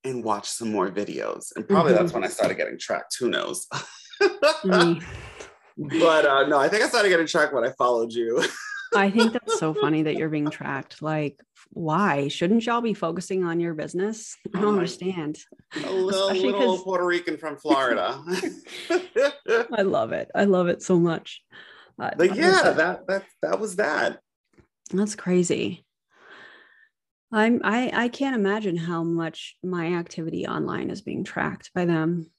and 0.04 0.22
watch 0.24 0.48
some 0.48 0.70
more 0.70 0.88
videos. 0.90 1.44
And 1.56 1.66
probably 1.68 1.92
Mhm. 1.92 1.96
that's 1.98 2.12
when 2.12 2.24
I 2.24 2.28
started 2.28 2.56
getting 2.56 2.78
tracked. 2.78 3.16
Who 3.20 3.28
knows? 3.28 3.66
Mm. 4.64 5.02
But 5.76 6.24
uh, 6.26 6.46
no, 6.46 6.58
I 6.58 6.68
think 6.68 6.82
I 6.82 6.88
started 6.88 7.08
getting 7.08 7.26
tracked 7.26 7.52
when 7.54 7.64
I 7.64 7.72
followed 7.72 8.12
you. 8.12 8.44
I 8.96 9.10
think 9.10 9.32
that's 9.32 9.58
so 9.58 9.74
funny 9.74 10.02
that 10.04 10.14
you're 10.16 10.28
being 10.28 10.50
tracked. 10.50 11.02
Like, 11.02 11.40
why 11.70 12.28
shouldn't 12.28 12.64
y'all 12.64 12.80
be 12.80 12.94
focusing 12.94 13.42
on 13.42 13.58
your 13.58 13.74
business? 13.74 14.36
I 14.54 14.58
Oh 14.58 14.62
don't 14.62 14.72
my- 14.72 14.78
understand. 14.78 15.38
a 15.84 15.90
little, 15.90 16.28
little 16.32 16.78
Puerto 16.78 17.04
Rican 17.04 17.36
from 17.36 17.56
Florida. 17.56 18.22
I 19.76 19.82
love 19.82 20.12
it. 20.12 20.30
I 20.34 20.44
love 20.44 20.68
it 20.68 20.82
so 20.82 20.98
much. 21.00 21.42
I 21.98 22.12
but 22.16 22.36
yeah, 22.36 22.62
that. 22.62 22.76
that 22.76 23.06
that 23.08 23.24
that 23.42 23.60
was 23.60 23.76
that. 23.76 24.20
that's 24.92 25.14
crazy. 25.16 25.84
I'm 27.32 27.60
I 27.64 27.90
I 27.92 28.08
can't 28.08 28.36
imagine 28.36 28.76
how 28.76 29.02
much 29.02 29.56
my 29.64 29.94
activity 29.94 30.46
online 30.46 30.90
is 30.90 31.02
being 31.02 31.24
tracked 31.24 31.70
by 31.74 31.84
them. 31.84 32.30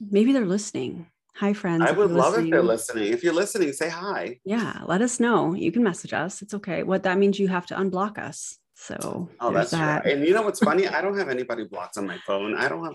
Maybe 0.00 0.32
they're 0.32 0.44
listening. 0.46 1.06
Hi, 1.36 1.52
friends. 1.52 1.82
I 1.84 1.90
would 1.90 2.10
love 2.12 2.38
if 2.38 2.48
they're 2.48 2.62
listening. 2.62 3.12
If 3.12 3.24
you're 3.24 3.32
listening, 3.34 3.72
say 3.72 3.88
hi. 3.88 4.38
Yeah, 4.44 4.80
let 4.86 5.02
us 5.02 5.18
know. 5.18 5.54
You 5.54 5.72
can 5.72 5.82
message 5.82 6.12
us. 6.12 6.42
It's 6.42 6.54
okay. 6.54 6.84
What 6.84 7.02
that 7.02 7.18
means, 7.18 7.38
you 7.40 7.48
have 7.48 7.66
to 7.66 7.74
unblock 7.74 8.18
us. 8.18 8.58
So 8.76 9.28
Oh, 9.40 9.50
that's 9.52 9.72
that. 9.72 10.04
right. 10.04 10.14
And 10.14 10.26
you 10.26 10.32
know 10.32 10.42
what's 10.42 10.60
funny? 10.60 10.86
I 10.86 11.00
don't 11.02 11.18
have 11.18 11.28
anybody 11.28 11.64
blocked 11.64 11.96
on 11.98 12.06
my 12.06 12.18
phone. 12.26 12.56
I 12.56 12.68
don't 12.68 12.84
have. 12.84 12.94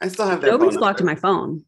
I 0.00 0.08
still 0.08 0.26
have 0.26 0.40
their 0.40 0.50
Nobody's 0.52 0.78
blocked 0.78 1.00
on 1.00 1.06
my 1.06 1.14
phone. 1.14 1.64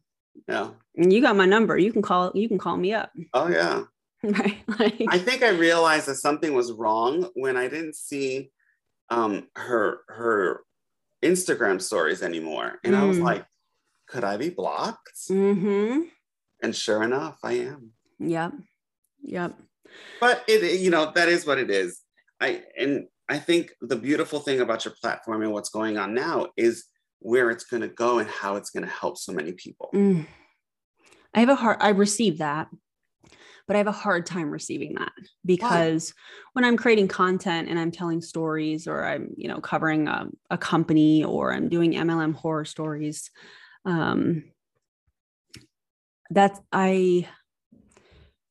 Yeah. 0.47 0.69
And 0.95 1.13
you 1.13 1.21
got 1.21 1.35
my 1.35 1.45
number. 1.45 1.77
You 1.77 1.91
can 1.93 2.01
call. 2.01 2.31
You 2.33 2.47
can 2.47 2.57
call 2.57 2.77
me 2.77 2.93
up. 2.93 3.11
Oh 3.33 3.47
yeah. 3.47 3.83
Right. 4.23 4.57
Like, 4.79 5.03
I 5.09 5.19
think 5.19 5.43
I 5.43 5.49
realized 5.49 6.07
that 6.07 6.15
something 6.15 6.53
was 6.55 6.71
wrong 6.71 7.29
when 7.35 7.55
I 7.55 7.67
didn't 7.67 7.95
see 7.95 8.49
um, 9.11 9.47
her 9.55 9.99
her 10.07 10.63
Instagram 11.23 11.79
stories 11.79 12.23
anymore, 12.23 12.79
and 12.83 12.95
I 12.95 13.05
was 13.05 13.19
Mm. 13.19 13.23
like, 13.23 13.45
"Could 14.07 14.23
I 14.23 14.37
be 14.37 14.49
blocked?" 14.49 15.29
mm-hmm. 15.29 16.03
And 16.61 16.75
sure 16.75 17.03
enough, 17.03 17.37
I 17.43 17.53
am. 17.53 17.91
Yep. 18.19 18.53
Yep. 19.23 19.59
But 20.19 20.43
it, 20.47 20.79
you 20.79 20.89
know, 20.89 21.11
that 21.13 21.29
is 21.29 21.45
what 21.45 21.57
it 21.57 21.69
is. 21.69 22.01
I 22.41 22.63
and 22.77 23.07
I 23.29 23.39
think 23.39 23.71
the 23.81 23.95
beautiful 23.95 24.39
thing 24.39 24.61
about 24.61 24.85
your 24.85 24.93
platform 25.01 25.41
and 25.41 25.51
what's 25.51 25.69
going 25.69 25.97
on 25.97 26.13
now 26.13 26.47
is 26.55 26.85
where 27.19 27.49
it's 27.49 27.65
going 27.65 27.81
to 27.81 27.87
go 27.87 28.19
and 28.19 28.29
how 28.29 28.55
it's 28.55 28.69
going 28.69 28.85
to 28.85 28.91
help 28.91 29.17
so 29.17 29.33
many 29.33 29.51
people. 29.53 29.89
Mm. 29.93 30.27
I 31.33 31.39
have 31.41 31.49
a 31.49 31.55
hard. 31.55 31.77
I 31.81 31.89
receive 31.89 32.37
that, 32.39 32.67
but 33.67 33.75
I 33.75 33.79
have 33.79 33.87
a 33.87 33.91
hard 33.91 34.25
time 34.25 34.49
receiving 34.49 34.95
that 34.95 35.11
because 35.45 36.13
when 36.53 36.63
I'm 36.63 36.77
creating 36.77 37.09
content 37.09 37.69
and 37.69 37.77
I'm 37.77 37.91
telling 37.91 38.21
stories, 38.21 38.87
or 38.87 39.05
I'm 39.05 39.33
you 39.35 39.47
know 39.47 39.59
covering 39.59 40.07
a, 40.07 40.27
a 40.49 40.57
company, 40.57 41.23
or 41.23 41.53
I'm 41.53 41.69
doing 41.69 41.93
MLM 41.93 42.33
horror 42.33 42.65
stories, 42.65 43.29
um, 43.85 44.43
that's 46.29 46.59
I 46.71 47.27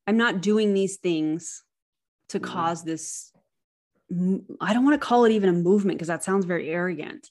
I'm 0.07 0.17
not 0.17 0.41
doing 0.41 0.73
these 0.73 0.97
things 0.97 1.63
to 2.29 2.39
Mhm. 2.39 2.43
cause 2.43 2.83
this. 2.83 3.31
i 4.61 4.73
don't 4.73 4.85
want 4.85 4.93
to 4.99 5.05
call 5.05 5.25
it 5.25 5.33
even 5.33 5.49
a 5.49 5.53
movement 5.53 5.97
because 5.97 6.07
that 6.07 6.23
sounds 6.23 6.45
very 6.45 6.69
arrogant, 6.69 7.29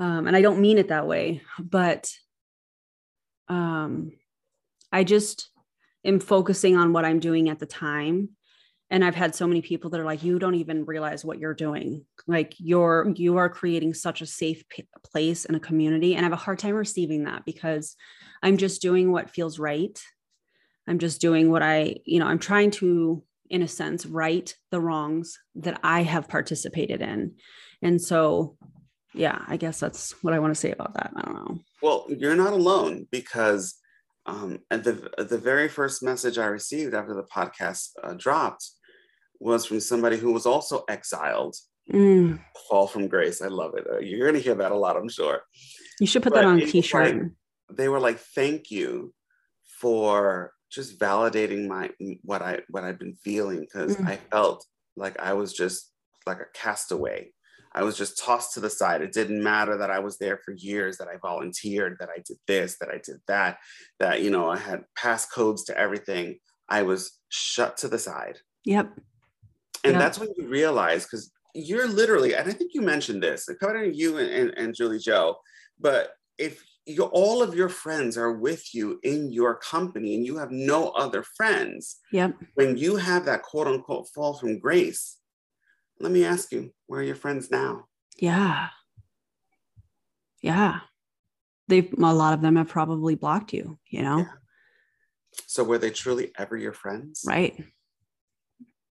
um, 0.00 0.26
and 0.26 0.36
I 0.36 0.42
don't 0.42 0.60
mean 0.60 0.78
it 0.78 0.88
that 0.88 1.06
way, 1.06 1.42
but 1.58 2.12
um, 3.48 4.12
I 4.92 5.04
just 5.04 5.50
am 6.04 6.18
focusing 6.20 6.76
on 6.76 6.92
what 6.92 7.04
I'm 7.04 7.20
doing 7.20 7.48
at 7.48 7.58
the 7.60 7.66
time. 7.66 8.30
And 8.90 9.04
I've 9.04 9.14
had 9.14 9.34
so 9.34 9.46
many 9.46 9.62
people 9.62 9.90
that 9.90 10.00
are 10.00 10.04
like, 10.04 10.22
you 10.22 10.38
don't 10.38 10.56
even 10.56 10.84
realize 10.84 11.24
what 11.24 11.38
you're 11.38 11.54
doing. 11.54 12.04
Like 12.26 12.54
you're, 12.58 13.12
you 13.14 13.36
are 13.36 13.48
creating 13.48 13.94
such 13.94 14.20
a 14.20 14.26
safe 14.26 14.68
p- 14.68 14.88
place 15.04 15.44
and 15.44 15.56
a 15.56 15.60
community. 15.60 16.16
And 16.16 16.24
I 16.24 16.28
have 16.28 16.32
a 16.32 16.36
hard 16.36 16.58
time 16.58 16.74
receiving 16.74 17.24
that 17.24 17.44
because 17.44 17.94
I'm 18.42 18.56
just 18.56 18.82
doing 18.82 19.12
what 19.12 19.30
feels 19.30 19.58
right. 19.58 19.98
I'm 20.88 20.98
just 20.98 21.20
doing 21.20 21.50
what 21.50 21.62
I, 21.62 21.96
you 22.04 22.18
know, 22.18 22.26
I'm 22.26 22.40
trying 22.40 22.72
to, 22.72 23.22
in 23.48 23.62
a 23.62 23.68
sense, 23.68 24.06
right 24.06 24.52
the 24.72 24.80
wrongs 24.80 25.38
that 25.56 25.78
I 25.84 26.02
have 26.02 26.28
participated 26.28 27.00
in. 27.00 27.34
And 27.82 28.02
so, 28.02 28.56
yeah, 29.14 29.44
I 29.46 29.56
guess 29.56 29.78
that's 29.78 30.12
what 30.22 30.34
I 30.34 30.40
want 30.40 30.52
to 30.52 30.60
say 30.60 30.72
about 30.72 30.94
that. 30.94 31.12
I 31.14 31.22
don't 31.22 31.34
know. 31.34 31.58
Well, 31.80 32.06
you're 32.08 32.36
not 32.36 32.52
alone 32.52 33.06
because 33.10 33.76
um, 34.26 34.60
the 34.70 35.10
the 35.18 35.38
very 35.38 35.68
first 35.68 36.02
message 36.02 36.38
I 36.38 36.46
received 36.46 36.94
after 36.94 37.14
the 37.14 37.24
podcast 37.24 37.90
uh, 38.02 38.14
dropped 38.16 38.70
was 39.40 39.66
from 39.66 39.80
somebody 39.80 40.16
who 40.16 40.32
was 40.32 40.46
also 40.46 40.84
exiled. 40.88 41.56
Mm. 41.90 42.38
Fall 42.68 42.86
from 42.86 43.08
grace. 43.08 43.42
I 43.42 43.48
love 43.48 43.74
it. 43.76 43.86
Uh, 43.90 43.98
you're 43.98 44.28
going 44.30 44.34
to 44.34 44.40
hear 44.40 44.54
that 44.54 44.70
a 44.70 44.76
lot, 44.76 44.96
I'm 44.96 45.08
sure. 45.08 45.40
You 45.98 46.06
should 46.06 46.22
put 46.22 46.34
but 46.34 46.42
that 46.42 46.48
on 46.48 46.60
a 46.60 46.66
t-shirt. 46.66 47.16
Like, 47.16 47.32
they 47.76 47.88
were 47.88 48.00
like, 48.00 48.18
"Thank 48.18 48.70
you 48.70 49.12
for 49.80 50.52
just 50.70 50.98
validating 50.98 51.66
my 51.66 51.90
what 52.22 52.42
I 52.42 52.60
what 52.68 52.84
I've 52.84 52.98
been 52.98 53.16
feeling 53.16 53.60
because 53.60 53.96
mm. 53.96 54.06
I 54.06 54.16
felt 54.30 54.64
like 54.96 55.18
I 55.18 55.32
was 55.32 55.52
just 55.52 55.90
like 56.26 56.38
a 56.38 56.46
castaway. 56.54 57.32
I 57.72 57.82
was 57.84 57.96
just 57.96 58.18
tossed 58.18 58.54
to 58.54 58.60
the 58.60 58.70
side. 58.70 59.00
It 59.00 59.12
didn't 59.12 59.42
matter 59.42 59.76
that 59.78 59.90
I 59.90 60.00
was 60.00 60.18
there 60.18 60.40
for 60.44 60.52
years, 60.52 60.98
that 60.98 61.08
I 61.08 61.18
volunteered, 61.22 61.96
that 62.00 62.08
I 62.08 62.20
did 62.26 62.38
this, 62.48 62.76
that 62.80 62.88
I 62.88 63.00
did 63.04 63.20
that, 63.28 63.58
that 64.00 64.22
you 64.22 64.30
know 64.30 64.48
I 64.48 64.58
had 64.58 64.84
passcodes 64.98 65.66
to 65.66 65.78
everything. 65.78 66.38
I 66.68 66.82
was 66.82 67.18
shut 67.28 67.76
to 67.78 67.88
the 67.88 67.98
side. 67.98 68.38
Yep. 68.64 68.92
And 69.84 69.94
yep. 69.94 70.00
that's 70.00 70.18
when 70.18 70.28
you 70.36 70.46
realize 70.46 71.04
because 71.04 71.32
you're 71.54 71.88
literally, 71.88 72.34
and 72.34 72.48
I 72.48 72.52
think 72.52 72.72
you 72.74 72.82
mentioned 72.82 73.22
this, 73.22 73.46
to 73.46 73.90
you 73.92 74.18
and, 74.18 74.30
and, 74.30 74.50
and 74.56 74.74
Julie 74.74 74.98
Joe, 74.98 75.36
but 75.78 76.12
if 76.38 76.62
you, 76.86 77.04
all 77.04 77.42
of 77.42 77.54
your 77.54 77.68
friends 77.68 78.16
are 78.16 78.32
with 78.32 78.74
you 78.74 78.98
in 79.02 79.32
your 79.32 79.54
company 79.56 80.14
and 80.14 80.26
you 80.26 80.38
have 80.38 80.50
no 80.50 80.90
other 80.90 81.22
friends. 81.22 81.98
Yep. 82.12 82.36
When 82.54 82.76
you 82.76 82.96
have 82.96 83.24
that 83.26 83.42
quote 83.42 83.66
unquote 83.66 84.08
fall 84.14 84.34
from 84.34 84.58
grace, 84.58 85.18
let 85.98 86.12
me 86.12 86.24
ask 86.24 86.50
you, 86.52 86.72
where 86.86 87.00
are 87.00 87.04
your 87.04 87.16
friends 87.16 87.50
now? 87.50 87.86
Yeah. 88.18 88.68
Yeah. 90.42 90.80
They've, 91.68 91.92
a 91.92 92.14
lot 92.14 92.34
of 92.34 92.40
them 92.40 92.56
have 92.56 92.68
probably 92.68 93.14
blocked 93.14 93.52
you, 93.52 93.78
you 93.88 94.02
know? 94.02 94.18
Yeah. 94.18 94.32
So 95.46 95.62
were 95.62 95.78
they 95.78 95.90
truly 95.90 96.32
ever 96.36 96.56
your 96.56 96.72
friends? 96.72 97.22
Right. 97.26 97.64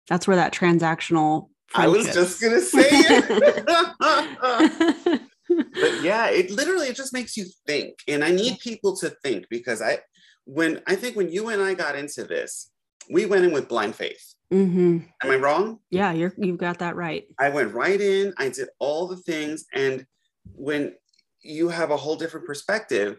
That's 0.09 0.27
where 0.27 0.37
that 0.37 0.53
transactional. 0.53 1.49
I 1.75 1.89
was 1.89 2.13
just 2.13 2.41
going 2.41 2.55
to 2.55 2.61
say 2.61 2.87
it. 2.89 3.67
but 5.49 6.03
yeah, 6.03 6.29
it 6.29 6.51
literally 6.51 6.89
it 6.89 6.97
just 6.97 7.13
makes 7.13 7.37
you 7.37 7.47
think. 7.67 7.99
And 8.07 8.23
I 8.23 8.31
need 8.31 8.59
people 8.59 8.97
to 8.99 9.11
think 9.23 9.47
because 9.51 9.83
I 9.83 9.99
when 10.45 10.83
I 10.87 10.95
think 10.95 11.17
when 11.17 11.31
you 11.31 11.49
and 11.49 11.63
I 11.63 11.75
got 11.75 11.97
into 11.97 12.25
this, 12.25 12.71
we 13.11 13.27
went 13.27 13.45
in 13.45 13.53
with 13.53 13.69
blind 13.69 13.95
faith. 13.95 14.35
Mm-hmm. 14.53 14.99
Am 15.23 15.31
I 15.31 15.37
wrong? 15.37 15.79
Yeah, 15.91 16.13
you're 16.13 16.35
you've 16.37 16.59
got 16.59 16.79
that 16.79 16.97
right. 16.97 17.25
I 17.39 17.49
went 17.49 17.75
right 17.75 18.01
in, 18.01 18.35
I 18.39 18.51
did 18.51 18.69
all 18.79 19.09
the 19.09 19.17
things, 19.17 19.65
and 19.75 20.07
when 20.55 20.95
you 21.43 21.69
have 21.69 21.91
a 21.91 21.97
whole 21.97 22.17
different 22.17 22.47
perspective, 22.47 23.19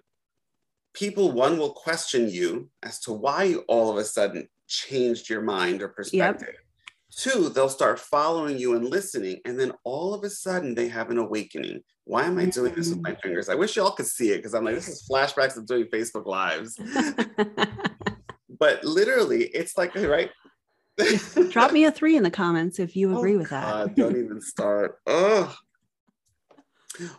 people 0.93 1.31
one 1.31 1.57
will 1.57 1.71
question 1.71 2.29
you 2.29 2.69
as 2.83 2.99
to 3.01 3.11
why 3.11 3.43
you 3.43 3.63
all 3.67 3.91
of 3.91 3.97
a 3.97 4.03
sudden 4.03 4.47
changed 4.67 5.29
your 5.29 5.41
mind 5.41 5.81
or 5.81 5.89
perspective. 5.89 6.49
Yep. 6.53 6.64
Two, 7.17 7.49
they'll 7.49 7.69
start 7.69 7.99
following 7.99 8.57
you 8.57 8.75
and 8.75 8.89
listening, 8.89 9.39
and 9.45 9.57
then 9.57 9.71
all 9.85 10.13
of 10.13 10.23
a 10.23 10.29
sudden 10.29 10.75
they 10.75 10.89
have 10.89 11.09
an 11.11 11.17
awakening. 11.17 11.81
Why 12.03 12.23
am 12.23 12.37
I 12.37 12.45
doing 12.45 12.75
this 12.75 12.89
with 12.89 13.01
my 13.01 13.11
mm. 13.11 13.21
fingers? 13.21 13.47
I 13.47 13.55
wish 13.55 13.77
y'all 13.77 13.91
could 13.91 14.05
see 14.05 14.31
it 14.31 14.37
because 14.37 14.53
I'm 14.53 14.65
like, 14.65 14.75
this 14.75 14.89
is 14.89 15.07
flashbacks 15.09 15.55
of 15.55 15.65
doing 15.65 15.85
Facebook 15.85 16.25
Lives. 16.25 16.77
but 18.59 18.83
literally, 18.83 19.43
it's 19.45 19.77
like, 19.77 19.95
right? 19.95 20.29
Drop 21.51 21.71
me 21.71 21.85
a 21.85 21.91
three 21.91 22.17
in 22.17 22.23
the 22.23 22.31
comments 22.31 22.79
if 22.79 22.97
you 22.97 23.13
agree 23.17 23.35
oh, 23.35 23.39
with 23.39 23.49
God, 23.49 23.89
that. 23.89 23.95
don't 23.95 24.17
even 24.17 24.41
start. 24.41 24.99
Oh. 25.07 25.55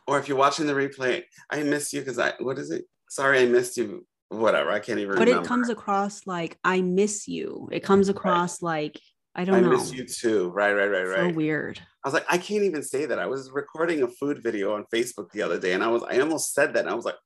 Or 0.07 0.19
if 0.19 0.29
you're 0.29 0.39
watching 0.39 0.67
the 0.67 0.75
replay, 0.75 1.23
I 1.51 1.63
miss 1.63 1.93
you 1.93 2.01
because 2.01 2.19
I, 2.19 2.35
what 2.41 2.59
is 2.59 2.71
it? 2.71 2.85
Sorry, 3.09 3.41
I 3.41 3.47
missed 3.47 3.77
you. 3.79 4.07
Whatever. 4.29 4.71
I 4.71 4.81
can't 4.81 4.99
even 4.99 5.15
but 5.15 5.27
remember. 5.27 5.45
it 5.45 5.49
comes 5.49 5.69
across 5.69 6.27
like, 6.27 6.59
I 6.65 6.83
miss 6.83 7.29
you. 7.29 7.69
It 7.71 7.81
comes 7.81 8.09
across 8.09 8.61
right. 8.63 8.69
like, 8.69 9.01
I 9.37 9.45
don't 9.45 9.57
I 9.57 9.61
know. 9.61 9.69
I 9.69 9.71
miss 9.73 9.93
you 9.93 10.05
too. 10.05 10.49
Right, 10.49 10.73
right, 10.73 10.89
right, 10.89 11.07
right. 11.07 11.31
So 11.31 11.37
weird. 11.37 11.79
I 12.03 12.09
was 12.09 12.15
like, 12.15 12.25
I 12.29 12.39
can't 12.39 12.65
even 12.65 12.83
say 12.83 13.05
that. 13.05 13.19
I 13.19 13.27
was 13.27 13.51
recording 13.53 14.03
a 14.03 14.09
food 14.09 14.43
video 14.43 14.75
on 14.75 14.87
Facebook 14.93 15.31
the 15.31 15.43
other 15.43 15.61
day, 15.61 15.75
and 15.75 15.85
I 15.85 15.89
was, 15.89 16.03
I 16.03 16.19
almost 16.21 16.55
said 16.55 16.73
that, 16.75 16.81
and 16.81 16.89
I 16.89 16.95
was 16.95 17.05
like, 17.05 17.17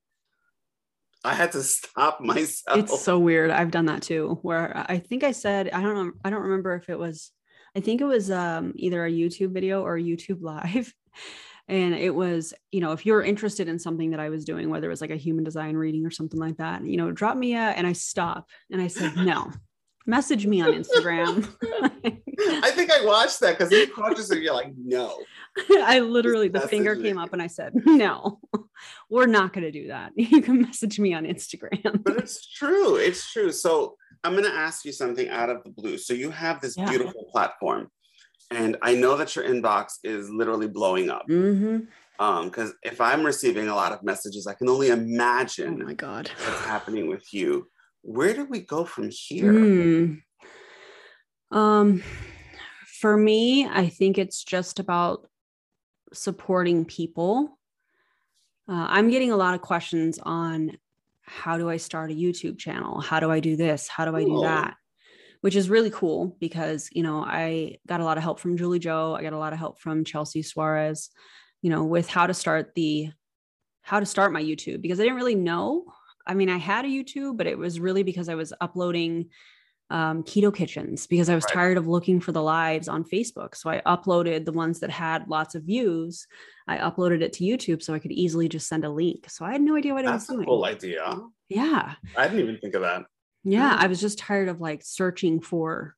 I 1.24 1.34
had 1.34 1.52
to 1.52 1.62
stop 1.62 2.20
myself. 2.20 2.78
It's 2.78 3.00
so 3.00 3.18
weird. 3.18 3.52
I've 3.52 3.70
done 3.70 3.86
that 3.86 4.02
too. 4.02 4.40
Where 4.42 4.84
I 4.88 4.98
think 4.98 5.22
I 5.22 5.30
said, 5.30 5.70
I 5.70 5.80
don't 5.80 5.94
know, 5.94 6.12
I 6.24 6.30
don't 6.30 6.42
remember 6.42 6.74
if 6.74 6.88
it 6.88 6.98
was, 6.98 7.30
I 7.76 7.80
think 7.80 8.00
it 8.00 8.06
was 8.06 8.30
um, 8.30 8.72
either 8.74 9.06
a 9.06 9.10
YouTube 9.10 9.52
video 9.52 9.82
or 9.82 9.96
a 9.96 10.02
YouTube 10.02 10.42
live. 10.42 10.92
And 11.68 11.94
it 11.94 12.12
was, 12.12 12.52
you 12.72 12.80
know, 12.80 12.90
if 12.90 13.06
you're 13.06 13.22
interested 13.22 13.68
in 13.68 13.78
something 13.78 14.10
that 14.10 14.18
I 14.18 14.28
was 14.28 14.44
doing, 14.44 14.70
whether 14.70 14.88
it 14.88 14.90
was 14.90 15.00
like 15.00 15.12
a 15.12 15.16
human 15.16 15.44
design 15.44 15.76
reading 15.76 16.04
or 16.04 16.10
something 16.10 16.40
like 16.40 16.56
that, 16.56 16.84
you 16.84 16.96
know, 16.96 17.12
drop 17.12 17.36
me 17.36 17.54
a, 17.54 17.60
and 17.60 17.86
I 17.86 17.92
stop 17.92 18.48
and 18.72 18.82
I 18.82 18.88
said, 18.88 19.14
no, 19.16 19.52
message 20.06 20.46
me 20.46 20.60
on 20.60 20.72
Instagram. 20.72 21.48
I 22.62 22.70
think 22.70 22.90
I 22.90 23.04
watched 23.04 23.40
that 23.40 23.58
because 23.58 23.70
he 23.70 23.86
conscious 23.86 24.30
and 24.30 24.42
you're 24.42 24.54
like, 24.54 24.72
no. 24.76 25.18
I 25.70 26.00
literally 26.00 26.48
the 26.48 26.60
finger 26.60 26.96
came 26.96 27.18
up 27.18 27.32
and 27.32 27.42
I 27.42 27.46
said, 27.46 27.72
no, 27.74 28.40
we're 29.10 29.26
not 29.26 29.52
gonna 29.52 29.72
do 29.72 29.88
that. 29.88 30.12
You 30.16 30.40
can 30.42 30.62
message 30.62 30.98
me 30.98 31.12
on 31.12 31.24
Instagram. 31.24 32.02
but 32.02 32.16
it's 32.16 32.46
true. 32.46 32.96
It's 32.96 33.32
true. 33.32 33.52
So 33.52 33.96
I'm 34.24 34.34
gonna 34.34 34.48
ask 34.48 34.84
you 34.84 34.92
something 34.92 35.28
out 35.28 35.50
of 35.50 35.62
the 35.64 35.70
blue. 35.70 35.98
So 35.98 36.14
you 36.14 36.30
have 36.30 36.60
this 36.60 36.76
yeah. 36.76 36.88
beautiful 36.88 37.26
platform. 37.30 37.90
And 38.52 38.76
I 38.82 38.94
know 38.94 39.16
that 39.16 39.36
your 39.36 39.44
inbox 39.44 39.98
is 40.02 40.28
literally 40.28 40.68
blowing 40.68 41.10
up. 41.10 41.26
Mm-hmm 41.28 41.84
because 42.44 42.68
um, 42.68 42.76
if 42.82 43.00
I'm 43.00 43.24
receiving 43.24 43.68
a 43.68 43.74
lot 43.74 43.92
of 43.92 44.02
messages, 44.02 44.46
I 44.46 44.52
can 44.52 44.68
only 44.68 44.88
imagine 44.88 45.80
oh 45.80 45.86
my 45.86 45.94
God. 45.94 46.30
what's 46.44 46.66
happening 46.66 47.08
with 47.08 47.32
you 47.32 47.66
where 48.02 48.34
do 48.34 48.44
we 48.44 48.60
go 48.60 48.84
from 48.84 49.10
here? 49.10 49.52
Mm. 49.52 50.22
Um, 51.50 52.02
for 53.00 53.16
me, 53.16 53.66
I 53.66 53.88
think 53.88 54.18
it's 54.18 54.42
just 54.42 54.78
about 54.78 55.28
supporting 56.12 56.84
people. 56.84 57.58
Uh, 58.68 58.86
I'm 58.88 59.10
getting 59.10 59.32
a 59.32 59.36
lot 59.36 59.54
of 59.54 59.60
questions 59.60 60.18
on 60.22 60.76
how 61.22 61.58
do 61.58 61.70
I 61.70 61.76
start 61.76 62.10
a 62.10 62.14
YouTube 62.14 62.58
channel? 62.58 63.00
How 63.00 63.20
do 63.20 63.30
I 63.30 63.40
do 63.40 63.56
this? 63.56 63.88
How 63.88 64.04
do 64.04 64.16
I 64.16 64.24
do 64.24 64.40
that? 64.42 64.76
Which 65.40 65.56
is 65.56 65.70
really 65.70 65.90
cool 65.90 66.36
because, 66.40 66.88
you 66.92 67.02
know, 67.02 67.24
I 67.24 67.78
got 67.86 68.00
a 68.00 68.04
lot 68.04 68.18
of 68.18 68.22
help 68.22 68.40
from 68.40 68.56
Julie 68.56 68.78
Joe. 68.78 69.14
I 69.14 69.22
got 69.22 69.32
a 69.32 69.38
lot 69.38 69.52
of 69.52 69.58
help 69.58 69.80
from 69.80 70.04
Chelsea 70.04 70.42
Suarez, 70.42 71.10
you 71.62 71.70
know, 71.70 71.84
with 71.84 72.08
how 72.08 72.26
to 72.26 72.34
start 72.34 72.74
the, 72.74 73.10
how 73.82 74.00
to 74.00 74.06
start 74.06 74.32
my 74.32 74.42
YouTube 74.42 74.82
because 74.82 75.00
I 75.00 75.04
didn't 75.04 75.16
really 75.16 75.36
know 75.36 75.84
I 76.26 76.34
mean, 76.34 76.48
I 76.48 76.58
had 76.58 76.84
a 76.84 76.88
YouTube, 76.88 77.36
but 77.36 77.46
it 77.46 77.58
was 77.58 77.80
really 77.80 78.02
because 78.02 78.28
I 78.28 78.34
was 78.34 78.52
uploading 78.60 79.30
um, 79.90 80.22
keto 80.22 80.54
kitchens 80.54 81.06
because 81.06 81.28
I 81.28 81.34
was 81.34 81.44
right. 81.44 81.54
tired 81.54 81.76
of 81.76 81.88
looking 81.88 82.20
for 82.20 82.32
the 82.32 82.42
lives 82.42 82.88
on 82.88 83.04
Facebook. 83.04 83.56
So 83.56 83.68
I 83.70 83.82
uploaded 83.84 84.44
the 84.44 84.52
ones 84.52 84.80
that 84.80 84.90
had 84.90 85.28
lots 85.28 85.54
of 85.54 85.64
views. 85.64 86.26
I 86.68 86.78
uploaded 86.78 87.22
it 87.22 87.32
to 87.34 87.44
YouTube 87.44 87.82
so 87.82 87.92
I 87.92 87.98
could 87.98 88.12
easily 88.12 88.48
just 88.48 88.68
send 88.68 88.84
a 88.84 88.90
link. 88.90 89.28
So 89.28 89.44
I 89.44 89.52
had 89.52 89.62
no 89.62 89.76
idea 89.76 89.92
what 89.92 90.04
That's 90.04 90.10
I 90.10 90.14
was 90.14 90.26
doing. 90.26 90.38
That's 90.38 90.46
a 90.46 90.50
cool 90.50 90.64
idea. 90.64 91.16
Yeah. 91.48 91.94
I 92.16 92.24
didn't 92.28 92.40
even 92.40 92.58
think 92.58 92.74
of 92.74 92.82
that. 92.82 93.02
Yeah, 93.42 93.74
I 93.78 93.86
was 93.86 94.00
just 94.00 94.18
tired 94.18 94.48
of 94.48 94.60
like 94.60 94.82
searching 94.84 95.40
for 95.40 95.96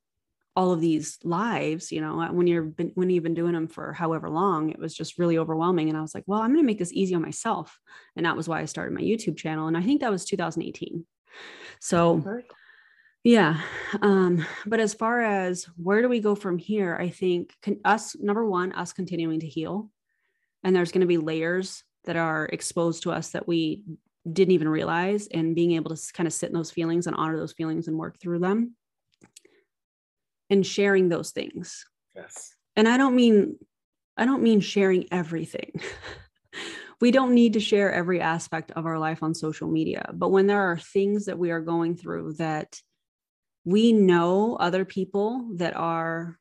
all 0.55 0.71
of 0.71 0.81
these 0.81 1.17
lives 1.23 1.91
you 1.91 1.99
know 1.99 2.27
when 2.31 2.45
you're 2.45 2.63
been 2.63 2.91
when 2.95 3.09
you've 3.09 3.23
been 3.23 3.33
doing 3.33 3.53
them 3.53 3.67
for 3.67 3.91
however 3.91 4.29
long 4.29 4.69
it 4.69 4.79
was 4.79 4.93
just 4.93 5.17
really 5.17 5.37
overwhelming. 5.37 5.89
And 5.89 5.97
i 5.97 6.01
was 6.01 6.13
like 6.13 6.23
well 6.27 6.41
i'm 6.41 6.51
going 6.51 6.63
to 6.63 6.67
make 6.67 6.79
this 6.79 6.93
easy 6.93 7.15
on 7.15 7.21
myself. 7.21 7.79
And 8.15 8.25
that 8.25 8.37
was 8.37 8.47
why 8.47 8.61
i 8.61 8.65
started 8.65 8.93
my 8.93 9.01
youtube 9.01 9.37
channel. 9.37 9.67
And 9.67 9.77
i 9.77 9.81
think 9.81 10.01
that 10.01 10.11
was 10.11 10.25
2018 10.25 11.05
so 11.79 12.23
yeah 13.23 13.61
um 14.01 14.45
but 14.65 14.79
as 14.79 14.93
far 14.93 15.21
as 15.21 15.65
where 15.77 16.01
do 16.01 16.09
we 16.09 16.19
go 16.19 16.35
from 16.35 16.57
here 16.57 16.95
i 16.99 17.09
think 17.09 17.53
can, 17.61 17.79
us 17.85 18.15
number 18.19 18.45
one 18.45 18.73
us 18.73 18.93
continuing 18.93 19.39
to 19.39 19.47
heal. 19.47 19.89
And 20.65 20.73
there's 20.75 20.91
going 20.91 21.01
to 21.01 21.07
be 21.07 21.17
layers 21.17 21.83
that 22.05 22.15
are 22.15 22.45
exposed 22.45 23.03
to 23.03 23.11
us 23.11 23.29
that 23.29 23.47
we 23.47 23.83
didn't 24.31 24.53
even 24.53 24.69
realize 24.69 25.27
and 25.27 25.55
being 25.55 25.73
able 25.73 25.93
to 25.95 26.13
kind 26.13 26.27
of 26.27 26.33
sit 26.33 26.47
in 26.47 26.55
those 26.55 26.71
feelings 26.71 27.07
and 27.07 27.15
honor 27.15 27.37
those 27.37 27.51
feelings 27.53 27.87
and 27.87 27.97
work 27.97 28.19
through 28.19 28.39
them 28.39 28.75
and 30.49 30.65
sharing 30.65 31.09
those 31.09 31.31
things. 31.31 31.85
Yes. 32.15 32.53
And 32.75 32.87
I 32.87 32.97
don't 32.97 33.15
mean 33.15 33.57
I 34.15 34.25
don't 34.25 34.43
mean 34.43 34.59
sharing 34.59 35.05
everything. 35.11 35.71
we 37.01 37.11
don't 37.11 37.33
need 37.33 37.53
to 37.53 37.59
share 37.59 37.91
every 37.91 38.21
aspect 38.21 38.71
of 38.71 38.85
our 38.85 38.99
life 38.99 39.23
on 39.23 39.33
social 39.33 39.67
media, 39.67 40.09
but 40.13 40.29
when 40.29 40.47
there 40.47 40.61
are 40.61 40.77
things 40.77 41.25
that 41.25 41.39
we 41.39 41.51
are 41.51 41.61
going 41.61 41.95
through 41.95 42.33
that 42.33 42.79
we 43.65 43.93
know 43.93 44.55
other 44.55 44.85
people 44.85 45.49
that 45.55 45.75
are 45.75 46.37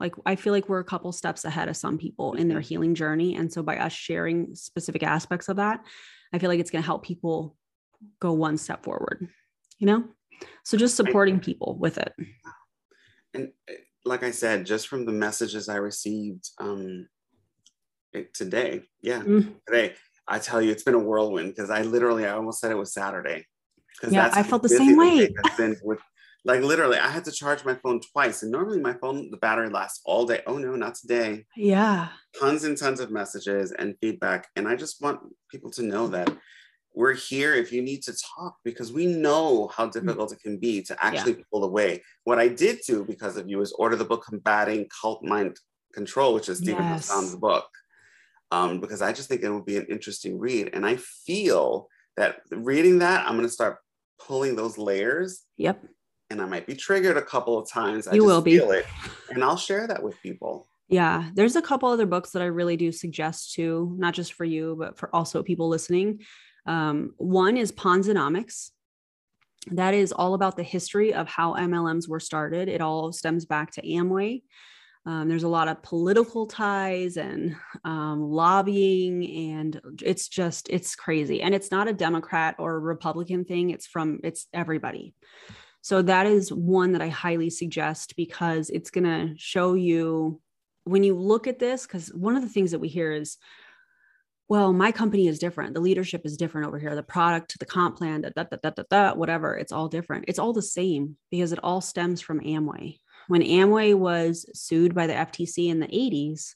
like 0.00 0.14
I 0.26 0.36
feel 0.36 0.52
like 0.52 0.68
we're 0.68 0.80
a 0.80 0.84
couple 0.84 1.12
steps 1.12 1.44
ahead 1.44 1.68
of 1.68 1.76
some 1.76 1.98
people 1.98 2.34
in 2.34 2.48
their 2.48 2.58
mm-hmm. 2.58 2.68
healing 2.68 2.94
journey 2.94 3.36
and 3.36 3.52
so 3.52 3.62
by 3.62 3.76
us 3.76 3.92
sharing 3.92 4.54
specific 4.54 5.02
aspects 5.02 5.48
of 5.48 5.56
that, 5.56 5.84
I 6.32 6.38
feel 6.38 6.48
like 6.48 6.60
it's 6.60 6.70
going 6.70 6.82
to 6.82 6.86
help 6.86 7.04
people 7.04 7.56
go 8.20 8.32
one 8.32 8.56
step 8.56 8.82
forward, 8.82 9.28
you 9.78 9.86
know? 9.86 10.04
So 10.64 10.76
just 10.76 10.96
supporting 10.96 11.40
people 11.40 11.76
with 11.78 11.98
it. 11.98 12.12
And 13.34 13.52
eh, 13.68 13.74
like 14.04 14.22
I 14.22 14.30
said, 14.30 14.66
just 14.66 14.88
from 14.88 15.06
the 15.06 15.12
messages 15.12 15.68
I 15.68 15.76
received 15.76 16.48
um, 16.58 17.08
today, 18.34 18.82
yeah, 19.00 19.22
mm. 19.22 19.54
today, 19.66 19.94
I 20.26 20.38
tell 20.38 20.60
you, 20.62 20.70
it's 20.70 20.82
been 20.82 20.94
a 20.94 20.98
whirlwind 20.98 21.54
because 21.54 21.70
I 21.70 21.82
literally, 21.82 22.26
I 22.26 22.32
almost 22.32 22.60
said 22.60 22.70
it 22.70 22.78
was 22.78 22.92
Saturday. 22.92 23.46
Yeah, 24.08 24.30
I 24.32 24.42
felt 24.42 24.62
the 24.62 24.68
same 24.68 24.96
way. 24.96 25.28
with, 25.82 25.98
like 26.44 26.62
literally, 26.62 26.98
I 26.98 27.08
had 27.08 27.24
to 27.26 27.32
charge 27.32 27.64
my 27.64 27.74
phone 27.74 28.00
twice, 28.00 28.42
and 28.42 28.50
normally 28.50 28.80
my 28.80 28.94
phone 28.94 29.30
the 29.30 29.36
battery 29.36 29.68
lasts 29.68 30.00
all 30.04 30.26
day. 30.26 30.42
Oh 30.46 30.58
no, 30.58 30.74
not 30.74 30.94
today. 30.94 31.44
Yeah, 31.56 32.08
tons 32.38 32.64
and 32.64 32.76
tons 32.76 33.00
of 33.00 33.10
messages 33.10 33.72
and 33.72 33.94
feedback, 34.00 34.48
and 34.56 34.66
I 34.66 34.74
just 34.74 35.00
want 35.00 35.20
people 35.50 35.70
to 35.72 35.82
know 35.82 36.08
that 36.08 36.34
we're 36.94 37.14
here 37.14 37.54
if 37.54 37.72
you 37.72 37.82
need 37.82 38.02
to 38.02 38.12
talk 38.36 38.56
because 38.64 38.92
we 38.92 39.06
know 39.06 39.68
how 39.68 39.86
mm. 39.86 39.92
difficult 39.92 40.32
it 40.32 40.40
can 40.40 40.58
be 40.58 40.82
to 40.82 41.04
actually 41.04 41.32
yeah. 41.32 41.44
pull 41.50 41.64
away. 41.64 42.02
What 42.24 42.38
I 42.38 42.48
did 42.48 42.80
do 42.86 43.04
because 43.04 43.36
of 43.36 43.48
you 43.48 43.60
is 43.60 43.72
order 43.72 43.96
the 43.96 44.04
book 44.04 44.24
Combating 44.24 44.88
Cult 45.00 45.24
Mind 45.24 45.56
Control, 45.94 46.34
which 46.34 46.48
is 46.48 46.58
Steven 46.58 46.82
yes. 46.82 47.08
Hassan's 47.08 47.36
book, 47.36 47.66
um, 48.50 48.80
because 48.80 49.02
I 49.02 49.12
just 49.12 49.28
think 49.28 49.42
it 49.42 49.50
would 49.50 49.64
be 49.64 49.76
an 49.76 49.86
interesting 49.88 50.38
read. 50.38 50.70
And 50.72 50.84
I 50.86 50.96
feel 50.96 51.88
that 52.16 52.40
reading 52.50 52.98
that, 52.98 53.26
I'm 53.26 53.34
going 53.36 53.46
to 53.46 53.52
start 53.52 53.78
pulling 54.20 54.56
those 54.56 54.78
layers. 54.78 55.42
Yep. 55.56 55.84
And 56.30 56.40
I 56.40 56.46
might 56.46 56.66
be 56.66 56.74
triggered 56.74 57.16
a 57.16 57.22
couple 57.22 57.58
of 57.58 57.68
times. 57.68 58.06
I 58.06 58.14
you 58.14 58.24
will 58.24 58.40
be. 58.40 58.56
It, 58.56 58.86
and 59.30 59.44
I'll 59.44 59.56
share 59.56 59.86
that 59.86 60.02
with 60.02 60.20
people. 60.22 60.66
Yeah, 60.88 61.30
there's 61.34 61.56
a 61.56 61.62
couple 61.62 61.88
other 61.88 62.06
books 62.06 62.30
that 62.30 62.42
I 62.42 62.46
really 62.46 62.76
do 62.76 62.92
suggest 62.92 63.54
to, 63.54 63.94
not 63.98 64.14
just 64.14 64.34
for 64.34 64.44
you, 64.44 64.76
but 64.78 64.98
for 64.98 65.14
also 65.14 65.42
people 65.42 65.68
listening. 65.68 66.20
Um, 66.66 67.14
one 67.16 67.56
is 67.56 67.72
Ponzonomics. 67.72 68.70
That 69.68 69.94
is 69.94 70.12
all 70.12 70.34
about 70.34 70.56
the 70.56 70.62
history 70.62 71.14
of 71.14 71.28
how 71.28 71.54
MLMs 71.54 72.08
were 72.08 72.20
started. 72.20 72.68
It 72.68 72.80
all 72.80 73.12
stems 73.12 73.44
back 73.44 73.72
to 73.72 73.82
Amway. 73.82 74.42
Um, 75.04 75.28
there's 75.28 75.42
a 75.42 75.48
lot 75.48 75.66
of 75.66 75.82
political 75.82 76.46
ties 76.46 77.16
and 77.16 77.56
um, 77.84 78.22
lobbying, 78.22 79.52
and 79.52 79.80
it's 80.02 80.28
just 80.28 80.68
it's 80.68 80.94
crazy. 80.94 81.42
And 81.42 81.54
it's 81.54 81.72
not 81.72 81.88
a 81.88 81.92
Democrat 81.92 82.54
or 82.58 82.78
Republican 82.78 83.44
thing. 83.44 83.70
It's 83.70 83.86
from 83.86 84.20
it's 84.22 84.46
everybody. 84.52 85.14
So 85.80 86.02
that 86.02 86.26
is 86.26 86.52
one 86.52 86.92
that 86.92 87.02
I 87.02 87.08
highly 87.08 87.50
suggest 87.50 88.14
because 88.16 88.70
it's 88.70 88.90
going 88.90 89.04
to 89.04 89.34
show 89.36 89.74
you 89.74 90.40
when 90.84 91.02
you 91.02 91.18
look 91.18 91.48
at 91.48 91.58
this. 91.58 91.84
Because 91.84 92.08
one 92.14 92.36
of 92.36 92.42
the 92.42 92.48
things 92.48 92.70
that 92.70 92.78
we 92.78 92.88
hear 92.88 93.10
is, 93.12 93.38
well, 94.52 94.74
my 94.74 94.92
company 94.92 95.28
is 95.28 95.38
different. 95.38 95.72
The 95.72 95.80
leadership 95.80 96.26
is 96.26 96.36
different 96.36 96.66
over 96.66 96.78
here. 96.78 96.94
The 96.94 97.02
product, 97.02 97.58
the 97.58 97.64
comp 97.64 97.96
plan, 97.96 98.20
da, 98.20 98.28
da, 98.36 98.44
da, 98.62 98.68
da, 98.68 98.82
da, 98.90 99.14
whatever. 99.14 99.56
It's 99.56 99.72
all 99.72 99.88
different. 99.88 100.26
It's 100.28 100.38
all 100.38 100.52
the 100.52 100.60
same 100.60 101.16
because 101.30 101.54
it 101.54 101.58
all 101.62 101.80
stems 101.80 102.20
from 102.20 102.38
Amway. 102.40 102.98
When 103.28 103.40
Amway 103.40 103.94
was 103.94 104.44
sued 104.52 104.94
by 104.94 105.06
the 105.06 105.14
FTC 105.14 105.70
in 105.70 105.80
the 105.80 105.86
80s, 105.86 106.54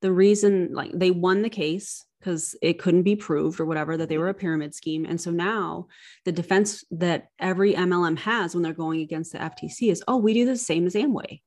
the 0.00 0.10
reason, 0.10 0.70
like, 0.72 0.90
they 0.92 1.12
won 1.12 1.42
the 1.42 1.48
case 1.48 2.04
because 2.18 2.56
it 2.60 2.80
couldn't 2.80 3.04
be 3.04 3.14
proved 3.14 3.60
or 3.60 3.66
whatever 3.66 3.96
that 3.96 4.08
they 4.08 4.18
were 4.18 4.30
a 4.30 4.34
pyramid 4.34 4.74
scheme. 4.74 5.04
And 5.04 5.20
so 5.20 5.30
now 5.30 5.86
the 6.24 6.32
defense 6.32 6.82
that 6.90 7.28
every 7.38 7.72
MLM 7.72 8.18
has 8.18 8.52
when 8.52 8.64
they're 8.64 8.72
going 8.72 9.00
against 9.00 9.30
the 9.30 9.38
FTC 9.38 9.92
is, 9.92 10.02
oh, 10.08 10.16
we 10.16 10.34
do 10.34 10.44
the 10.44 10.56
same 10.56 10.88
as 10.88 10.96
Amway. 10.96 11.40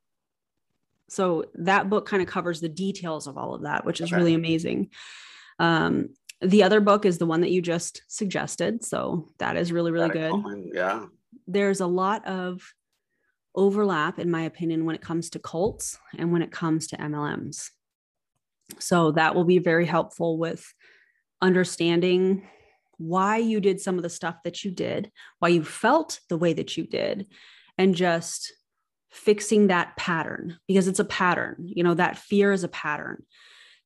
So 1.10 1.48
that 1.56 1.90
book 1.90 2.06
kind 2.06 2.24
of 2.24 2.30
covers 2.30 2.62
the 2.62 2.70
details 2.70 3.28
of 3.28 3.38
all 3.38 3.54
of 3.54 3.64
that, 3.64 3.84
which 3.84 4.00
is 4.00 4.08
okay. 4.08 4.16
really 4.16 4.36
amazing. 4.36 4.92
Um, 5.62 6.10
the 6.42 6.64
other 6.64 6.82
book 6.82 7.06
is 7.06 7.20
the 7.20 7.28
one 7.28 7.42
that 7.42 7.52
you 7.52 7.62
just 7.62 8.02
suggested. 8.08 8.84
So 8.84 9.30
that 9.38 9.56
is 9.56 9.72
really, 9.72 9.92
really 9.92 10.10
good. 10.10 10.34
Yeah. 10.74 11.06
There's 11.48 11.82
a 11.82 11.88
lot 11.88 12.28
of 12.28 12.74
overlap, 13.54 14.18
in 14.18 14.32
my 14.32 14.42
opinion, 14.42 14.86
when 14.86 14.96
it 14.96 15.02
comes 15.02 15.30
to 15.30 15.40
cults 15.40 16.00
and 16.18 16.32
when 16.32 16.42
it 16.42 16.52
comes 16.52 16.88
to 16.88 16.98
MLMs. 16.98 17.70
So 18.80 19.12
that 19.12 19.36
will 19.36 19.44
be 19.44 19.60
very 19.60 19.86
helpful 19.86 20.40
with 20.40 20.74
understanding 21.42 22.48
why 22.98 23.38
you 23.38 23.60
did 23.60 23.80
some 23.80 23.98
of 23.98 24.04
the 24.04 24.10
stuff 24.10 24.38
that 24.44 24.64
you 24.64 24.72
did, 24.72 25.12
why 25.40 25.50
you 25.50 25.64
felt 25.64 26.22
the 26.30 26.38
way 26.38 26.54
that 26.54 26.76
you 26.76 26.88
did, 26.88 27.28
and 27.78 27.94
just 27.94 28.52
fixing 29.12 29.68
that 29.68 29.96
pattern 29.96 30.58
because 30.68 30.88
it's 30.88 31.00
a 31.00 31.06
pattern. 31.06 31.68
You 31.68 31.84
know, 31.84 31.94
that 31.94 32.18
fear 32.18 32.52
is 32.52 32.64
a 32.64 32.70
pattern. 32.70 33.26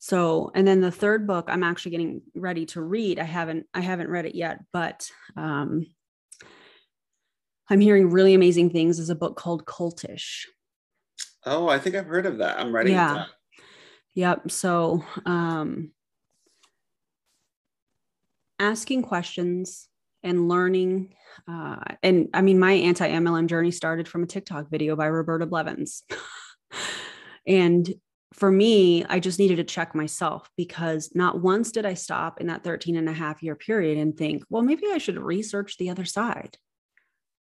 So, 0.05 0.51
and 0.53 0.67
then 0.67 0.81
the 0.81 0.91
third 0.91 1.25
book 1.25 1.45
I'm 1.47 1.63
actually 1.63 1.89
getting 1.89 2.21
ready 2.35 2.67
to 2.67 2.81
read. 2.83 3.17
I 3.17 3.23
haven't 3.23 3.65
I 3.73 3.81
haven't 3.81 4.11
read 4.11 4.27
it 4.27 4.35
yet, 4.35 4.59
but 4.71 5.09
um, 5.35 5.87
I'm 7.71 7.79
hearing 7.79 8.11
really 8.11 8.35
amazing 8.35 8.69
things. 8.69 8.99
Is 8.99 9.09
a 9.09 9.15
book 9.15 9.35
called 9.35 9.65
Cultish. 9.65 10.43
Oh, 11.43 11.67
I 11.67 11.79
think 11.79 11.95
I've 11.95 12.05
heard 12.05 12.27
of 12.27 12.37
that. 12.37 12.59
I'm 12.59 12.71
writing 12.71 12.93
yeah. 12.93 13.25
Yep. 14.13 14.51
So, 14.51 15.03
um, 15.25 15.89
asking 18.59 19.01
questions 19.01 19.87
and 20.21 20.47
learning. 20.47 21.15
Uh, 21.47 21.77
and 22.03 22.29
I 22.31 22.43
mean, 22.43 22.59
my 22.59 22.73
anti 22.73 23.09
MLM 23.09 23.47
journey 23.47 23.71
started 23.71 24.07
from 24.07 24.21
a 24.21 24.27
TikTok 24.27 24.69
video 24.69 24.95
by 24.95 25.07
Roberta 25.07 25.47
Blevins. 25.47 26.03
and 27.47 27.91
for 28.35 28.51
me, 28.51 29.05
I 29.05 29.21
just 29.21 29.39
needed 29.39 29.55
to 29.57 29.63
check 29.63 29.95
myself 29.95 30.49
because 30.57 31.11
not 31.15 31.41
once 31.41 31.71
did 31.71 31.85
I 31.85 31.93
stop 31.93 32.41
in 32.41 32.47
that 32.47 32.65
13 32.65 32.97
and 32.97 33.07
a 33.07 33.13
half 33.13 33.41
year 33.41 33.55
period 33.55 33.97
and 33.97 34.15
think, 34.15 34.43
well, 34.49 34.61
maybe 34.61 34.87
I 34.91 34.97
should 34.97 35.17
research 35.17 35.77
the 35.77 35.89
other 35.89 36.03
side. 36.03 36.57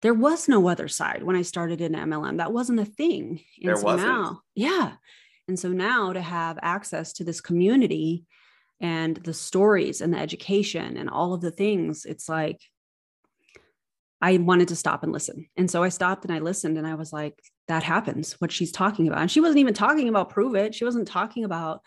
There 0.02 0.12
was 0.12 0.48
no 0.48 0.68
other 0.68 0.88
side 0.88 1.22
when 1.22 1.36
I 1.36 1.42
started 1.42 1.80
in 1.80 1.92
MLM. 1.92 2.38
That 2.38 2.52
wasn't 2.52 2.80
a 2.80 2.84
thing. 2.84 3.44
And 3.60 3.68
there 3.68 3.76
so 3.76 3.84
wasn't. 3.84 4.08
now, 4.08 4.40
yeah. 4.56 4.94
And 5.46 5.56
so 5.56 5.68
now 5.68 6.12
to 6.12 6.20
have 6.20 6.58
access 6.62 7.12
to 7.14 7.24
this 7.24 7.40
community 7.40 8.24
and 8.80 9.16
the 9.18 9.34
stories 9.34 10.00
and 10.00 10.12
the 10.12 10.18
education 10.18 10.96
and 10.96 11.08
all 11.08 11.32
of 11.32 11.42
the 11.42 11.52
things, 11.52 12.04
it's 12.04 12.28
like 12.28 12.60
I 14.20 14.38
wanted 14.38 14.68
to 14.68 14.76
stop 14.76 15.04
and 15.04 15.12
listen. 15.12 15.46
And 15.56 15.70
so 15.70 15.84
I 15.84 15.90
stopped 15.90 16.24
and 16.24 16.34
I 16.34 16.40
listened 16.40 16.76
and 16.76 16.86
I 16.88 16.96
was 16.96 17.12
like, 17.12 17.40
that 17.68 17.82
happens, 17.82 18.34
what 18.40 18.52
she's 18.52 18.72
talking 18.72 19.08
about. 19.08 19.20
And 19.20 19.30
she 19.30 19.40
wasn't 19.40 19.58
even 19.58 19.74
talking 19.74 20.08
about 20.08 20.32
Pruvit. 20.32 20.74
She 20.74 20.84
wasn't 20.84 21.08
talking 21.08 21.44
about 21.44 21.80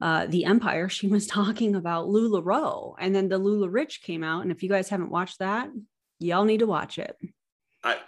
uh, 0.00 0.26
the 0.26 0.44
empire. 0.44 0.88
She 0.88 1.06
was 1.08 1.26
talking 1.26 1.76
about 1.76 2.08
LuLaRoe. 2.08 2.94
And 2.98 3.14
then 3.14 3.28
the 3.28 3.38
LuLaRich 3.38 4.02
came 4.02 4.24
out. 4.24 4.42
And 4.42 4.50
if 4.50 4.62
you 4.62 4.68
guys 4.68 4.88
haven't 4.88 5.10
watched 5.10 5.38
that, 5.38 5.70
y'all 6.18 6.44
need 6.44 6.60
to 6.60 6.66
watch 6.66 6.98
it. 6.98 7.16
I, 7.84 7.98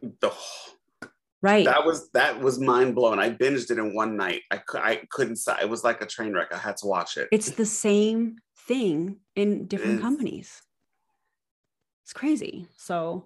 the, 0.00 0.32
right. 1.42 1.64
That 1.64 1.84
was, 1.84 2.10
that 2.12 2.40
was 2.40 2.58
mind 2.58 2.94
blowing. 2.94 3.18
I 3.18 3.30
binged 3.30 3.70
it 3.70 3.78
in 3.78 3.94
one 3.94 4.16
night. 4.16 4.42
I, 4.50 4.60
I 4.74 5.02
couldn't, 5.10 5.38
it 5.60 5.68
was 5.68 5.84
like 5.84 6.00
a 6.00 6.06
train 6.06 6.32
wreck. 6.32 6.52
I 6.52 6.58
had 6.58 6.76
to 6.78 6.86
watch 6.86 7.16
it. 7.16 7.28
It's 7.30 7.50
the 7.50 7.66
same 7.66 8.38
thing 8.66 9.18
in 9.36 9.66
different 9.66 10.00
companies 10.00 10.62
it's 12.12 12.18
crazy. 12.18 12.66
So, 12.76 13.24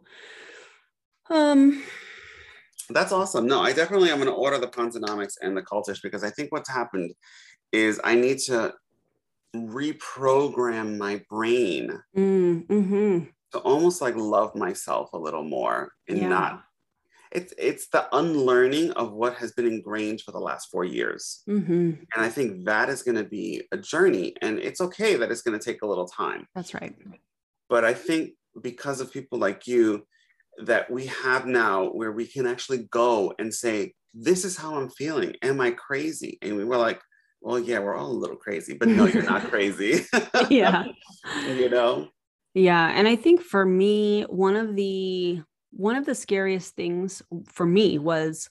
um, 1.28 1.82
that's 2.90 3.12
awesome. 3.12 3.46
No, 3.46 3.60
I 3.60 3.72
definitely 3.72 4.10
am 4.10 4.18
going 4.18 4.28
to 4.28 4.34
order 4.34 4.58
the 4.58 4.68
Ponzonomics 4.68 5.34
and 5.40 5.56
the 5.56 5.62
Cultish 5.62 6.02
because 6.02 6.24
I 6.24 6.30
think 6.30 6.52
what's 6.52 6.70
happened 6.70 7.12
is 7.72 8.00
I 8.04 8.14
need 8.14 8.38
to 8.46 8.74
reprogram 9.54 10.98
my 10.98 11.22
brain 11.28 11.90
mm, 12.16 12.66
mm-hmm. 12.66 13.24
to 13.52 13.58
almost 13.60 14.00
like 14.00 14.16
love 14.16 14.54
myself 14.54 15.12
a 15.12 15.18
little 15.18 15.42
more 15.42 15.92
and 16.08 16.18
yeah. 16.18 16.28
not. 16.28 16.62
It's 17.32 17.52
it's 17.58 17.88
the 17.88 18.06
unlearning 18.16 18.92
of 18.92 19.12
what 19.12 19.34
has 19.34 19.52
been 19.52 19.66
ingrained 19.66 20.20
for 20.20 20.30
the 20.30 20.38
last 20.38 20.70
four 20.70 20.84
years, 20.84 21.42
mm-hmm. 21.48 21.72
and 21.72 22.24
I 22.24 22.28
think 22.28 22.64
that 22.66 22.88
is 22.88 23.02
going 23.02 23.16
to 23.16 23.24
be 23.24 23.62
a 23.72 23.76
journey, 23.76 24.34
and 24.42 24.60
it's 24.60 24.80
okay 24.80 25.16
that 25.16 25.30
it's 25.30 25.42
going 25.42 25.58
to 25.58 25.62
take 25.62 25.82
a 25.82 25.86
little 25.86 26.06
time. 26.06 26.46
That's 26.54 26.72
right. 26.72 26.94
But 27.68 27.84
I 27.84 27.94
think 27.94 28.34
because 28.62 29.00
of 29.00 29.12
people 29.12 29.38
like 29.38 29.66
you 29.66 30.06
that 30.64 30.90
we 30.90 31.06
have 31.06 31.46
now 31.46 31.86
where 31.86 32.12
we 32.12 32.26
can 32.26 32.46
actually 32.46 32.88
go 32.90 33.32
and 33.38 33.52
say, 33.52 33.94
This 34.14 34.44
is 34.44 34.56
how 34.56 34.76
I'm 34.76 34.90
feeling. 34.90 35.34
Am 35.42 35.60
I 35.60 35.72
crazy? 35.72 36.38
And 36.42 36.56
we 36.56 36.64
were 36.64 36.76
like, 36.76 37.00
Well, 37.40 37.58
yeah, 37.58 37.78
we're 37.78 37.96
all 37.96 38.10
a 38.10 38.12
little 38.12 38.36
crazy, 38.36 38.74
but 38.74 38.88
no, 38.88 39.06
you're 39.06 39.22
not 39.22 39.48
crazy. 39.50 40.04
yeah. 40.50 40.84
you 41.46 41.68
know? 41.68 42.08
Yeah. 42.54 42.90
And 42.94 43.06
I 43.06 43.16
think 43.16 43.42
for 43.42 43.64
me, 43.64 44.22
one 44.22 44.56
of 44.56 44.76
the 44.76 45.42
one 45.70 45.96
of 45.96 46.06
the 46.06 46.14
scariest 46.14 46.74
things 46.74 47.20
for 47.52 47.66
me 47.66 47.98
was 47.98 48.48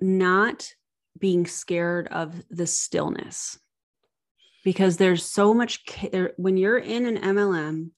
not 0.00 0.72
being 1.18 1.46
scared 1.46 2.06
of 2.08 2.34
the 2.48 2.66
stillness 2.66 3.58
because 4.64 4.96
there's 4.96 5.24
so 5.24 5.52
much 5.54 5.82
when 6.36 6.56
you're 6.56 6.78
in 6.78 7.06
an 7.06 7.18
MLM 7.18 7.90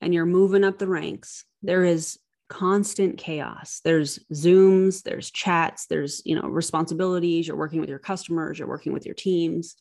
and 0.00 0.14
you're 0.14 0.26
moving 0.26 0.64
up 0.64 0.78
the 0.78 0.88
ranks, 0.88 1.44
there 1.62 1.84
is 1.84 2.18
constant 2.48 3.16
chaos. 3.16 3.80
There's 3.82 4.18
Zooms, 4.32 5.02
there's 5.02 5.30
chats, 5.30 5.86
there's, 5.86 6.20
you 6.24 6.34
know, 6.34 6.48
responsibilities, 6.48 7.48
you're 7.48 7.56
working 7.56 7.80
with 7.80 7.88
your 7.88 7.98
customers, 7.98 8.58
you're 8.58 8.68
working 8.68 8.92
with 8.92 9.06
your 9.06 9.14
teams, 9.14 9.74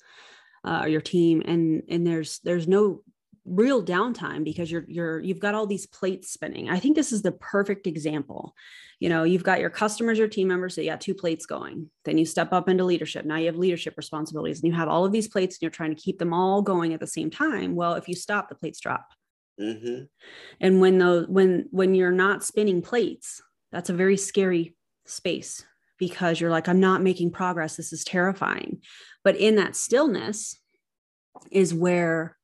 uh, 0.64 0.86
your 0.88 1.02
team 1.02 1.42
and 1.46 1.84
and 1.90 2.06
there's 2.06 2.40
there's 2.44 2.68
no 2.68 3.02
real 3.46 3.84
downtime 3.84 4.44
because 4.44 4.72
you're 4.72 4.86
you're 4.88 5.20
you've 5.20 5.40
got 5.40 5.56
all 5.56 5.66
these 5.66 5.88
plates 5.88 6.32
spinning. 6.32 6.70
I 6.70 6.80
think 6.80 6.96
this 6.96 7.12
is 7.12 7.24
the 7.24 7.32
perfect 7.32 7.88
example. 7.88 8.54
You 9.00 9.10
know, 9.10 9.24
you've 9.24 9.44
got 9.44 9.60
your 9.60 9.72
customers, 9.72 10.20
your 10.20 10.28
team 10.28 10.48
members, 10.48 10.76
so 10.76 10.82
you 10.82 10.92
got 10.92 11.02
two 11.02 11.16
plates 11.16 11.48
going. 11.48 11.90
Then 12.06 12.20
you 12.20 12.26
step 12.26 12.54
up 12.54 12.70
into 12.70 12.86
leadership. 12.86 13.26
Now 13.26 13.38
you 13.38 13.48
have 13.48 13.58
leadership 13.58 13.96
responsibilities 13.98 14.62
and 14.62 14.72
you 14.72 14.78
have 14.78 14.88
all 14.88 15.06
of 15.06 15.12
these 15.12 15.28
plates 15.28 15.56
and 15.56 15.64
you're 15.64 15.72
trying 15.72 15.96
to 15.96 16.02
keep 16.02 16.20
them 16.20 16.34
all 16.34 16.62
going 16.62 16.94
at 16.94 17.00
the 17.00 17.08
same 17.08 17.32
time. 17.32 17.76
Well, 17.76 17.96
if 17.96 18.08
you 18.08 18.16
stop, 18.16 18.48
the 18.48 18.56
plates 18.56 18.80
drop 18.80 19.08
Mm-hmm. 19.62 20.04
And 20.60 20.82
when 20.82 20.98
those 20.98 21.28
when 21.28 21.68
when 21.72 21.94
you're 21.94 22.12
not 22.12 22.44
spinning 22.44 22.82
plates, 22.82 23.42
that's 23.72 23.90
a 23.90 23.94
very 23.94 24.18
scary 24.18 24.76
space 25.06 25.64
because 25.98 26.42
you're 26.42 26.50
like, 26.50 26.68
I'm 26.68 26.80
not 26.80 27.04
making 27.04 27.32
progress. 27.32 27.76
This 27.76 27.94
is 27.94 28.04
terrifying. 28.04 28.82
But 29.24 29.38
in 29.38 29.56
that 29.56 29.76
stillness 29.76 30.60
is 31.52 31.74
where 31.74 32.38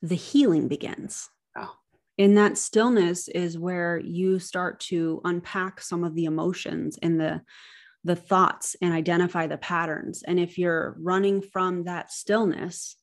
the 0.00 0.14
healing 0.14 0.68
begins. 0.68 1.28
Oh. 1.56 1.74
In 2.18 2.34
that 2.36 2.56
stillness 2.56 3.28
is 3.28 3.58
where 3.58 3.98
you 3.98 4.38
start 4.38 4.80
to 4.80 5.20
unpack 5.24 5.80
some 5.80 6.04
of 6.04 6.14
the 6.14 6.24
emotions 6.24 6.98
and 7.02 7.20
the 7.20 7.42
the 8.04 8.16
thoughts 8.16 8.74
and 8.82 8.92
identify 8.92 9.46
the 9.46 9.56
patterns. 9.56 10.24
And 10.24 10.40
if 10.40 10.58
you're 10.58 10.96
running 10.98 11.40
from 11.40 11.84
that 11.84 12.10
stillness, 12.10 12.96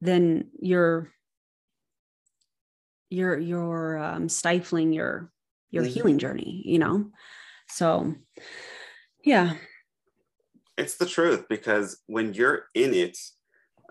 then 0.00 0.50
you're 0.60 1.12
you're 3.10 3.38
you're 3.38 3.98
um, 3.98 4.28
stifling 4.28 4.92
your 4.92 5.32
your 5.70 5.84
Mhm. 5.84 5.88
healing 5.88 6.18
journey. 6.18 6.62
You 6.64 6.78
know, 6.78 7.10
so 7.68 8.14
yeah, 9.24 9.56
It's 10.76 10.96
the 10.96 11.06
truth 11.06 11.46
because 11.48 12.02
when 12.06 12.34
you're 12.34 12.66
in 12.74 12.94
it, 12.94 13.16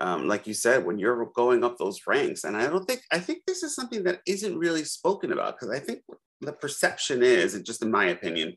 um, 0.00 0.28
like 0.28 0.46
you 0.46 0.54
said, 0.54 0.84
when 0.84 0.98
you're 0.98 1.24
going 1.34 1.64
up 1.64 1.78
those 1.78 2.00
ranks, 2.06 2.44
and 2.44 2.56
I 2.56 2.66
don't 2.66 2.84
think 2.84 3.02
I 3.12 3.18
think 3.20 3.44
this 3.46 3.62
is 3.62 3.74
something 3.74 4.02
that 4.04 4.20
isn't 4.26 4.58
really 4.58 4.84
spoken 4.84 5.32
about 5.32 5.56
because 5.56 5.74
I 5.74 5.78
think 5.80 6.02
the 6.40 6.52
perception 6.52 7.22
is, 7.22 7.54
and 7.54 7.64
just 7.64 7.82
in 7.82 7.90
my 7.90 8.06
opinion, 8.06 8.56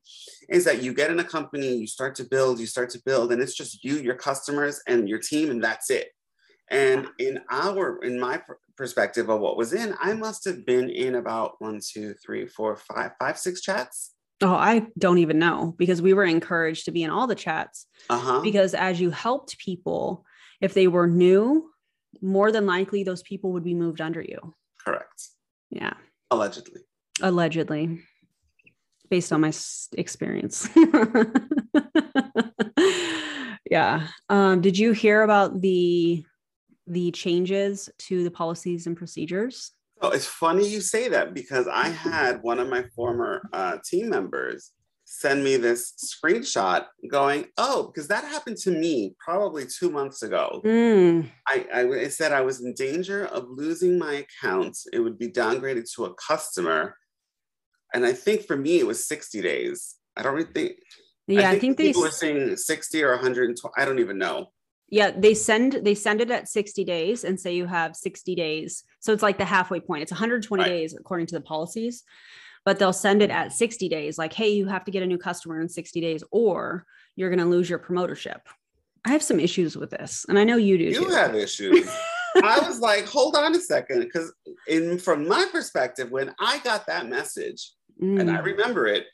is 0.49 0.65
that 0.65 0.81
you 0.83 0.93
get 0.93 1.11
in 1.11 1.19
a 1.19 1.23
company, 1.23 1.75
you 1.75 1.87
start 1.87 2.15
to 2.15 2.25
build, 2.25 2.59
you 2.59 2.65
start 2.65 2.89
to 2.91 3.01
build, 3.05 3.31
and 3.31 3.41
it's 3.41 3.55
just 3.55 3.83
you, 3.83 3.97
your 3.97 4.15
customers, 4.15 4.81
and 4.87 5.07
your 5.07 5.19
team, 5.19 5.49
and 5.51 5.63
that's 5.63 5.89
it. 5.89 6.09
And 6.69 7.07
in 7.19 7.39
our, 7.49 8.03
in 8.03 8.19
my 8.19 8.41
perspective 8.77 9.29
of 9.29 9.39
what 9.41 9.57
was 9.57 9.73
in, 9.73 9.95
I 9.99 10.13
must 10.13 10.45
have 10.45 10.65
been 10.65 10.89
in 10.89 11.15
about 11.15 11.55
one, 11.59 11.79
two, 11.83 12.13
three, 12.25 12.45
four, 12.47 12.75
five, 12.77 13.11
five, 13.19 13.37
six 13.37 13.61
chats. 13.61 14.13
Oh, 14.41 14.53
I 14.53 14.85
don't 14.99 15.17
even 15.17 15.39
know 15.39 15.73
because 15.77 15.99
we 16.01 16.13
were 16.13 16.23
encouraged 16.23 16.85
to 16.85 16.91
be 16.91 17.01
in 17.03 17.09
all 17.09 17.25
the 17.25 17.33
chats 17.35 17.87
Uh 18.09 18.19
huh. 18.19 18.41
because 18.41 18.73
as 18.75 19.01
you 19.01 19.09
helped 19.09 19.57
people, 19.57 20.23
if 20.61 20.73
they 20.75 20.87
were 20.87 21.07
new, 21.07 21.71
more 22.21 22.51
than 22.51 22.65
likely 22.67 23.03
those 23.03 23.23
people 23.23 23.51
would 23.53 23.63
be 23.63 23.73
moved 23.73 23.99
under 23.99 24.21
you. 24.21 24.53
Correct. 24.83 25.29
Yeah, 25.71 25.93
Allegedly. 26.31 26.81
allegedly, 27.21 27.99
based 29.09 29.33
on 29.33 29.41
my 29.41 29.51
experience. 29.97 30.69
yeah. 33.69 34.07
Um, 34.29 34.61
did 34.61 34.77
you 34.77 34.91
hear 34.93 35.23
about 35.23 35.61
the 35.61 36.23
the 36.87 37.11
changes 37.11 37.89
to 37.99 38.23
the 38.23 38.31
policies 38.31 38.87
and 38.87 38.95
procedures? 38.95 39.71
Oh, 40.01 40.09
it's 40.09 40.27
funny 40.27 40.67
you 40.67 40.81
say 40.81 41.09
that 41.09 41.33
because 41.33 41.67
I 41.67 41.87
had 42.09 42.41
one 42.41 42.59
of 42.59 42.69
my 42.69 42.83
former 42.95 43.47
uh, 43.53 43.77
team 43.85 44.09
members 44.09 44.71
send 45.09 45.41
me 45.41 45.55
this 45.55 45.93
screenshot 46.03 46.85
going, 47.09 47.45
oh, 47.57 47.87
because 47.87 48.09
that 48.09 48.25
happened 48.25 48.57
to 48.57 48.71
me 48.71 49.15
probably 49.23 49.65
two 49.65 49.89
months 49.89 50.21
ago. 50.21 50.61
Mm, 50.65 51.29
I, 51.47 51.65
I 51.73 51.85
it 51.85 52.11
said 52.11 52.33
I 52.33 52.41
was 52.41 52.61
in 52.61 52.73
danger 52.73 53.25
of 53.25 53.45
losing 53.47 53.97
my 53.97 54.25
account. 54.25 54.77
It 54.91 54.99
would 54.99 55.17
be 55.17 55.29
downgraded 55.29 55.89
to 55.95 56.05
a 56.05 56.13
customer. 56.15 56.97
And 57.93 58.05
I 58.05 58.11
think 58.11 58.45
for 58.45 58.57
me, 58.57 58.79
it 58.79 58.85
was 58.85 59.07
60 59.07 59.41
days. 59.41 59.95
I 60.17 60.23
don't 60.23 60.35
really 60.35 60.51
think, 60.53 60.73
yeah, 61.27 61.51
I 61.51 61.59
think, 61.59 61.77
they 61.77 61.87
people 61.87 62.01
were 62.01 62.11
saying 62.11 62.57
60 62.57 63.03
or 63.03 63.11
120. 63.11 63.73
I 63.77 63.85
don't 63.85 63.99
even 63.99 64.17
know. 64.17 64.47
Yeah 64.89 65.11
they 65.11 65.33
send 65.33 65.73
they 65.83 65.93
send 65.95 66.21
it 66.21 66.31
at 66.31 66.47
60 66.47 66.83
days 66.83 67.23
and 67.23 67.39
say 67.39 67.55
you 67.55 67.65
have 67.65 67.95
60 67.95 68.35
days 68.35 68.83
so 68.99 69.11
it's 69.13 69.23
like 69.23 69.37
the 69.37 69.45
halfway 69.45 69.79
point 69.79 70.01
it's 70.03 70.11
120 70.11 70.61
Right. 70.63 70.69
days 70.69 70.93
according 70.93 71.27
to 71.27 71.35
the 71.35 71.41
policies 71.41 72.03
but 72.65 72.79
they'll 72.79 72.93
send 72.93 73.21
it 73.21 73.29
at 73.29 73.53
60 73.53 73.89
days 73.89 74.17
like 74.17 74.33
hey 74.33 74.49
you 74.49 74.65
have 74.67 74.85
to 74.85 74.91
get 74.91 75.03
a 75.03 75.07
new 75.07 75.17
customer 75.17 75.59
in 75.61 75.67
60 75.69 75.99
days 76.01 76.23
or 76.31 76.85
you're 77.15 77.29
going 77.29 77.39
to 77.39 77.45
lose 77.45 77.69
your 77.69 77.79
promotership 77.79 78.39
i 79.05 79.11
have 79.11 79.23
some 79.23 79.39
issues 79.39 79.75
with 79.75 79.89
this 79.89 80.25
and 80.29 80.39
i 80.39 80.43
know 80.43 80.57
you 80.57 80.77
do 80.77 80.85
You 80.85 81.05
too. 81.05 81.11
have 81.15 81.35
issues. 81.35 81.89
I 82.43 82.59
was 82.59 82.79
like, 82.89 83.05
hold 83.07 83.35
on 83.35 83.55
a 83.55 83.59
second, 83.59 84.01
because 84.01 84.31
in 84.67 84.99
from 84.99 85.27
my 85.27 85.47
perspective, 85.51 86.11
when 86.11 86.35
I 86.39 86.59
got 86.59 86.85
that 86.85 87.07
message, 87.09 87.71
and 87.99 88.29
I 88.29 88.37
Mm. 88.37 88.43
remember 88.43 88.85
it, 88.85 89.05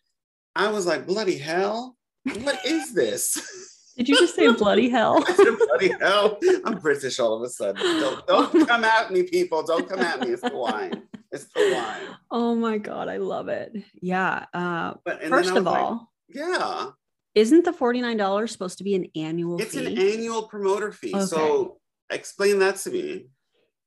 I 0.58 0.68
was 0.70 0.86
like, 0.86 1.08
bloody 1.08 1.38
hell, 1.38 1.96
what 2.42 2.60
is 2.66 2.94
this? 2.94 3.24
did 3.98 4.10
you 4.10 4.18
just 4.20 4.36
say 4.36 4.52
bloody 4.58 4.90
hell 4.90 5.24
bloody 5.68 5.90
hell, 6.00 6.40
I'm 6.66 6.80
British 6.80 7.20
all 7.20 7.34
of 7.36 7.42
a 7.44 7.50
sudden. 7.50 7.82
Don't, 7.82 8.28
don't 8.28 8.68
come 8.68 8.84
at 8.84 9.12
me, 9.12 9.24
people. 9.24 9.64
Don't 9.64 9.88
come 9.88 10.00
at 10.00 10.20
me. 10.20 10.30
It's 10.30 10.42
the 10.42 10.56
wine. 10.56 11.04
It's 11.32 11.46
the 11.46 11.72
wine. 11.76 12.18
oh 12.30 12.54
my 12.56 12.78
god 12.78 13.08
i 13.10 13.18
love 13.18 13.48
it 13.48 13.74
yeah 14.02 14.46
uh 14.54 14.94
But 15.04 15.24
first 15.24 15.50
of 15.50 15.56
was 15.56 15.64
like, 15.66 15.82
all 15.84 16.12
yeah, 16.30 16.90
isn't 17.36 17.66
the 17.66 17.72
$49 17.72 18.50
supposed 18.50 18.78
to 18.78 18.84
be 18.84 18.94
an 18.96 19.08
annual 19.16 19.60
it's 19.60 19.74
fee 19.74 19.86
an 19.86 19.98
annual 19.98 20.44
promoter 20.44 20.92
fee. 20.92 21.14
Okay. 21.16 21.26
So 21.26 21.80
explain 22.10 22.60
that 22.60 22.76
to 22.78 22.92
me. 22.92 23.28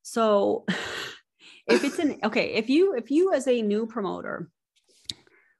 So 0.02 0.64
if 1.68 1.84
it's 1.84 1.98
an 1.98 2.18
okay, 2.24 2.54
if 2.54 2.68
you 2.68 2.94
if 2.94 3.10
you 3.10 3.32
as 3.32 3.46
a 3.48 3.62
new 3.62 3.86
promoter, 3.86 4.48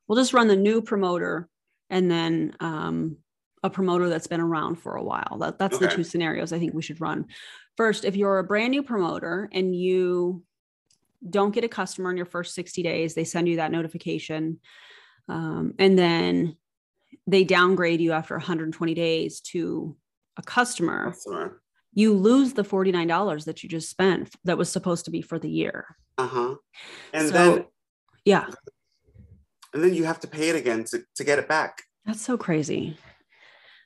we'll 0.07 0.18
just 0.18 0.32
run 0.32 0.49
the 0.49 0.57
new 0.57 0.82
promoter 0.82 1.49
and 1.90 2.11
then 2.11 2.55
um 2.61 3.16
a 3.62 3.70
promoter 3.70 4.09
that's 4.09 4.26
been 4.26 4.40
around 4.40 4.76
for 4.76 4.96
a 4.96 5.02
while. 5.02 5.38
That, 5.40 5.59
that's 5.59 5.78
the 5.78 5.88
two 5.88 6.04
scenarios 6.04 6.52
I 6.52 6.59
think 6.59 6.74
we 6.74 6.82
should 6.82 7.00
run. 7.00 7.26
First, 7.76 8.04
if 8.04 8.16
you're 8.16 8.38
a 8.38 8.44
brand 8.44 8.70
new 8.70 8.82
promoter 8.82 9.48
and 9.52 9.74
you 9.74 10.42
don't 11.28 11.54
get 11.54 11.64
a 11.64 11.68
customer 11.68 12.11
in 12.11 12.16
your 12.16 12.26
first 12.26 12.54
60 12.54 12.82
days, 12.82 13.14
they 13.14 13.24
send 13.24 13.48
you 13.48 13.57
that 13.57 13.72
notification. 13.72 14.61
Um, 15.28 15.74
and 15.78 15.98
then 15.98 16.57
they 17.26 17.44
downgrade 17.44 18.00
you 18.00 18.12
after 18.12 18.34
120 18.36 18.94
days 18.94 19.40
to 19.40 19.96
a 20.36 20.42
customer 20.42 21.07
Customer. 21.11 21.61
you 21.94 22.12
lose 22.12 22.52
the 22.52 22.62
$49 22.62 23.44
that 23.46 23.62
you 23.62 23.68
just 23.68 23.88
spent 23.90 24.30
that 24.44 24.59
was 24.59 24.70
supposed 24.70 25.07
to 25.07 25.11
be 25.11 25.22
for 25.22 25.38
the 25.38 25.50
year. 25.50 25.96
Uh-huh. 26.18 26.57
And 27.12 27.28
So- 27.28 27.32
then 27.32 27.64
Yeah, 28.24 28.46
and 29.72 29.82
then 29.82 29.92
you 29.94 30.04
have 30.04 30.20
to 30.20 30.28
pay 30.28 30.48
it 30.50 30.57
again 30.57 30.84
to, 30.84 31.02
to 31.16 31.24
get 31.24 31.38
it 31.38 31.48
back. 31.48 31.82
that's 32.04 32.20
so 32.22 32.36
crazy. 32.38 32.96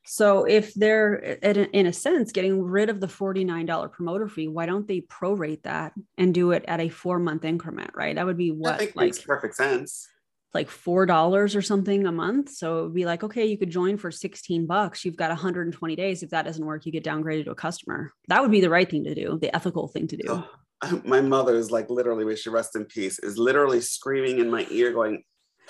So 0.07 0.45
if 0.45 0.75
they're 0.75 1.15
in 1.15 1.87
a, 1.87 1.93
sense 1.93 2.33
getting 2.33 2.63
rid 2.63 2.89
of 2.89 3.01
the 3.01 3.07
$49 3.07 3.93
promoter 3.93 4.29
fee, 4.29 4.49
why 4.49 4.67
don't 4.67 4.89
they 4.89 5.03
prorate 5.03 5.63
that 5.63 5.93
and 6.19 6.35
do 6.35 6.53
it 6.53 6.65
at 6.67 6.81
a 6.81 6.89
4 6.89 7.19
month 7.19 7.45
increment, 7.45 7.91
right? 7.95 8.17
That 8.17 8.27
would 8.27 8.39
be 8.39 8.51
what 8.51 8.81
makes 8.81 8.97
like 8.97 9.25
perfect 9.25 9.57
sense. 9.57 10.09
like 10.53 10.69
$4 10.69 11.55
or 11.55 11.63
something 11.63 12.07
a 12.07 12.13
month. 12.13 12.51
So 12.51 12.81
it 12.81 12.83
would 12.85 12.95
be 12.95 13.05
like, 13.05 13.23
okay, 13.23 13.47
you 13.47 13.59
could 13.59 13.71
join 13.71 13.97
for 13.99 14.11
16 14.11 14.67
bucks. 14.67 15.05
You've 15.05 15.17
got 15.17 15.31
120 15.31 15.97
days. 15.97 16.23
If 16.23 16.31
that 16.31 16.45
doesn't 16.45 16.65
work, 16.65 16.87
you 16.87 16.93
get 16.93 17.05
downgraded 17.05 17.45
to 17.45 17.53
a 17.53 17.55
customer. 17.55 18.13
That 18.29 18.43
would 18.43 18.51
be 18.51 18.61
the 18.61 18.71
right 18.71 18.91
thing 18.91 19.05
to 19.05 19.15
do, 19.15 19.39
the 19.41 19.55
ethical 19.55 19.87
thing 19.89 20.09
to 20.09 20.17
do. 20.17 20.25
Oh, 20.29 21.03
my 21.05 21.21
mother 21.21 21.55
is 21.57 21.71
like 21.71 21.91
literally, 21.91 22.25
may 22.25 22.37
she 22.37 22.51
rest 22.51 22.75
in 22.75 22.85
peace, 22.87 23.19
is 23.19 23.39
literally 23.39 23.81
screaming 23.81 24.39
in 24.39 24.51
my 24.51 24.67
ear, 24.71 24.93
going, 24.93 25.23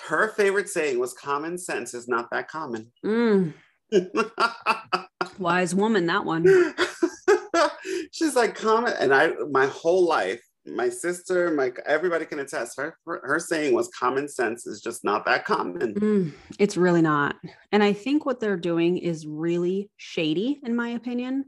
her 0.07 0.29
favorite 0.29 0.69
saying 0.69 0.97
was 0.97 1.13
common 1.13 1.57
sense 1.57 1.93
is 1.93 2.07
not 2.07 2.29
that 2.31 2.47
common. 2.47 2.91
Mm, 3.05 3.53
wise 5.39 5.75
woman, 5.75 6.05
that 6.07 6.25
one. 6.25 6.45
She's 8.11 8.35
like 8.35 8.55
common, 8.55 8.93
and 8.99 9.13
I 9.13 9.31
my 9.49 9.67
whole 9.67 10.05
life, 10.07 10.41
my 10.65 10.89
sister, 10.89 11.51
my 11.51 11.71
everybody 11.85 12.25
can 12.25 12.39
attest. 12.39 12.77
Her 12.77 12.97
her 13.05 13.39
saying 13.39 13.73
was 13.73 13.89
common 13.89 14.27
sense 14.27 14.67
is 14.67 14.81
just 14.81 15.03
not 15.03 15.25
that 15.25 15.45
common. 15.45 15.93
Mm, 15.95 16.33
it's 16.59 16.77
really 16.77 17.01
not. 17.01 17.35
And 17.71 17.83
I 17.83 17.93
think 17.93 18.25
what 18.25 18.39
they're 18.39 18.57
doing 18.57 18.97
is 18.97 19.25
really 19.25 19.89
shady, 19.97 20.59
in 20.63 20.75
my 20.75 20.89
opinion. 20.89 21.45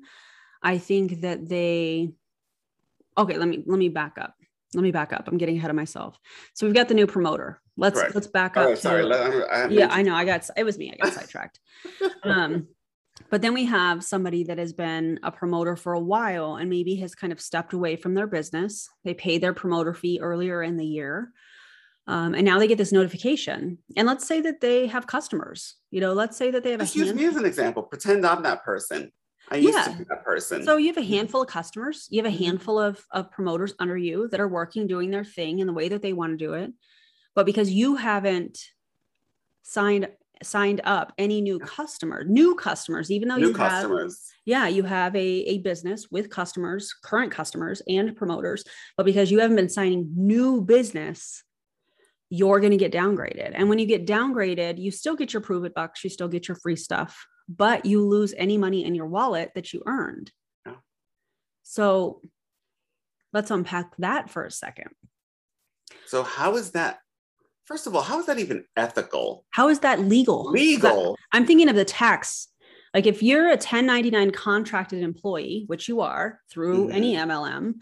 I 0.62 0.78
think 0.78 1.22
that 1.22 1.48
they 1.48 2.14
okay, 3.18 3.38
let 3.38 3.48
me 3.48 3.64
let 3.66 3.80
me 3.80 3.90
back 3.90 4.18
up. 4.20 4.36
Let 4.74 4.84
me 4.84 4.92
back 4.92 5.14
up. 5.14 5.28
I'm 5.28 5.38
getting 5.38 5.58
ahead 5.58 5.70
of 5.70 5.76
myself. 5.76 6.18
So 6.54 6.66
we've 6.66 6.76
got 6.76 6.88
the 6.88 6.96
new 6.96 7.06
promoter. 7.06 7.62
Let's 7.78 8.00
Correct. 8.00 8.16
let's 8.16 8.28
back 8.28 8.56
up. 8.58 8.68
Oh, 8.70 8.76
sorry. 8.76 9.04
to- 9.04 9.48
I 9.52 9.68
yeah, 9.70 9.88
I 9.90 10.02
know. 10.04 10.14
I 10.16 10.26
got 10.26 10.48
it 10.56 10.64
was 10.64 10.78
me. 10.78 10.92
I 10.94 11.04
got 11.04 11.14
sidetracked. 11.14 11.60
Um, 12.24 12.68
but 13.30 13.42
then 13.42 13.54
we 13.54 13.66
have 13.66 14.04
somebody 14.04 14.44
that 14.46 14.58
has 14.58 14.74
been 14.74 15.20
a 15.24 15.32
promoter 15.32 15.76
for 15.76 15.94
a 15.94 16.00
while 16.00 16.56
and 16.56 16.70
maybe 16.70 16.96
has 16.98 17.14
kind 17.16 17.32
of 17.34 17.40
stepped 17.42 17.74
away 17.74 17.96
from 17.96 18.14
their 18.14 18.28
business. 18.28 18.88
They 19.04 19.14
paid 19.14 19.42
their 19.42 19.54
promoter 19.54 19.94
fee 19.94 20.20
earlier 20.22 20.64
in 20.64 20.78
the 20.78 20.86
year. 20.86 21.32
Um, 22.08 22.34
and 22.34 22.44
now 22.44 22.60
they 22.60 22.68
get 22.68 22.78
this 22.78 22.92
notification. 22.92 23.78
And 23.96 24.08
let's 24.08 24.26
say 24.26 24.42
that 24.42 24.62
they 24.62 24.88
have 24.88 25.06
customers. 25.08 25.76
You 25.92 26.02
know, 26.02 26.14
let's 26.14 26.38
say 26.38 26.50
that 26.52 26.64
they 26.64 26.72
have 26.72 26.80
a 26.82 26.84
Just 26.84 26.96
use 26.96 27.08
hand- 27.08 27.20
me 27.20 27.26
as 27.26 27.36
an 27.36 27.46
example. 27.46 27.84
Pretend 27.84 28.26
I'm 28.26 28.42
that 28.44 28.64
person. 28.64 29.12
I 29.52 29.58
used 29.58 29.78
Yeah. 29.78 29.84
to 29.86 29.98
be 30.00 30.04
that 30.06 30.24
person. 30.24 30.64
So 30.64 30.78
you 30.78 30.88
have 30.88 30.98
a 30.98 31.04
handful 31.06 31.42
of 31.44 31.48
customers, 31.50 32.08
you 32.10 32.24
have 32.24 32.34
a 32.34 32.36
Mhm. 32.36 32.46
handful 32.46 32.80
of, 32.80 33.06
of 33.12 33.30
promoters 33.32 33.74
under 33.80 33.98
you 33.98 34.28
that 34.30 34.40
are 34.40 34.48
working, 34.48 34.88
doing 34.88 35.12
their 35.12 35.26
thing 35.26 35.60
in 35.60 35.68
the 35.68 35.74
way 35.74 35.90
that 35.90 36.02
they 36.02 36.14
want 36.14 36.32
to 36.32 36.38
do 36.46 36.54
it. 36.54 36.72
But 37.36 37.46
because 37.46 37.72
you 37.72 37.96
haven't 37.96 38.60
signed 39.64 40.10
signed 40.42 40.82
up 40.84 41.14
any 41.18 41.42
new 41.42 41.58
customer, 41.60 42.24
new 42.26 42.56
customers, 42.56 43.10
even 43.10 43.30
though 43.30 43.38
New 43.38 43.50
you 43.50 43.54
have 43.54 43.90
yeah, 44.46 44.68
you 44.68 44.84
have 44.84 45.16
a, 45.16 45.20
a 45.20 45.60
business 45.60 46.12
with 46.12 46.30
customers, 46.30 46.94
current 46.94 47.32
customers 47.32 47.82
and 47.88 48.16
promoters, 48.16 48.64
but 48.98 49.06
because 49.06 49.32
you 49.32 49.40
haven't 49.40 49.56
been 49.56 49.70
signing 49.70 50.12
new 50.16 50.62
business, 50.62 51.44
you're 52.30 52.60
going 52.60 52.72
to 52.72 52.78
get 52.78 52.92
downgraded. 52.92 53.52
And 53.54 53.70
when 53.70 53.80
you 53.80 53.86
get 53.86 54.06
downgraded, 54.06 54.80
you 54.80 54.92
still 54.92 55.16
get 55.16 55.34
your 55.34 55.42
Pruvit 55.42 55.74
bucks, 55.74 56.04
you 56.04 56.10
still 56.10 56.28
get 56.28 56.48
your 56.48 56.58
free 56.58 56.76
stuff, 56.76 57.26
but 57.48 57.86
you 57.86 58.06
lose 58.06 58.34
any 58.38 58.58
money 58.58 58.84
in 58.84 58.96
your 58.96 59.08
wallet 59.08 59.52
that 59.56 59.72
you 59.72 59.84
earned. 59.86 60.32
Yeah. 60.66 60.76
So 61.62 62.22
let's 63.32 63.52
unpack 63.52 63.96
that 63.98 64.30
for 64.30 64.46
a 64.46 64.52
second. 64.52 64.90
So 66.08 66.24
how 66.24 66.56
is 66.56 66.72
that? 66.72 67.00
First 67.66 67.88
of 67.88 67.96
all, 67.96 68.02
how 68.02 68.20
is 68.20 68.26
that 68.26 68.40
even 68.40 68.66
ethical? 68.76 69.46
How 69.52 69.70
is 69.70 69.80
that 69.80 70.02
legal? 70.02 70.52
Legal. 70.52 71.18
I'm 71.32 71.46
thinking 71.46 71.70
of 71.70 71.76
the 71.76 71.86
tax. 71.86 72.50
Like 72.94 73.06
if 73.08 73.24
you're 73.24 73.48
a 73.48 73.52
1099 73.52 74.32
contracted 74.32 75.02
employee, 75.02 75.64
which 75.68 75.88
you 75.88 76.02
are 76.02 76.40
through 76.50 76.88
Mhm. 76.90 76.94
any 76.94 77.16
MLM, 77.16 77.76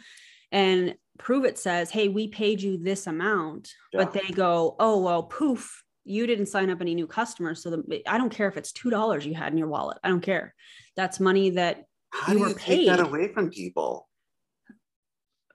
and 0.52 0.96
Pruvit 1.18 1.58
says, 1.58 1.90
hey, 1.92 2.08
we 2.08 2.28
paid 2.28 2.62
you 2.62 2.78
this 2.78 3.08
amount, 3.08 3.70
but 3.94 4.14
they 4.14 4.28
go, 4.30 4.76
oh, 4.80 5.00
well, 5.02 5.24
poof, 5.24 5.84
you 6.04 6.26
didn't 6.26 6.48
sign 6.48 6.70
up 6.70 6.82
any 6.82 6.96
new 6.96 7.06
customers. 7.08 7.62
So 7.62 7.70
the, 7.72 8.02
I 8.08 8.18
don't 8.18 8.32
care 8.32 8.48
if 8.48 8.58
it's 8.58 8.72
$2 8.72 9.26
you 9.26 9.34
had 9.36 9.52
in 9.52 9.58
your 9.58 9.68
wallet. 9.68 9.98
I 10.04 10.10
don't 10.10 10.22
care. 10.22 10.54
That's 10.96 11.20
money 11.20 11.52
that 11.52 11.86
How 12.12 12.34
you 12.34 12.40
do 12.40 12.44
were 12.44 12.50
you 12.50 12.56
take 12.56 12.88
that 12.88 13.00
away 13.00 13.34
from 13.34 13.50
people? 13.50 14.08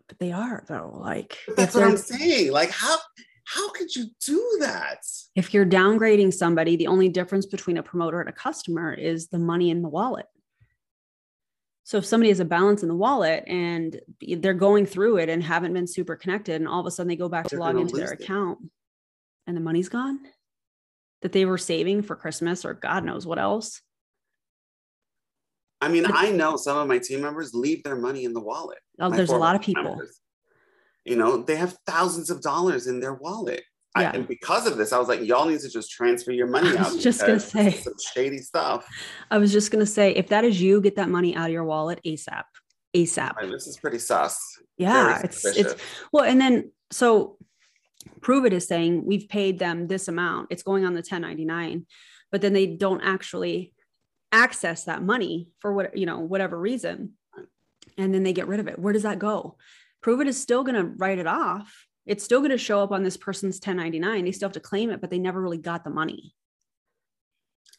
but 0.08 0.18
they 0.20 0.30
are 0.30 0.64
though. 0.68 0.92
Like 1.00 1.36
But 1.48 1.56
that's 1.56 1.74
what 1.74 1.82
I'm 1.82 1.96
saying. 1.96 2.52
Like 2.52 2.70
how 2.70 2.96
how 3.46 3.70
could 3.70 3.94
you 3.94 4.06
do 4.24 4.58
that? 4.60 4.98
if 5.36 5.52
you're 5.52 5.66
downgrading 5.66 6.32
somebody, 6.32 6.76
the 6.76 6.86
only 6.86 7.10
difference 7.10 7.44
between 7.44 7.76
a 7.76 7.82
promoter 7.82 8.20
and 8.20 8.28
a 8.28 8.32
customer 8.32 8.92
is 8.92 9.28
the 9.28 9.38
money 9.38 9.70
in 9.70 9.82
the 9.82 9.88
wallet. 9.88 10.24
So 11.84 11.98
if 11.98 12.06
somebody 12.06 12.30
has 12.30 12.40
a 12.40 12.44
balance 12.44 12.82
in 12.82 12.88
the 12.88 12.96
wallet 12.96 13.44
and 13.46 14.00
they're 14.20 14.54
going 14.54 14.86
through 14.86 15.18
it 15.18 15.28
and 15.28 15.42
haven't 15.42 15.74
been 15.74 15.86
super 15.86 16.16
connected, 16.16 16.56
and 16.56 16.66
all 16.66 16.80
of 16.80 16.86
a 16.86 16.90
sudden 16.90 17.06
they 17.08 17.16
go 17.16 17.28
back 17.28 17.44
to 17.44 17.50
They're 17.50 17.60
log 17.60 17.78
into 17.78 17.96
their 17.96 18.14
it. 18.14 18.22
account 18.22 18.58
and 19.46 19.56
the 19.56 19.60
money's 19.60 19.90
gone 19.90 20.18
that 21.22 21.32
they 21.32 21.44
were 21.44 21.58
saving 21.58 22.02
for 22.02 22.16
Christmas 22.16 22.64
or 22.64 22.74
God 22.74 23.04
knows 23.04 23.26
what 23.26 23.38
else. 23.38 23.82
I 25.80 25.88
mean, 25.88 26.06
I 26.08 26.30
know 26.30 26.56
some 26.56 26.78
of 26.78 26.88
my 26.88 26.98
team 26.98 27.20
members 27.20 27.52
leave 27.54 27.84
their 27.84 27.96
money 27.96 28.24
in 28.24 28.32
the 28.32 28.40
wallet. 28.40 28.78
Oh, 28.98 29.10
there's 29.10 29.30
a 29.30 29.36
lot 29.36 29.54
of 29.54 29.60
people. 29.60 29.84
members. 29.84 30.18
You 31.06 31.16
know, 31.16 31.38
they 31.38 31.56
have 31.56 31.76
thousands 31.86 32.30
of 32.30 32.42
dollars 32.42 32.86
in 32.86 33.00
their 33.00 33.14
wallet. 33.14 33.62
I, 33.94 34.04
and 34.04 34.28
because 34.28 34.66
of 34.66 34.76
this, 34.76 34.92
I 34.92 34.98
was 34.98 35.08
like, 35.08 35.22
y'all 35.22 35.46
need 35.46 35.60
to 35.60 35.70
just 35.70 35.90
transfer 35.90 36.30
your 36.30 36.48
money 36.48 36.68
out. 36.76 36.76
I 36.76 36.80
out. 36.80 36.92
was 36.92 37.02
just 37.02 37.20
gonna 37.20 37.34
because 37.34 37.52
this 37.52 37.66
is 37.66 37.74
say. 37.74 37.82
some 37.82 37.94
shady 38.14 38.38
stuff. 38.38 38.86
I 39.30 39.38
was 39.38 39.52
just 39.52 39.70
gonna 39.70 39.86
say, 39.86 40.12
if 40.14 40.28
that 40.28 40.44
is 40.44 40.60
you, 40.60 40.82
get 40.82 40.96
that 40.96 41.08
money 41.08 41.34
out 41.34 41.46
of 41.46 41.52
your 41.52 41.64
wallet 41.64 42.00
ASAP. 42.04 42.42
ASAP. 42.94 43.36
Like, 43.36 43.50
this 43.50 43.66
is 43.66 43.76
pretty 43.78 43.98
sus. 43.98 44.58
yeah 44.78 45.20
it's 45.22 45.44
it's 45.44 45.74
well 46.12 46.24
and 46.24 46.40
then 46.40 46.70
so 46.90 47.36
Pruvit 48.20 48.52
is 48.52 48.66
saying 48.66 49.04
we've 49.04 49.28
paid 49.28 49.58
them 49.58 49.86
this 49.86 50.08
amount 50.08 50.48
it's 50.50 50.62
going 50.62 50.84
on 50.84 50.92
the 50.92 50.98
1099 50.98 51.86
but 52.30 52.40
then 52.40 52.52
they 52.52 52.66
don't 52.66 53.00
actually 53.02 53.72
access 54.32 54.84
that 54.84 55.02
money 55.02 55.48
for 55.60 55.72
what 55.72 55.96
you 55.96 56.06
know 56.06 56.20
whatever 56.20 56.58
reason 56.58 57.12
and 57.98 58.14
then 58.14 58.22
they 58.22 58.32
get 58.32 58.48
rid 58.48 58.60
of 58.60 58.68
it 58.68 58.78
where 58.78 58.92
does 58.92 59.02
that 59.04 59.18
go 59.18 59.56
Pruvit 60.06 60.28
is 60.28 60.40
still 60.40 60.62
going 60.62 60.76
to 60.76 60.94
write 60.96 61.18
it 61.18 61.26
off 61.26 61.86
it's 62.06 62.22
still 62.22 62.38
going 62.38 62.52
to 62.52 62.58
show 62.58 62.80
up 62.80 62.92
on 62.92 63.02
this 63.02 63.16
person's 63.16 63.56
1099 63.56 64.24
they 64.24 64.32
still 64.32 64.48
have 64.48 64.54
to 64.54 64.60
claim 64.60 64.90
it 64.90 65.00
but 65.00 65.10
they 65.10 65.18
never 65.18 65.40
really 65.40 65.58
got 65.58 65.82
the 65.82 65.90
money 65.90 66.32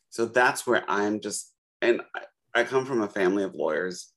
So 0.09 0.25
that's 0.25 0.65
where 0.65 0.84
I'm 0.89 1.19
just, 1.21 1.53
and 1.82 2.01
I, 2.15 2.61
I 2.61 2.63
come 2.63 2.86
from 2.86 3.01
a 3.01 3.09
family 3.09 3.43
of 3.43 3.53
lawyers, 3.55 4.11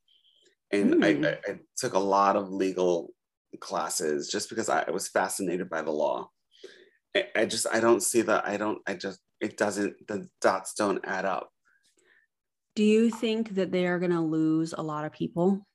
and 0.73 1.05
I, 1.05 1.13
Hmm. 1.15 1.25
I, 1.25 1.39
I 1.47 1.59
took 1.77 1.95
a 1.95 1.99
lot 1.99 2.37
of 2.37 2.51
legal 2.51 3.13
classes 3.61 4.29
just 4.31 4.49
because 4.49 4.69
I, 4.69 4.85
I 4.89 4.91
was 4.93 5.09
fascinated 5.09 5.69
by 5.69 5.83
the 5.83 5.91
law. 5.93 6.31
I, 7.15 7.25
I 7.37 7.45
just, 7.45 7.67
I 7.71 7.81
don't 7.81 8.03
see 8.03 8.23
that. 8.23 8.47
I 8.47 8.57
don't, 8.57 8.79
I 8.87 8.95
just, 8.95 9.21
it 9.41 9.57
doesn't, 9.59 10.07
the 10.09 10.29
dots 10.41 10.75
don't 10.75 11.05
add 11.05 11.25
up. 11.25 11.51
do 12.77 12.85
you 12.85 13.11
think 13.11 13.55
that 13.57 13.73
they 13.73 13.87
are 13.87 13.99
going 13.99 14.13
to 14.13 14.21
lose 14.21 14.73
a 14.73 14.83
lot 14.83 15.05
of 15.05 15.13
people 15.13 15.67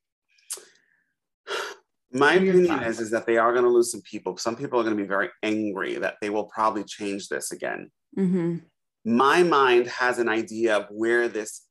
My 2.12 2.34
What 2.34 2.42
are 2.42 2.46
your 2.46 2.64
opinion 2.64 2.84
is, 2.84 3.00
is 3.00 3.12
that 3.12 3.26
they 3.26 3.38
are 3.38 3.52
going 3.52 3.66
to 3.66 3.70
lose 3.70 3.92
some 3.92 4.02
people. 4.02 4.38
Some 4.38 4.56
people 4.56 4.80
are 4.80 4.84
going 4.84 4.96
to 4.96 5.02
be 5.02 5.08
very 5.08 5.30
angry 5.44 5.96
that 5.96 6.16
they 6.22 6.30
will 6.30 6.46
probably 6.46 6.84
change 6.84 7.28
this 7.28 7.52
again. 7.52 7.92
mm-hmm. 8.18 8.58
My 9.08 9.44
mind 9.44 9.88
has 9.88 10.18
an 10.18 10.30
idea 10.30 10.78
of 10.78 10.88
where 10.90 11.28
this 11.28 11.62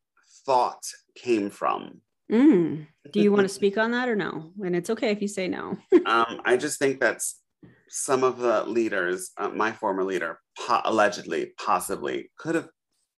thought 0.46 0.84
came 1.16 1.50
from. 1.50 2.00
mm. 2.30 2.86
do 3.12 3.20
you 3.20 3.32
want 3.32 3.42
to 3.42 3.54
speak 3.60 3.76
on 3.76 3.90
that 3.90 4.08
or 4.08 4.16
no 4.16 4.50
and 4.64 4.74
it's 4.74 4.88
okay 4.88 5.10
if 5.10 5.20
you 5.20 5.28
say 5.28 5.46
no 5.46 5.76
um, 6.06 6.40
I 6.44 6.56
just 6.56 6.78
think 6.78 6.98
that's 6.98 7.40
some 7.88 8.24
of 8.24 8.38
the 8.38 8.64
leaders, 8.64 9.30
uh, 9.36 9.48
my 9.50 9.70
former 9.70 10.02
leader, 10.02 10.40
po- 10.58 10.80
allegedly, 10.84 11.52
possibly 11.58 12.30
could 12.36 12.56
have 12.56 12.68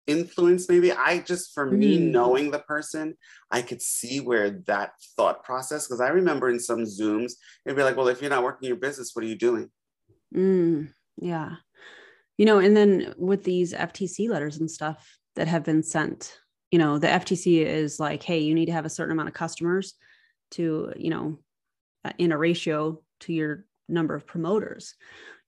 influenced. 0.07 0.69
Maybe 0.71 0.93
I 0.93 1.21
just, 1.21 1.55
for 1.55 1.67
me, 1.71 1.99
Mm. 1.99 2.11
knowing 2.11 2.51
the 2.51 2.59
person, 2.61 3.17
I 3.51 3.63
could 3.63 3.81
see 3.81 4.21
where 4.21 4.51
that 4.67 4.93
thought 5.17 5.45
process. 5.45 5.87
Because 5.87 6.01
I 6.01 6.09
remember 6.09 6.51
in 6.51 6.61
some 6.61 6.81
Zooms, 6.85 7.33
it'd 7.65 7.77
be 7.77 7.83
like, 7.83 7.97
"Well, 7.97 8.09
if 8.09 8.21
you're 8.21 8.31
not 8.31 8.45
working 8.45 8.69
your 8.69 8.77
business, 8.77 9.11
what 9.15 9.25
are 9.25 9.29
you 9.29 9.37
doing?" 9.37 9.71
Mm, 10.35 10.93
yeah. 11.17 11.57
You 12.37 12.47
know, 12.47 12.59
and 12.59 12.77
then 12.77 13.15
with 13.17 13.45
these 13.45 13.73
FTC 13.73 14.29
letters 14.29 14.59
and 14.59 14.71
stuff 14.71 15.19
that 15.37 15.49
have 15.49 15.63
been 15.65 15.83
sent, 15.83 16.39
you 16.71 16.79
know, 16.79 16.99
the 16.99 17.07
FTC 17.07 17.65
is 17.65 18.01
like, 18.01 18.23
hey, 18.23 18.41
you 18.41 18.55
need 18.55 18.67
to 18.67 18.73
have 18.73 18.85
a 18.85 18.91
certain 18.91 19.13
amount 19.13 19.29
of 19.29 19.35
customers 19.35 19.95
to, 20.53 20.93
you 20.97 21.11
know, 21.11 21.39
uh, 22.05 22.11
in 22.19 22.33
a 22.33 22.39
ratio 22.39 23.01
to 23.21 23.33
your 23.33 23.65
number 23.89 24.15
of 24.15 24.27
promoters. 24.27 24.95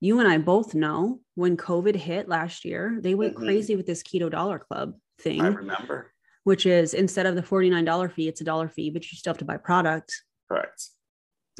You 0.00 0.18
and 0.20 0.28
I 0.28 0.38
both 0.38 0.74
know 0.74 1.20
when 1.34 1.56
COVID 1.56 1.96
hit 1.96 2.28
last 2.28 2.64
year, 2.64 2.98
they 3.00 3.14
went 3.14 3.34
Mhm. 3.34 3.38
crazy 3.44 3.76
with 3.76 3.86
this 3.86 4.02
keto 4.02 4.30
dollar 4.30 4.58
club 4.58 4.98
thing, 5.18 5.40
I 5.40 5.48
remember. 5.48 6.12
which 6.44 6.66
is 6.66 6.94
instead 6.94 7.26
of 7.26 7.34
the 7.34 7.42
$49 7.42 8.08
fee, 8.12 8.28
it's 8.28 8.40
a 8.40 8.44
dollar 8.44 8.68
fee, 8.68 8.90
but 8.90 9.10
you 9.10 9.16
still 9.16 9.32
have 9.32 9.38
to 9.38 9.44
buy 9.44 9.56
product. 9.56 10.22
Correct. 10.48 10.90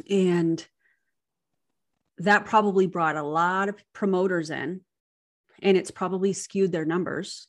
And 0.09 0.65
that 2.19 2.45
probably 2.45 2.87
brought 2.87 3.15
a 3.15 3.23
lot 3.23 3.69
of 3.69 3.75
promoters 3.93 4.49
in 4.49 4.81
and 5.61 5.75
it's 5.77 5.91
probably 5.91 6.33
skewed 6.33 6.71
their 6.71 6.85
numbers. 6.85 7.47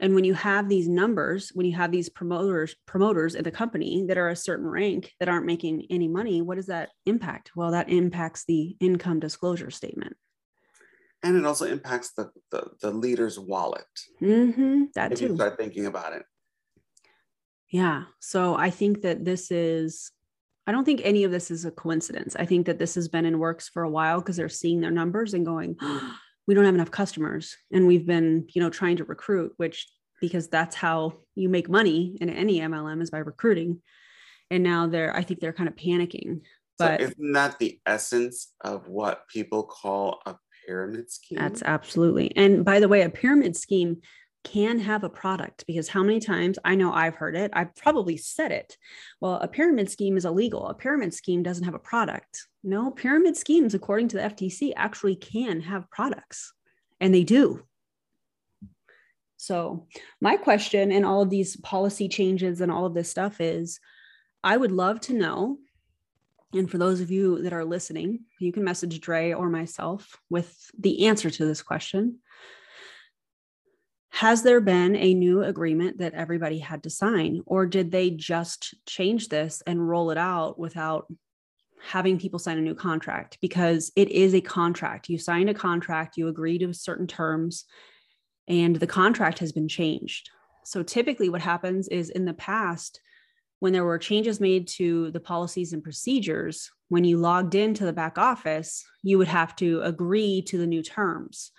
And 0.00 0.14
when 0.14 0.24
you 0.24 0.34
have 0.34 0.68
these 0.68 0.88
numbers, 0.88 1.50
when 1.54 1.66
you 1.66 1.76
have 1.76 1.92
these 1.92 2.08
promoters, 2.08 2.74
promoters 2.86 3.34
in 3.34 3.44
the 3.44 3.50
company 3.50 4.04
that 4.08 4.18
are 4.18 4.28
a 4.28 4.36
certain 4.36 4.66
rank 4.66 5.12
that 5.20 5.28
aren't 5.28 5.46
making 5.46 5.86
any 5.90 6.08
money, 6.08 6.42
what 6.42 6.56
does 6.56 6.66
that 6.66 6.90
impact? 7.06 7.52
Well, 7.54 7.70
that 7.72 7.88
impacts 7.90 8.44
the 8.46 8.76
income 8.80 9.20
disclosure 9.20 9.70
statement. 9.70 10.16
And 11.22 11.36
it 11.36 11.46
also 11.46 11.64
impacts 11.66 12.12
the 12.12 12.30
the, 12.50 12.70
the 12.82 12.90
leader's 12.90 13.38
wallet. 13.38 13.86
hmm 14.18 14.84
that 14.94 15.12
If 15.12 15.20
you 15.22 15.28
too. 15.28 15.34
start 15.36 15.56
thinking 15.58 15.86
about 15.86 16.12
it. 16.12 16.22
Yeah. 17.70 18.04
So 18.20 18.54
I 18.54 18.70
think 18.70 19.02
that 19.02 19.24
this 19.24 19.50
is, 19.50 20.12
I 20.66 20.72
don't 20.72 20.84
think 20.84 21.00
any 21.02 21.24
of 21.24 21.32
this 21.32 21.50
is 21.50 21.64
a 21.64 21.70
coincidence. 21.70 22.36
I 22.36 22.46
think 22.46 22.66
that 22.66 22.78
this 22.78 22.94
has 22.94 23.08
been 23.08 23.24
in 23.24 23.38
works 23.38 23.68
for 23.68 23.82
a 23.82 23.90
while 23.90 24.20
because 24.20 24.36
they're 24.36 24.48
seeing 24.48 24.80
their 24.80 24.90
numbers 24.92 25.34
and 25.34 25.44
going, 25.44 25.76
we 26.46 26.54
don't 26.54 26.64
have 26.64 26.74
enough 26.74 26.90
customers. 26.90 27.56
And 27.72 27.86
we've 27.86 28.06
been, 28.06 28.46
you 28.54 28.62
know, 28.62 28.70
trying 28.70 28.96
to 28.98 29.04
recruit, 29.04 29.52
which 29.56 29.86
because 30.20 30.48
that's 30.48 30.74
how 30.74 31.12
you 31.34 31.48
make 31.48 31.68
money 31.68 32.16
in 32.20 32.30
any 32.30 32.60
MLM 32.60 33.02
is 33.02 33.10
by 33.10 33.18
recruiting. 33.18 33.82
And 34.50 34.62
now 34.62 34.86
they're, 34.86 35.14
I 35.14 35.22
think 35.22 35.40
they're 35.40 35.52
kind 35.52 35.68
of 35.68 35.76
panicking. 35.76 36.40
But 36.78 37.00
so 37.00 37.06
isn't 37.06 37.32
that 37.32 37.58
the 37.58 37.80
essence 37.86 38.52
of 38.60 38.88
what 38.88 39.28
people 39.28 39.64
call 39.64 40.20
a 40.26 40.36
pyramid 40.66 41.10
scheme? 41.10 41.38
That's 41.38 41.62
absolutely. 41.62 42.34
And 42.36 42.64
by 42.64 42.80
the 42.80 42.88
way, 42.88 43.02
a 43.02 43.10
pyramid 43.10 43.56
scheme 43.56 44.00
can 44.44 44.78
have 44.78 45.02
a 45.02 45.08
product 45.08 45.64
because 45.66 45.88
how 45.88 46.02
many 46.02 46.20
times 46.20 46.58
I 46.64 46.74
know 46.74 46.92
I've 46.92 47.16
heard 47.16 47.34
it, 47.34 47.50
I've 47.54 47.74
probably 47.74 48.16
said 48.16 48.52
it. 48.52 48.76
Well, 49.20 49.34
a 49.36 49.48
pyramid 49.48 49.90
scheme 49.90 50.16
is 50.16 50.24
illegal. 50.24 50.68
A 50.68 50.74
pyramid 50.74 51.14
scheme 51.14 51.42
doesn't 51.42 51.64
have 51.64 51.74
a 51.74 51.78
product. 51.78 52.46
No, 52.62 52.90
pyramid 52.90 53.36
schemes, 53.36 53.74
according 53.74 54.08
to 54.08 54.18
the 54.18 54.22
FTC, 54.24 54.72
actually 54.76 55.16
can 55.16 55.60
have 55.62 55.90
products, 55.90 56.52
and 57.00 57.12
they 57.12 57.24
do. 57.24 57.64
So, 59.36 59.86
my 60.20 60.36
question 60.36 60.92
in 60.92 61.04
all 61.04 61.20
of 61.20 61.30
these 61.30 61.56
policy 61.56 62.08
changes 62.08 62.60
and 62.60 62.72
all 62.72 62.86
of 62.86 62.94
this 62.94 63.10
stuff 63.10 63.40
is 63.40 63.80
I 64.42 64.56
would 64.56 64.72
love 64.72 65.00
to 65.02 65.12
know. 65.12 65.58
And 66.54 66.70
for 66.70 66.78
those 66.78 67.00
of 67.00 67.10
you 67.10 67.42
that 67.42 67.52
are 67.52 67.64
listening, 67.64 68.20
you 68.38 68.52
can 68.52 68.64
message 68.64 69.00
Dre 69.00 69.32
or 69.32 69.50
myself 69.50 70.16
with 70.30 70.70
the 70.78 71.06
answer 71.06 71.28
to 71.28 71.44
this 71.44 71.62
question. 71.62 72.20
Has 74.14 74.44
there 74.44 74.60
been 74.60 74.94
a 74.94 75.12
new 75.12 75.42
agreement 75.42 75.98
that 75.98 76.14
everybody 76.14 76.60
had 76.60 76.84
to 76.84 76.90
sign, 76.90 77.42
or 77.46 77.66
did 77.66 77.90
they 77.90 78.10
just 78.10 78.72
change 78.86 79.28
this 79.28 79.60
and 79.66 79.88
roll 79.88 80.12
it 80.12 80.16
out 80.16 80.56
without 80.56 81.12
having 81.82 82.20
people 82.20 82.38
sign 82.38 82.56
a 82.56 82.60
new 82.60 82.76
contract? 82.76 83.38
Because 83.40 83.90
it 83.96 84.08
is 84.10 84.32
a 84.32 84.40
contract. 84.40 85.08
You 85.08 85.18
signed 85.18 85.50
a 85.50 85.54
contract, 85.54 86.16
you 86.16 86.28
agree 86.28 86.58
to 86.58 86.72
certain 86.72 87.08
terms, 87.08 87.64
and 88.46 88.76
the 88.76 88.86
contract 88.86 89.40
has 89.40 89.50
been 89.50 89.66
changed. 89.66 90.30
So 90.62 90.84
typically, 90.84 91.28
what 91.28 91.42
happens 91.42 91.88
is 91.88 92.10
in 92.10 92.24
the 92.24 92.34
past, 92.34 93.00
when 93.58 93.72
there 93.72 93.84
were 93.84 93.98
changes 93.98 94.38
made 94.38 94.68
to 94.68 95.10
the 95.10 95.18
policies 95.18 95.72
and 95.72 95.82
procedures, 95.82 96.70
when 96.88 97.04
you 97.04 97.16
logged 97.16 97.54
into 97.54 97.84
the 97.84 97.92
back 97.92 98.18
office, 98.18 98.84
you 99.02 99.18
would 99.18 99.28
have 99.28 99.56
to 99.56 99.80
agree 99.82 100.42
to 100.42 100.58
the 100.58 100.66
new 100.66 100.82
terms. 100.82 101.50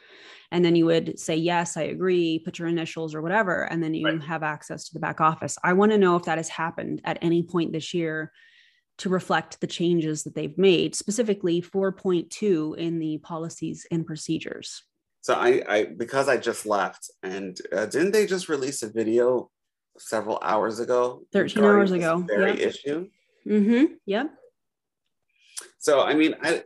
And 0.52 0.64
then 0.64 0.76
you 0.76 0.86
would 0.86 1.20
say, 1.20 1.36
Yes, 1.36 1.78
I 1.78 1.84
agree, 1.84 2.40
put 2.40 2.60
your 2.60 2.68
initials 2.68 3.16
or 3.16 3.22
whatever. 3.22 3.64
And 3.64 3.84
then 3.84 3.94
you 3.94 4.06
right. 4.06 4.22
have 4.24 4.44
access 4.44 4.86
to 4.86 4.94
the 4.94 5.00
back 5.00 5.20
office. 5.20 5.58
I 5.64 5.74
want 5.74 5.92
to 5.92 5.98
know 5.98 6.16
if 6.16 6.24
that 6.24 6.38
has 6.38 6.50
happened 6.50 7.02
at 7.04 7.18
any 7.22 7.44
point 7.44 7.74
this 7.74 7.94
year 7.94 8.32
to 8.98 9.10
reflect 9.10 9.60
the 9.60 9.68
changes 9.68 10.24
that 10.24 10.36
they've 10.36 10.58
made, 10.58 10.96
specifically 10.96 11.62
4.2 11.62 12.78
in 12.78 13.00
the 13.00 13.18
policies 13.18 13.86
and 13.92 14.06
procedures. 14.06 14.84
So 15.22 15.34
I, 15.34 15.64
I 15.68 15.86
because 15.86 16.30
I 16.30 16.38
just 16.38 16.68
left, 16.68 17.10
and 17.24 17.58
uh, 17.76 17.88
didn't 17.88 18.12
they 18.12 18.28
just 18.28 18.48
release 18.48 18.84
a 18.84 18.90
video 18.90 19.50
several 19.98 20.40
hours 20.44 20.80
ago? 20.80 21.24
13 21.34 21.64
hours 21.64 21.92
ago. 21.92 22.24
Very 22.28 22.60
yep. 22.60 22.60
issue. 22.60 23.10
Mm-hmm. 23.48 23.94
Yep. 24.06 24.32
So 25.86 26.02
I 26.02 26.16
mean, 26.16 26.34
I 26.42 26.64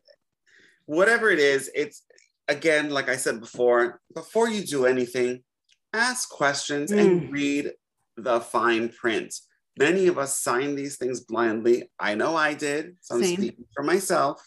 whatever 0.86 1.30
it 1.30 1.40
is, 1.40 1.70
it's 1.76 2.04
again, 2.48 2.90
like 2.90 3.10
I 3.10 3.18
said 3.18 3.42
before, 3.42 4.00
before 4.16 4.48
you 4.48 4.64
do 4.64 4.86
anything, 4.86 5.44
ask 5.92 6.30
questions 6.30 6.90
mm. 6.90 7.00
and 7.00 7.30
read 7.30 7.74
the 8.16 8.40
fine 8.40 8.88
print. 8.88 9.36
Many 9.78 10.08
of 10.08 10.18
us 10.18 10.40
sign 10.40 10.74
these 10.76 10.96
things 10.96 11.20
blindly. 11.20 11.92
I 12.00 12.16
know 12.16 12.38
I 12.38 12.54
did. 12.54 12.96
So 13.02 13.16
I'm 13.16 13.24
Same. 13.24 13.36
speaking 13.36 13.66
for 13.76 13.84
myself. 13.84 14.42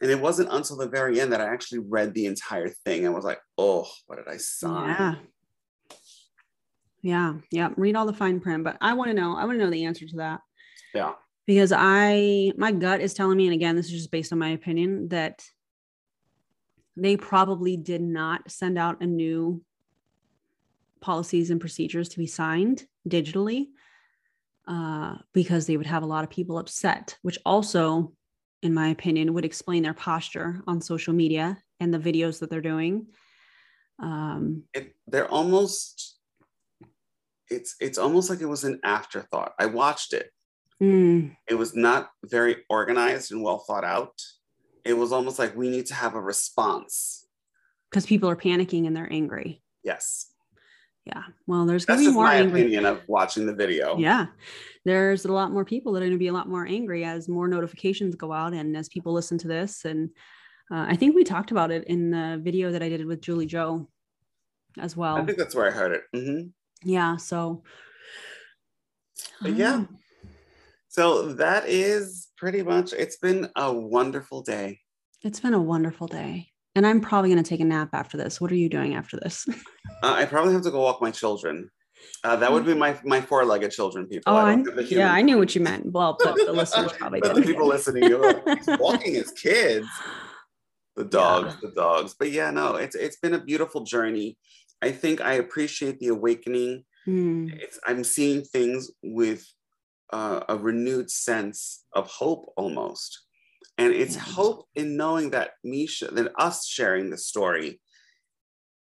And 0.00 0.10
it 0.10 0.20
wasn't 0.20 0.48
until 0.50 0.76
the 0.76 0.88
very 0.88 1.20
end 1.20 1.32
that 1.32 1.40
I 1.40 1.46
actually 1.46 1.78
read 1.78 2.14
the 2.14 2.26
entire 2.26 2.68
thing 2.84 3.04
and 3.04 3.14
was 3.14 3.24
like, 3.24 3.40
oh, 3.58 3.88
what 4.06 4.16
did 4.16 4.26
I 4.26 4.38
sign? 4.38 4.88
Yeah. 4.88 5.14
Yeah. 7.02 7.34
Yeah. 7.52 7.68
Read 7.76 7.94
all 7.94 8.06
the 8.06 8.12
fine 8.12 8.40
print. 8.40 8.64
But 8.64 8.76
I 8.80 8.94
want 8.94 9.10
to 9.10 9.14
know, 9.14 9.36
I 9.36 9.44
want 9.44 9.56
to 9.56 9.64
know 9.64 9.70
the 9.70 9.84
answer 9.84 10.06
to 10.06 10.16
that. 10.16 10.40
Yeah. 10.92 11.12
Because 11.48 11.72
I, 11.74 12.52
my 12.56 12.70
gut 12.70 13.00
is 13.00 13.14
telling 13.14 13.36
me, 13.36 13.46
and 13.46 13.54
again, 13.54 13.74
this 13.74 13.86
is 13.86 13.92
just 13.92 14.12
based 14.12 14.32
on 14.32 14.38
my 14.38 14.50
opinion, 14.50 15.08
that 15.08 15.44
they 16.96 17.16
probably 17.16 17.76
did 17.76 18.02
not 18.02 18.48
send 18.50 18.78
out 18.78 19.02
a 19.02 19.06
new 19.06 19.64
policies 21.00 21.50
and 21.50 21.60
procedures 21.60 22.10
to 22.10 22.18
be 22.18 22.26
signed 22.26 22.86
digitally 23.08 23.66
uh, 24.68 25.16
because 25.32 25.66
they 25.66 25.76
would 25.76 25.86
have 25.86 26.04
a 26.04 26.06
lot 26.06 26.22
of 26.22 26.30
people 26.30 26.58
upset, 26.58 27.16
which 27.22 27.38
also 27.44 28.12
in 28.62 28.74
my 28.74 28.88
opinion, 28.88 29.34
would 29.34 29.44
explain 29.44 29.82
their 29.82 29.94
posture 29.94 30.60
on 30.66 30.80
social 30.80 31.14
media 31.14 31.58
and 31.80 31.94
the 31.94 31.98
videos 31.98 32.40
that 32.40 32.50
they're 32.50 32.60
doing. 32.60 33.06
Um, 34.02 34.64
it, 34.74 34.94
they're 35.06 35.28
almost 35.28 36.18
it's 37.50 37.76
it's 37.80 37.98
almost 37.98 38.28
like 38.30 38.40
it 38.40 38.46
was 38.46 38.64
an 38.64 38.80
afterthought. 38.84 39.54
I 39.58 39.66
watched 39.66 40.12
it. 40.12 40.30
Mm. 40.82 41.36
It 41.48 41.54
was 41.54 41.74
not 41.74 42.10
very 42.24 42.64
organized 42.68 43.32
and 43.32 43.42
well 43.42 43.58
thought 43.58 43.84
out. 43.84 44.20
It 44.84 44.94
was 44.94 45.12
almost 45.12 45.38
like 45.38 45.56
we 45.56 45.68
need 45.68 45.86
to 45.86 45.94
have 45.94 46.14
a 46.14 46.20
response 46.20 47.26
because 47.90 48.06
people 48.06 48.28
are 48.28 48.36
panicking 48.36 48.86
and 48.86 48.96
they're 48.96 49.12
angry. 49.12 49.62
Yes. 49.82 50.32
Yeah. 51.04 51.22
Well, 51.46 51.64
there's 51.64 51.86
going 51.86 52.00
to 52.00 52.10
be 52.10 52.12
more 52.12 52.24
my 52.24 52.36
angry. 52.36 52.60
opinion 52.60 52.84
of 52.84 53.00
watching 53.08 53.46
the 53.46 53.54
video. 53.54 53.96
Yeah. 53.96 54.26
There's 54.84 55.24
a 55.24 55.32
lot 55.32 55.52
more 55.52 55.64
people 55.64 55.92
that 55.92 56.02
are 56.02 56.06
going 56.06 56.12
to 56.12 56.18
be 56.18 56.28
a 56.28 56.32
lot 56.32 56.48
more 56.48 56.66
angry 56.66 57.04
as 57.04 57.28
more 57.28 57.48
notifications 57.48 58.14
go 58.14 58.32
out 58.32 58.52
and 58.52 58.76
as 58.76 58.88
people 58.88 59.14
listen 59.14 59.38
to 59.38 59.48
this. 59.48 59.86
And 59.86 60.10
uh, 60.70 60.84
I 60.88 60.96
think 60.96 61.14
we 61.14 61.24
talked 61.24 61.50
about 61.50 61.70
it 61.70 61.84
in 61.84 62.10
the 62.10 62.38
video 62.42 62.70
that 62.72 62.82
I 62.82 62.90
did 62.90 63.06
with 63.06 63.22
Julie 63.22 63.46
Joe 63.46 63.88
as 64.78 64.96
well. 64.96 65.16
I 65.16 65.24
think 65.24 65.38
that's 65.38 65.54
where 65.54 65.66
I 65.66 65.70
heard 65.70 65.92
it. 65.92 66.02
Mm-hmm. 66.14 66.48
Yeah. 66.88 67.16
So, 67.16 67.62
but 69.40 69.54
yeah. 69.54 69.84
So 70.88 71.32
that 71.34 71.68
is 71.68 72.28
pretty 72.36 72.62
much, 72.62 72.92
it's 72.92 73.16
been 73.18 73.50
a 73.56 73.72
wonderful 73.72 74.42
day. 74.42 74.80
It's 75.22 75.40
been 75.40 75.54
a 75.54 75.60
wonderful 75.60 76.06
day. 76.06 76.48
And 76.74 76.86
I'm 76.86 77.00
probably 77.00 77.30
going 77.30 77.42
to 77.42 77.48
take 77.48 77.60
a 77.60 77.64
nap 77.64 77.90
after 77.92 78.16
this. 78.16 78.40
What 78.40 78.50
are 78.52 78.56
you 78.56 78.68
doing 78.68 78.94
after 78.94 79.18
this? 79.18 79.46
uh, 80.02 80.12
I 80.12 80.24
probably 80.24 80.52
have 80.54 80.62
to 80.62 80.70
go 80.70 80.80
walk 80.80 81.02
my 81.02 81.10
children. 81.10 81.70
Uh, 82.22 82.36
that 82.36 82.52
would 82.52 82.64
be 82.64 82.74
my 82.74 82.96
my 83.04 83.20
four-legged 83.20 83.72
children. 83.72 84.06
People. 84.06 84.32
Oh, 84.32 84.36
I 84.36 84.52
I, 84.52 84.80
yeah, 84.82 85.12
I 85.12 85.20
knew 85.20 85.36
what 85.36 85.56
you 85.56 85.60
meant. 85.60 85.90
Well, 85.90 86.16
but 86.22 86.36
the 86.36 86.52
listeners 86.52 86.92
probably 86.92 87.20
did. 87.22 87.34
The 87.34 87.42
people 87.42 87.66
listening, 87.66 88.04
you're 88.04 88.20
like, 88.20 88.66
walking 88.80 89.16
as 89.16 89.32
kids. 89.32 89.88
The 90.94 91.04
dogs, 91.04 91.54
yeah. 91.54 91.68
the 91.68 91.74
dogs. 91.74 92.14
But 92.16 92.30
yeah, 92.30 92.52
no, 92.52 92.76
it's 92.76 92.94
it's 92.94 93.16
been 93.16 93.34
a 93.34 93.40
beautiful 93.40 93.82
journey. 93.82 94.38
I 94.80 94.92
think 94.92 95.20
I 95.20 95.34
appreciate 95.34 95.98
the 95.98 96.08
awakening. 96.08 96.84
Mm. 97.06 97.60
I'm 97.86 98.04
seeing 98.04 98.42
things 98.42 98.90
with 99.02 99.44
uh, 100.12 100.40
a 100.48 100.56
renewed 100.56 101.10
sense 101.10 101.84
of 101.92 102.08
hope, 102.08 102.52
almost. 102.56 103.24
And 103.76 103.94
it's 103.94 104.16
hope 104.16 104.66
in 104.74 104.96
knowing 104.96 105.30
that 105.30 105.52
Misha, 105.62 106.08
that 106.12 106.32
us 106.36 106.66
sharing 106.66 107.10
the 107.10 107.18
story 107.18 107.80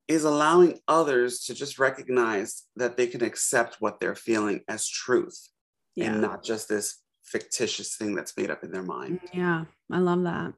is 0.07 0.25
allowing 0.25 0.79
others 0.87 1.41
to 1.41 1.55
just 1.55 1.79
recognize 1.79 2.63
that 2.77 2.97
they 2.97 3.09
can 3.09 3.25
accept 3.25 3.77
what 3.81 3.99
they're 3.99 4.15
feeling 4.15 4.61
as 4.69 4.89
truth 4.89 5.49
yeah. 5.97 6.13
and 6.13 6.21
not 6.21 6.45
just 6.45 6.69
this 6.69 7.03
fictitious 7.25 7.97
thing 7.97 8.15
that's 8.15 8.37
made 8.37 8.51
up 8.51 8.63
in 8.63 8.71
their 8.71 8.85
mind. 8.85 9.21
Yeah, 9.33 9.65
I 9.91 9.99
love 9.99 10.23
that. 10.23 10.55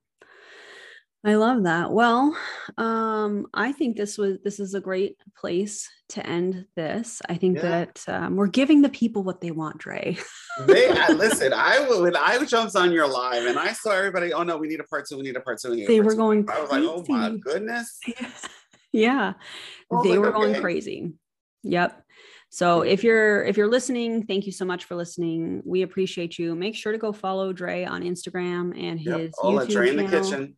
I 1.24 1.34
love 1.34 1.64
that. 1.64 1.90
Well, 1.90 2.36
um, 2.76 3.48
I 3.52 3.72
think 3.72 3.96
this 3.96 4.16
was 4.16 4.38
this 4.44 4.60
is 4.60 4.74
a 4.74 4.80
great 4.80 5.16
place 5.36 5.88
to 6.10 6.24
end 6.24 6.64
this. 6.76 7.20
I 7.28 7.34
think 7.34 7.56
yeah. 7.56 7.62
that 7.62 8.04
um, 8.06 8.36
we're 8.36 8.46
giving 8.46 8.82
the 8.82 8.88
people 8.88 9.24
what 9.24 9.40
they 9.40 9.50
want, 9.50 9.78
Dre. 9.78 10.16
they 10.66 10.88
listen. 11.12 11.52
I 11.52 11.80
when 12.00 12.16
I 12.16 12.42
jumped 12.44 12.76
on 12.76 12.92
your 12.92 13.08
live 13.08 13.46
and 13.46 13.58
I 13.58 13.72
saw 13.72 13.90
everybody. 13.90 14.32
Oh 14.32 14.44
no, 14.44 14.56
we 14.56 14.68
need 14.68 14.78
a 14.78 14.84
part 14.84 15.08
two. 15.08 15.16
We 15.16 15.24
need 15.24 15.36
a 15.36 15.40
part 15.40 15.58
two. 15.60 15.72
We 15.72 15.86
they 15.86 16.00
were 16.00 16.12
two. 16.12 16.18
going. 16.18 16.48
I 16.48 16.60
was 16.60 16.70
like, 16.70 16.84
oh 16.84 17.04
my 17.08 17.36
goodness. 17.36 17.98
yeah, 18.92 19.32
they 20.04 20.18
were 20.18 20.26
like, 20.26 20.34
going 20.34 20.60
crazy. 20.60 21.12
Yep. 21.64 22.00
So 22.50 22.82
if 22.82 23.02
you're 23.02 23.44
if 23.44 23.56
you're 23.56 23.68
listening, 23.68 24.24
thank 24.24 24.46
you 24.46 24.52
so 24.52 24.64
much 24.64 24.84
for 24.84 24.94
listening. 24.94 25.62
We 25.66 25.82
appreciate 25.82 26.38
you. 26.38 26.54
Make 26.54 26.76
sure 26.76 26.92
to 26.92 26.98
go 26.98 27.12
follow 27.12 27.52
Dre 27.52 27.84
on 27.84 28.02
Instagram 28.02 28.80
and 28.80 29.00
his 29.00 29.06
yep. 29.08 29.30
All 29.42 29.54
YouTube 29.54 29.70
Dre 29.70 29.90
in 29.90 29.96
the 29.96 30.04
kitchen. 30.04 30.56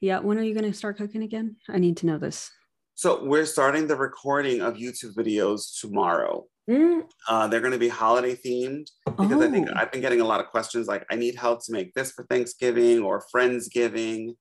Yeah. 0.00 0.20
When 0.20 0.38
are 0.38 0.42
you 0.42 0.54
going 0.54 0.70
to 0.70 0.76
start 0.76 0.96
cooking 0.98 1.22
again? 1.22 1.56
I 1.68 1.78
need 1.78 1.96
to 1.98 2.06
know 2.06 2.18
this. 2.18 2.50
So 2.94 3.24
we're 3.24 3.46
starting 3.46 3.88
the 3.88 3.96
recording 3.96 4.60
of 4.60 4.74
YouTube 4.74 5.14
videos 5.16 5.80
tomorrow. 5.80 6.44
Mm. 6.70 7.02
Uh, 7.28 7.48
they're 7.48 7.60
going 7.60 7.72
to 7.72 7.78
be 7.78 7.88
holiday 7.88 8.34
themed 8.34 8.86
because 9.04 9.32
oh. 9.32 9.42
I 9.42 9.50
think 9.50 9.68
oh. 9.68 9.74
I've 9.76 9.90
been 9.90 10.00
getting 10.00 10.20
a 10.20 10.24
lot 10.24 10.40
of 10.40 10.46
questions 10.46 10.86
like, 10.86 11.04
I 11.10 11.16
need 11.16 11.34
help 11.34 11.64
to 11.66 11.72
make 11.72 11.92
this 11.94 12.12
for 12.12 12.24
Thanksgiving 12.26 13.02
or 13.02 13.24
Friendsgiving, 13.34 14.36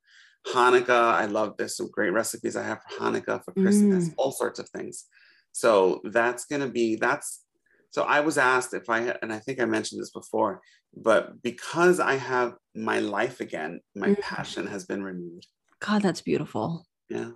Hanukkah. 0.48 1.14
I 1.16 1.26
love 1.26 1.58
this. 1.58 1.78
Some 1.78 1.90
great 1.92 2.12
recipes 2.12 2.56
I 2.56 2.64
have 2.64 2.80
for 2.84 3.04
Hanukkah, 3.04 3.44
for 3.44 3.54
Christmas, 3.54 4.10
mm. 4.10 4.14
all 4.18 4.32
sorts 4.32 4.60
of 4.60 4.70
things. 4.70 5.06
So 5.52 6.02
that's 6.06 6.46
going 6.46 6.62
to 6.62 6.70
be, 6.70 6.96
that's, 6.96 7.44
so 7.90 8.04
I 8.04 8.22
was 8.22 8.38
asked 8.38 8.74
if 8.74 8.90
I, 8.90 9.16
and 9.22 9.34
I 9.34 9.40
think 9.40 9.60
I 9.60 9.66
mentioned 9.66 10.02
this 10.02 10.12
before, 10.12 10.62
but 10.96 11.42
because 11.42 12.00
I 12.00 12.16
have 12.16 12.54
my 12.76 13.00
life 13.00 13.40
again, 13.40 13.82
my 13.96 14.10
mm. 14.10 14.20
passion 14.20 14.68
has 14.68 14.86
been 14.86 15.04
renewed. 15.04 15.46
God, 15.80 16.02
that's 16.02 16.22
beautiful. 16.22 16.86
Yeah. 17.10 17.32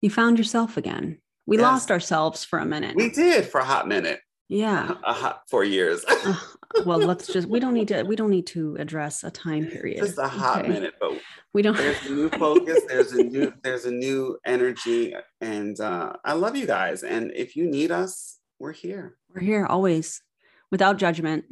You 0.00 0.10
found 0.10 0.38
yourself 0.38 0.76
again. 0.76 1.18
We 1.46 1.56
yes. 1.56 1.62
lost 1.62 1.90
ourselves 1.90 2.44
for 2.44 2.58
a 2.58 2.66
minute. 2.66 2.96
We 2.96 3.10
did 3.10 3.46
for 3.46 3.60
a 3.60 3.64
hot 3.64 3.88
minute. 3.88 4.20
Yeah. 4.48 4.94
A 5.04 5.12
hot 5.12 5.42
four 5.50 5.64
years. 5.64 6.04
uh, 6.08 6.36
well, 6.84 6.98
let's 6.98 7.26
just 7.26 7.48
we 7.48 7.58
don't 7.58 7.74
need 7.74 7.88
to 7.88 8.04
we 8.04 8.14
don't 8.14 8.30
need 8.30 8.46
to 8.48 8.76
address 8.78 9.24
a 9.24 9.30
time 9.30 9.66
period. 9.66 9.98
Just 9.98 10.18
a 10.18 10.28
hot 10.28 10.60
okay. 10.60 10.68
minute, 10.68 10.94
but 11.00 11.18
we 11.52 11.62
don't 11.62 11.76
there's 11.76 12.06
a 12.06 12.10
new 12.10 12.28
focus, 12.30 12.80
there's 12.86 13.12
a 13.12 13.24
new 13.24 13.52
there's 13.62 13.86
a 13.86 13.90
new 13.90 14.38
energy. 14.46 15.14
And 15.40 15.78
uh, 15.80 16.12
I 16.24 16.34
love 16.34 16.54
you 16.54 16.66
guys. 16.66 17.02
And 17.02 17.32
if 17.34 17.56
you 17.56 17.68
need 17.68 17.90
us, 17.90 18.38
we're 18.60 18.72
here. 18.72 19.16
We're 19.34 19.40
here 19.40 19.66
always 19.66 20.22
without 20.70 20.96
judgment. 20.98 21.44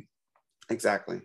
Exactly. 0.70 1.20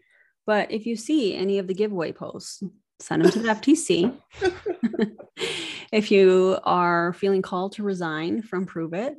But 0.49 0.71
if 0.71 0.87
you 0.87 0.95
see 0.95 1.35
any 1.35 1.59
of 1.59 1.67
the 1.67 1.75
giveaway 1.75 2.11
posts, 2.11 2.63
send 2.99 3.23
them 3.23 3.31
to 3.33 3.37
the 3.37 3.49
FTC. 3.49 4.17
if 5.93 6.09
you 6.09 6.57
are 6.63 7.13
feeling 7.13 7.43
called 7.43 7.73
to 7.73 7.83
resign 7.83 8.41
from 8.41 8.65
Pruvit, 8.65 9.13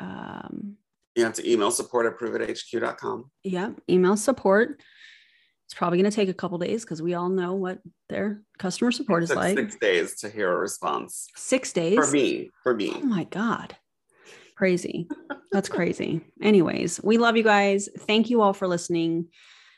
um, 0.00 0.74
you 1.14 1.22
have 1.22 1.34
to 1.34 1.48
email 1.48 1.70
support 1.70 2.06
at 2.06 2.18
pruvithq.com. 2.18 3.30
Yeah, 3.44 3.70
email 3.88 4.16
support. 4.16 4.82
It's 5.66 5.74
probably 5.74 5.98
going 5.98 6.10
to 6.10 6.16
take 6.16 6.28
a 6.28 6.34
couple 6.34 6.58
days 6.58 6.82
because 6.84 7.00
we 7.00 7.14
all 7.14 7.28
know 7.28 7.54
what 7.54 7.78
their 8.08 8.42
customer 8.58 8.90
support 8.90 9.22
is 9.22 9.32
like. 9.32 9.56
Six 9.56 9.76
days 9.76 10.16
to 10.22 10.28
hear 10.28 10.50
a 10.50 10.56
response. 10.56 11.28
Six 11.36 11.72
days 11.72 11.94
for 11.94 12.10
me. 12.10 12.50
For 12.64 12.74
me. 12.74 12.94
Oh 12.96 13.06
my 13.06 13.22
god, 13.22 13.76
crazy! 14.56 15.08
That's 15.52 15.68
crazy. 15.68 16.22
Anyways, 16.42 17.00
we 17.04 17.16
love 17.16 17.36
you 17.36 17.44
guys. 17.44 17.88
Thank 17.96 18.28
you 18.28 18.42
all 18.42 18.54
for 18.54 18.66
listening. 18.66 19.28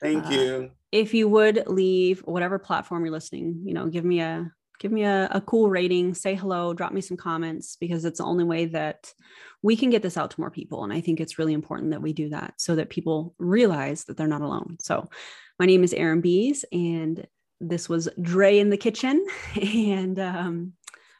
Thank 0.03 0.27
uh, 0.27 0.31
you. 0.31 0.71
If 0.93 1.15
you 1.15 1.29
would 1.29 1.65
leave 1.67 2.21
whatever 2.21 2.59
platform 2.59 3.05
you're 3.05 3.13
listening, 3.13 3.63
you 3.65 3.75
know, 3.75 3.87
give 3.87 4.05
me 4.05 4.21
a 4.21 4.51
give 4.81 4.91
me 4.91 5.05
a, 5.05 5.29
a 5.31 5.41
cool 5.43 5.69
rating, 5.69 6.15
say 6.15 6.35
hello, 6.35 6.73
drop 6.73 6.93
me 6.93 7.03
some 7.03 7.17
comments 7.17 7.77
because 7.77 8.05
it's 8.05 8.19
the 8.19 8.25
only 8.25 8.45
way 8.45 8.65
that 8.65 9.13
we 9.63 9.77
can 9.77 9.91
get 9.91 10.03
this 10.03 10.17
out 10.17 10.31
to 10.31 10.41
more 10.41 10.51
people. 10.51 10.83
And 10.83 10.93
I 10.93 11.03
think 11.03 11.21
it's 11.21 11.39
really 11.39 11.53
important 11.53 11.91
that 11.91 12.01
we 12.01 12.15
do 12.15 12.31
that 12.31 12.55
so 12.57 12.75
that 12.77 12.89
people 12.89 13.35
realize 13.39 14.05
that 14.05 14.17
they're 14.17 14.27
not 14.27 14.41
alone. 14.41 14.79
So, 14.81 15.09
my 15.59 15.67
name 15.67 15.85
is 15.85 15.93
Erin 15.93 16.23
Biest, 16.23 16.65
and 16.73 17.27
this 17.61 17.87
was 17.87 18.09
Dre 18.23 18.59
in 18.59 18.71
the 18.71 18.79
Kitchen. 18.79 19.25
And 19.61 20.19
um, 20.19 20.73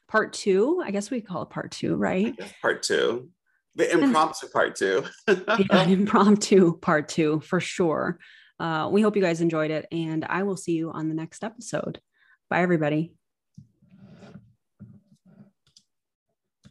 part 0.07 0.33
two, 0.33 0.81
I 0.83 0.89
guess 0.89 1.11
we 1.11 1.21
call 1.21 1.43
it 1.43 1.51
part 1.51 1.71
two, 1.71 1.95
right? 1.95 2.35
Part 2.61 2.81
two. 2.81 3.29
The 3.75 3.91
impromptu 3.97 4.47
part 4.47 4.75
two. 4.75 5.05
yeah, 5.27 5.83
impromptu 5.83 6.77
part 6.79 7.07
two 7.07 7.39
for 7.41 7.59
sure. 7.59 8.19
Uh, 8.61 8.87
we 8.91 9.01
hope 9.01 9.15
you 9.15 9.23
guys 9.23 9.41
enjoyed 9.41 9.71
it, 9.71 9.87
and 9.91 10.23
I 10.23 10.43
will 10.43 10.55
see 10.55 10.73
you 10.73 10.91
on 10.91 11.09
the 11.09 11.15
next 11.15 11.43
episode. 11.43 11.99
Bye, 12.47 12.61
everybody. 12.61 13.15